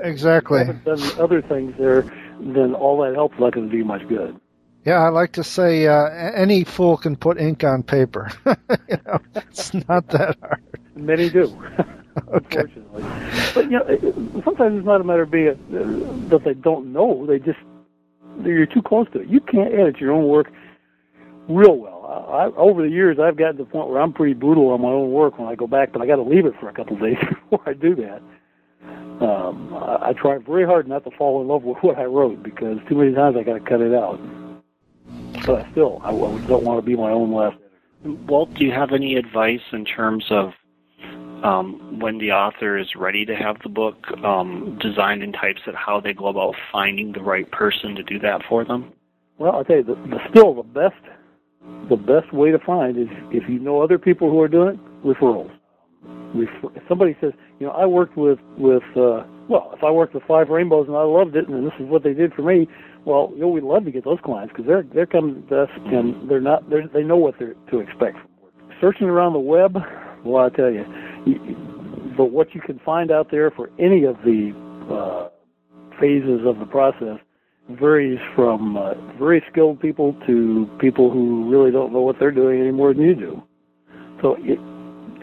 Exactly. 0.00 0.58
Haven't 0.58 0.84
done 0.84 1.20
other 1.20 1.40
things 1.40 1.74
there, 1.78 2.02
then 2.40 2.74
all 2.74 3.00
that 3.02 3.14
help's 3.14 3.38
not 3.38 3.54
going 3.54 3.70
to 3.70 3.76
do 3.76 3.84
much 3.84 4.06
good. 4.08 4.38
Yeah, 4.84 4.98
I 4.98 5.10
like 5.10 5.32
to 5.32 5.44
say 5.44 5.86
uh, 5.86 6.08
any 6.34 6.64
fool 6.64 6.96
can 6.96 7.14
put 7.14 7.40
ink 7.40 7.62
on 7.62 7.84
paper. 7.84 8.30
you 8.46 8.96
know, 9.06 9.20
it's 9.36 9.72
not 9.88 10.08
that 10.08 10.36
hard. 10.40 10.62
Many 10.96 11.30
do. 11.30 11.44
okay. 12.34 12.60
Unfortunately, 12.60 13.04
but 13.54 13.70
you 13.70 13.78
know, 13.78 14.42
sometimes 14.44 14.78
it's 14.78 14.86
not 14.86 15.00
a 15.00 15.04
matter 15.04 15.22
of 15.22 15.30
being 15.30 15.50
uh, 15.50 16.28
that 16.30 16.42
they 16.44 16.54
don't 16.54 16.92
know. 16.92 17.24
They 17.26 17.38
just 17.38 17.60
you're 18.42 18.66
too 18.66 18.82
close 18.82 19.06
to 19.12 19.20
it. 19.20 19.28
You 19.28 19.40
can't 19.40 19.72
edit 19.72 19.98
your 19.98 20.12
own 20.12 20.26
work 20.26 20.50
real 21.48 21.76
well. 21.76 22.01
I, 22.12 22.46
over 22.56 22.82
the 22.82 22.88
years, 22.88 23.18
I've 23.18 23.36
gotten 23.36 23.56
to 23.56 23.64
the 23.64 23.70
point 23.70 23.88
where 23.88 24.00
I'm 24.00 24.12
pretty 24.12 24.34
brutal 24.34 24.68
on 24.70 24.80
my 24.80 24.88
own 24.88 25.10
work 25.12 25.38
when 25.38 25.48
I 25.48 25.54
go 25.54 25.66
back, 25.66 25.92
but 25.92 26.02
I 26.02 26.06
got 26.06 26.16
to 26.16 26.22
leave 26.22 26.46
it 26.46 26.54
for 26.60 26.68
a 26.68 26.72
couple 26.72 26.96
of 26.96 27.02
days 27.02 27.16
before 27.50 27.68
I 27.68 27.74
do 27.74 27.94
that. 27.96 28.22
Um, 29.24 29.74
I, 29.74 30.08
I 30.08 30.12
try 30.12 30.38
very 30.38 30.66
hard 30.66 30.88
not 30.88 31.04
to 31.04 31.10
fall 31.16 31.40
in 31.40 31.48
love 31.48 31.62
with 31.62 31.78
what 31.82 31.98
I 31.98 32.04
wrote 32.04 32.42
because 32.42 32.78
too 32.88 32.96
many 32.96 33.14
times 33.14 33.36
I 33.38 33.44
got 33.44 33.54
to 33.54 33.60
cut 33.60 33.80
it 33.80 33.94
out. 33.94 34.20
But 35.46 35.66
still, 35.72 36.00
I, 36.04 36.10
I 36.10 36.46
don't 36.46 36.64
want 36.64 36.78
to 36.78 36.86
be 36.86 36.96
my 36.96 37.10
own 37.10 37.32
last. 37.32 37.56
Walt, 38.04 38.52
do 38.54 38.64
you 38.64 38.72
have 38.72 38.92
any 38.92 39.14
advice 39.14 39.60
in 39.72 39.84
terms 39.84 40.24
of 40.30 40.52
um, 41.44 41.98
when 42.00 42.18
the 42.18 42.32
author 42.32 42.78
is 42.78 42.94
ready 42.96 43.24
to 43.24 43.34
have 43.34 43.56
the 43.62 43.68
book 43.68 44.06
um, 44.24 44.78
designed 44.80 45.22
and 45.22 45.34
typeset, 45.34 45.74
how 45.74 46.00
they 46.00 46.12
go 46.12 46.26
about 46.26 46.54
finding 46.70 47.12
the 47.12 47.22
right 47.22 47.50
person 47.50 47.94
to 47.96 48.02
do 48.02 48.18
that 48.20 48.42
for 48.48 48.64
them? 48.64 48.92
Well, 49.38 49.52
I'll 49.52 49.64
tell 49.64 49.76
you, 49.76 49.84
the, 49.84 49.94
the, 49.94 50.18
still 50.30 50.54
the 50.54 50.62
best 50.62 51.02
the 51.88 51.96
best 51.96 52.32
way 52.32 52.50
to 52.50 52.58
find 52.58 52.96
is 52.96 53.08
if 53.30 53.48
you 53.48 53.58
know 53.58 53.82
other 53.82 53.98
people 53.98 54.30
who 54.30 54.40
are 54.40 54.48
doing 54.48 54.74
it, 54.74 55.04
referrals. 55.04 55.50
Somebody 56.88 57.16
says, 57.20 57.32
you 57.60 57.66
know, 57.66 57.72
I 57.72 57.86
worked 57.86 58.16
with 58.16 58.38
with 58.56 58.82
uh, 58.96 59.24
well, 59.48 59.72
if 59.76 59.84
I 59.84 59.90
worked 59.90 60.14
with 60.14 60.22
Five 60.26 60.48
Rainbows 60.48 60.86
and 60.88 60.96
I 60.96 61.02
loved 61.02 61.36
it, 61.36 61.48
and 61.48 61.66
this 61.66 61.74
is 61.78 61.86
what 61.88 62.02
they 62.02 62.14
did 62.14 62.32
for 62.32 62.42
me, 62.42 62.66
well, 63.04 63.30
you 63.34 63.42
know, 63.42 63.48
we'd 63.48 63.64
love 63.64 63.84
to 63.84 63.90
get 63.90 64.04
those 64.04 64.18
clients 64.24 64.52
because 64.52 64.66
they're 64.66 64.84
they're 64.94 65.06
coming 65.06 65.44
to 65.48 65.62
us 65.62 65.70
and 65.86 66.30
they're 66.30 66.40
not 66.40 66.68
they're, 66.70 66.88
they 66.88 67.02
know 67.02 67.16
what 67.16 67.34
they're 67.38 67.54
to 67.70 67.80
expect. 67.80 68.16
Searching 68.80 69.08
around 69.08 69.34
the 69.34 69.40
web, 69.40 69.76
well, 70.24 70.44
I 70.44 70.48
tell 70.48 70.70
you, 70.70 70.84
you 71.26 71.56
but 72.16 72.26
what 72.26 72.54
you 72.54 72.60
can 72.60 72.78
find 72.84 73.10
out 73.10 73.30
there 73.30 73.50
for 73.50 73.70
any 73.78 74.04
of 74.04 74.16
the 74.24 74.52
uh, 74.90 75.28
phases 76.00 76.40
of 76.46 76.58
the 76.58 76.66
process 76.66 77.18
varies 77.70 78.18
from 78.34 78.76
uh, 78.76 78.94
very 79.18 79.42
skilled 79.50 79.80
people 79.80 80.16
to 80.26 80.68
people 80.80 81.10
who 81.10 81.48
really 81.50 81.70
don't 81.70 81.92
know 81.92 82.00
what 82.00 82.16
they're 82.18 82.30
doing 82.30 82.60
any 82.60 82.70
more 82.70 82.92
than 82.92 83.04
you 83.04 83.14
do. 83.14 83.42
So 84.20 84.36
it, 84.38 84.58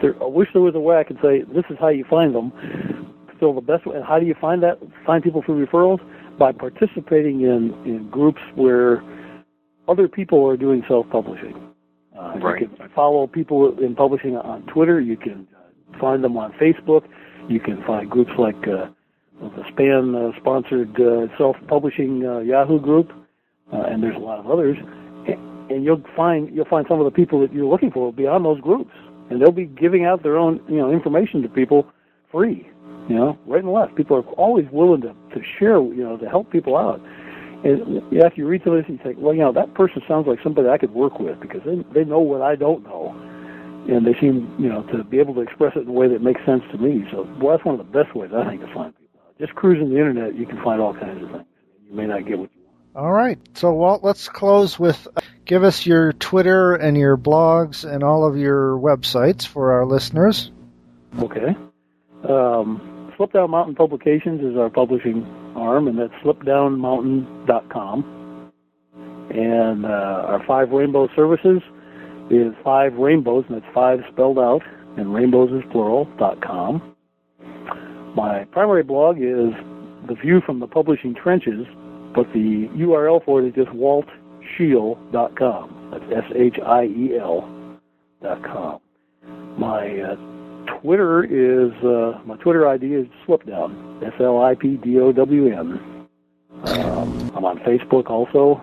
there, 0.00 0.14
I 0.22 0.26
wish 0.26 0.48
there 0.52 0.62
was 0.62 0.74
a 0.74 0.80
way 0.80 0.96
I 0.96 1.04
could 1.04 1.18
say 1.22 1.42
this 1.54 1.64
is 1.70 1.76
how 1.78 1.88
you 1.88 2.04
find 2.08 2.34
them. 2.34 2.52
So 3.40 3.52
the 3.54 3.60
best 3.60 3.86
way, 3.86 3.96
and 3.96 4.04
how 4.04 4.18
do 4.18 4.26
you 4.26 4.34
find 4.40 4.62
that? 4.62 4.78
Find 5.06 5.22
people 5.22 5.42
through 5.44 5.64
referrals 5.64 6.00
by 6.38 6.52
participating 6.52 7.42
in 7.42 7.74
in 7.84 8.08
groups 8.10 8.40
where 8.54 9.02
other 9.88 10.08
people 10.08 10.46
are 10.46 10.56
doing 10.56 10.82
self-publishing. 10.88 11.54
Uh, 12.18 12.38
right. 12.38 12.60
You 12.62 12.68
can 12.68 12.90
follow 12.94 13.26
people 13.26 13.78
in 13.78 13.94
publishing 13.94 14.36
on 14.36 14.62
Twitter. 14.66 15.00
You 15.00 15.16
can 15.16 15.48
find 16.00 16.22
them 16.22 16.36
on 16.36 16.52
Facebook. 16.52 17.02
You 17.48 17.60
can 17.60 17.82
find 17.86 18.10
groups 18.10 18.30
like 18.38 18.56
uh, 18.68 18.88
the 19.40 19.64
SPAN 19.72 20.14
uh, 20.14 20.32
sponsored 20.38 21.00
uh, 21.00 21.26
self-publishing 21.38 22.26
uh, 22.26 22.38
Yahoo 22.40 22.78
group, 22.78 23.10
uh, 23.72 23.82
and 23.82 24.02
there's 24.02 24.16
a 24.16 24.20
lot 24.20 24.38
of 24.38 24.50
others. 24.50 24.76
And 25.70 25.84
you'll 25.84 26.02
find 26.16 26.54
you'll 26.54 26.64
find 26.64 26.84
some 26.88 26.98
of 26.98 27.04
the 27.04 27.12
people 27.12 27.40
that 27.40 27.52
you're 27.52 27.64
looking 27.64 27.92
for 27.92 28.12
beyond 28.12 28.44
those 28.44 28.60
groups, 28.60 28.90
and 29.30 29.40
they'll 29.40 29.52
be 29.52 29.66
giving 29.66 30.04
out 30.04 30.24
their 30.24 30.36
own 30.36 30.60
you 30.68 30.78
know 30.78 30.90
information 30.90 31.42
to 31.42 31.48
people 31.48 31.86
free. 32.30 32.68
You 33.08 33.14
know, 33.14 33.38
right 33.46 33.62
and 33.62 33.72
left. 33.72 33.94
People 33.94 34.16
are 34.16 34.22
always 34.32 34.66
willing 34.72 35.00
to 35.02 35.14
to 35.34 35.42
share. 35.58 35.80
You 35.80 36.02
know, 36.02 36.16
to 36.16 36.28
help 36.28 36.50
people 36.50 36.76
out. 36.76 37.00
And 37.62 38.02
after 38.20 38.40
you 38.40 38.48
read 38.48 38.62
through 38.62 38.82
this, 38.82 38.90
you 38.90 38.98
think, 39.02 39.18
well, 39.20 39.34
you 39.34 39.40
know, 39.40 39.52
that 39.52 39.74
person 39.74 40.02
sounds 40.08 40.26
like 40.26 40.38
somebody 40.42 40.68
I 40.68 40.78
could 40.78 40.92
work 40.92 41.20
with 41.20 41.38
because 41.40 41.60
they 41.64 41.76
they 41.94 42.04
know 42.04 42.18
what 42.18 42.42
I 42.42 42.56
don't 42.56 42.82
know, 42.82 43.14
and 43.88 44.04
they 44.04 44.18
seem, 44.18 44.52
you 44.58 44.68
know, 44.68 44.82
to 44.92 45.04
be 45.04 45.20
able 45.20 45.34
to 45.34 45.40
express 45.40 45.76
it 45.76 45.82
in 45.82 45.88
a 45.88 45.92
way 45.92 46.08
that 46.08 46.20
makes 46.20 46.44
sense 46.44 46.62
to 46.72 46.78
me. 46.78 47.06
So, 47.12 47.28
well, 47.40 47.56
that's 47.56 47.64
one 47.64 47.78
of 47.78 47.86
the 47.86 47.92
best 47.92 48.16
ways 48.16 48.32
I 48.34 48.48
think 48.48 48.62
to 48.62 48.74
find. 48.74 48.92
Just 49.40 49.54
cruising 49.54 49.88
the 49.88 49.96
internet, 49.96 50.36
you 50.36 50.46
can 50.46 50.62
find 50.62 50.82
all 50.82 50.92
kinds 50.92 51.24
of 51.24 51.30
things. 51.30 51.44
You 51.88 51.96
may 51.96 52.06
not 52.06 52.26
get 52.26 52.38
what 52.38 52.50
you 52.54 52.60
want. 52.66 52.76
All 52.94 53.10
right. 53.10 53.38
So, 53.54 53.72
Walt, 53.72 54.04
let's 54.04 54.28
close 54.28 54.78
with 54.78 55.08
uh, 55.16 55.20
give 55.46 55.64
us 55.64 55.86
your 55.86 56.12
Twitter 56.12 56.74
and 56.74 56.94
your 56.96 57.16
blogs 57.16 57.90
and 57.90 58.04
all 58.04 58.26
of 58.26 58.36
your 58.36 58.76
websites 58.76 59.46
for 59.46 59.72
our 59.72 59.86
listeners. 59.86 60.52
Okay. 61.18 61.56
Um, 62.28 63.14
Slipdown 63.18 63.48
Mountain 63.48 63.76
Publications 63.76 64.42
is 64.42 64.58
our 64.58 64.68
publishing 64.68 65.24
arm, 65.56 65.88
and 65.88 65.98
that's 65.98 66.12
slipdownmountain.com. 66.22 68.50
And 69.30 69.86
uh, 69.86 69.88
our 69.88 70.44
Five 70.46 70.70
Rainbow 70.70 71.08
Services 71.16 71.62
is 72.28 72.52
Five 72.62 72.92
Rainbows, 72.94 73.46
and 73.48 73.56
that's 73.56 73.74
five 73.74 74.00
spelled 74.12 74.38
out, 74.38 74.62
and 74.96 75.14
rainbows 75.14 75.50
is 75.50 75.62
plural, 75.72 76.04
dot 76.18 76.42
com. 76.42 76.94
My 78.14 78.44
primary 78.50 78.82
blog 78.82 79.18
is 79.18 79.52
The 80.08 80.14
View 80.20 80.40
from 80.44 80.58
the 80.60 80.66
Publishing 80.66 81.14
Trenches, 81.14 81.66
but 82.14 82.26
the 82.32 82.68
URL 82.76 83.24
for 83.24 83.40
it 83.40 83.48
is 83.48 83.54
just 83.54 83.70
waltshiel.com. 83.70 85.90
That's 85.92 86.04
S-H-I-E-L 86.26 87.56
dot 88.22 88.42
com. 88.42 88.80
My 89.58 90.00
uh, 90.00 90.16
Twitter 90.80 91.24
is 91.24 91.72
uh, 91.84 92.20
my 92.26 92.36
Twitter 92.36 92.68
ID 92.68 92.94
is 92.94 93.06
Slipdown, 93.26 94.02
S 94.06 94.12
L 94.20 94.42
I 94.42 94.54
P 94.54 94.76
D 94.76 94.98
O 94.98 95.12
W 95.12 95.46
N. 95.46 96.06
Um, 96.64 97.30
I'm 97.34 97.44
on 97.44 97.58
Facebook 97.60 98.10
also. 98.10 98.60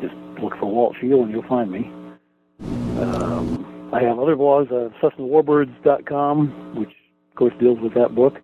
Just 0.00 0.14
look 0.42 0.56
for 0.58 0.66
Walt 0.66 0.96
Shiel 1.00 1.22
and 1.22 1.30
you'll 1.30 1.42
find 1.42 1.70
me. 1.70 1.90
Um, 3.00 3.90
I 3.92 4.02
have 4.02 4.18
other 4.18 4.34
blogs, 4.36 4.72
uh, 4.72 4.90
CessnaWarbirds.com, 5.00 6.74
which 6.76 6.90
of 6.90 6.94
course 7.38 7.54
deals 7.60 7.78
with 7.80 7.94
that 7.94 8.14
book. 8.14 8.34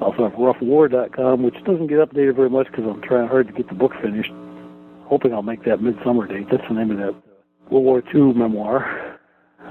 Also 0.00 0.24
have 0.24 0.32
RoughWar.com, 0.32 1.42
which 1.42 1.56
doesn't 1.64 1.88
get 1.88 1.98
updated 1.98 2.36
very 2.36 2.50
much 2.50 2.66
because 2.68 2.84
I'm 2.86 3.02
trying 3.02 3.28
hard 3.28 3.48
to 3.48 3.52
get 3.52 3.68
the 3.68 3.74
book 3.74 3.92
finished. 4.02 4.30
Hoping 5.04 5.34
I'll 5.34 5.42
make 5.42 5.64
that 5.64 5.82
midsummer 5.82 6.26
date. 6.26 6.46
That's 6.50 6.62
the 6.68 6.74
name 6.74 6.90
of 6.90 6.98
that 6.98 7.14
World 7.70 7.84
War 7.84 8.02
II 8.14 8.32
memoir. 8.34 9.18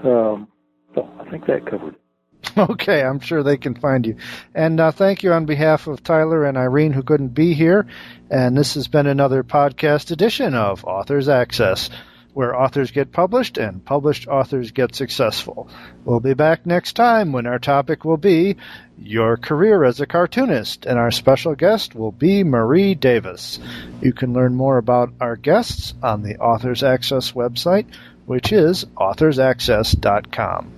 Um, 0.04 0.48
so 0.94 1.10
I 1.20 1.30
think 1.30 1.46
that 1.48 1.66
covered 1.66 1.96
it. 1.96 2.02
Okay, 2.58 3.02
I'm 3.02 3.20
sure 3.20 3.44
they 3.44 3.58
can 3.58 3.76
find 3.76 4.06
you. 4.06 4.18
And 4.54 4.80
uh, 4.80 4.92
thank 4.92 5.24
you 5.24 5.32
on 5.34 5.46
behalf 5.46 5.88
of 5.88 6.04
Tyler 6.04 6.46
and 6.46 6.58
Irene 6.58 6.92
who 6.92 7.04
couldn't 7.04 7.34
be 7.34 7.54
here. 7.54 7.88
And 8.30 8.58
this 8.58 8.74
has 8.74 8.88
been 8.88 9.08
another 9.08 9.44
podcast 9.44 10.12
edition 10.12 10.56
of 10.56 10.84
Authors 10.84 11.30
Access, 11.30 11.90
where 12.34 12.56
authors 12.56 12.92
get 12.92 13.12
published 13.12 13.58
and 13.58 13.84
published 13.84 14.28
authors 14.28 14.72
get 14.72 14.96
successful. 14.96 15.70
We'll 16.06 16.20
be 16.20 16.34
back 16.34 16.66
next 16.66 16.94
time 16.94 17.32
when 17.32 17.48
our 17.48 17.60
topic 17.60 18.06
will 18.06 18.18
be 18.18 18.58
your 18.98 19.38
career 19.38 19.84
as 19.84 20.00
a 20.00 20.06
cartoonist, 20.06 20.86
and 20.86 21.00
our 21.00 21.12
special 21.12 21.56
guest 21.56 21.96
will 21.96 22.12
be 22.12 22.44
Marie 22.44 22.96
Davis. 22.96 23.60
You 24.02 24.14
can 24.14 24.34
learn 24.34 24.56
more 24.56 24.78
about 24.78 25.14
our 25.20 25.36
guests 25.36 25.94
on 26.04 26.24
the 26.24 26.38
Authors 26.38 26.84
Access 26.84 27.32
website, 27.32 27.86
which 28.26 28.52
is 28.52 28.86
authorsaccess.com. 28.98 30.74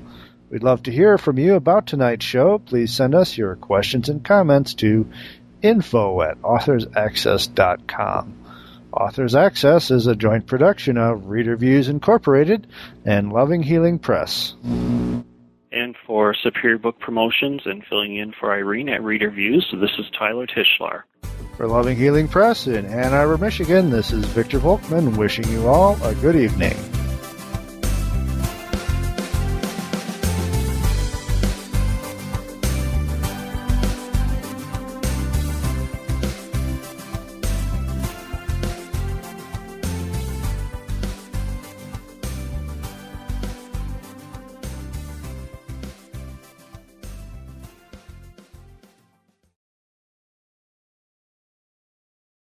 We'd 0.50 0.64
love 0.64 0.84
to 0.84 0.92
hear 0.92 1.18
from 1.18 1.38
you 1.38 1.56
about 1.56 1.88
tonight's 1.88 2.26
show. 2.26 2.60
Please 2.60 2.94
send 2.94 3.16
us 3.16 3.38
your 3.38 3.56
questions 3.56 4.10
and 4.10 4.24
comments 4.24 4.74
to 4.76 5.10
info 5.62 6.22
at 6.22 6.42
authorsaccess.com. 6.42 8.41
Authors 8.94 9.36
Access 9.36 9.90
is 9.90 10.08
a 10.08 10.16
joint 10.16 10.48
production 10.48 10.98
of 10.98 11.28
Reader 11.28 11.56
Views 11.56 11.88
Incorporated 11.88 12.68
and 13.06 13.32
Loving 13.32 13.64
Healing 13.64 14.00
Press. 14.00 14.54
And 14.64 15.96
for 16.06 16.34
Superior 16.34 16.78
Book 16.78 17.00
Promotions 17.00 17.62
and 17.66 17.84
filling 17.86 18.18
in 18.18 18.34
for 18.38 18.52
Irene 18.52 18.90
at 18.90 19.02
Reader 19.02 19.32
Views, 19.32 19.66
this 19.80 19.92
is 19.98 20.06
Tyler 20.18 20.46
Tichelaar. 20.46 21.04
For 21.56 21.68
Loving 21.68 21.98
Healing 21.98 22.28
Press 22.28 22.68
in 22.68 22.86
Ann 22.86 23.14
Arbor, 23.14 23.38
Michigan, 23.38 23.90
this 23.90 24.12
is 24.12 24.26
Victor 24.26 24.60
Volkman 24.60 25.16
wishing 25.16 25.48
you 25.48 25.68
all 25.68 26.02
a 26.04 26.14
good 26.16 26.36
evening. 26.36 26.76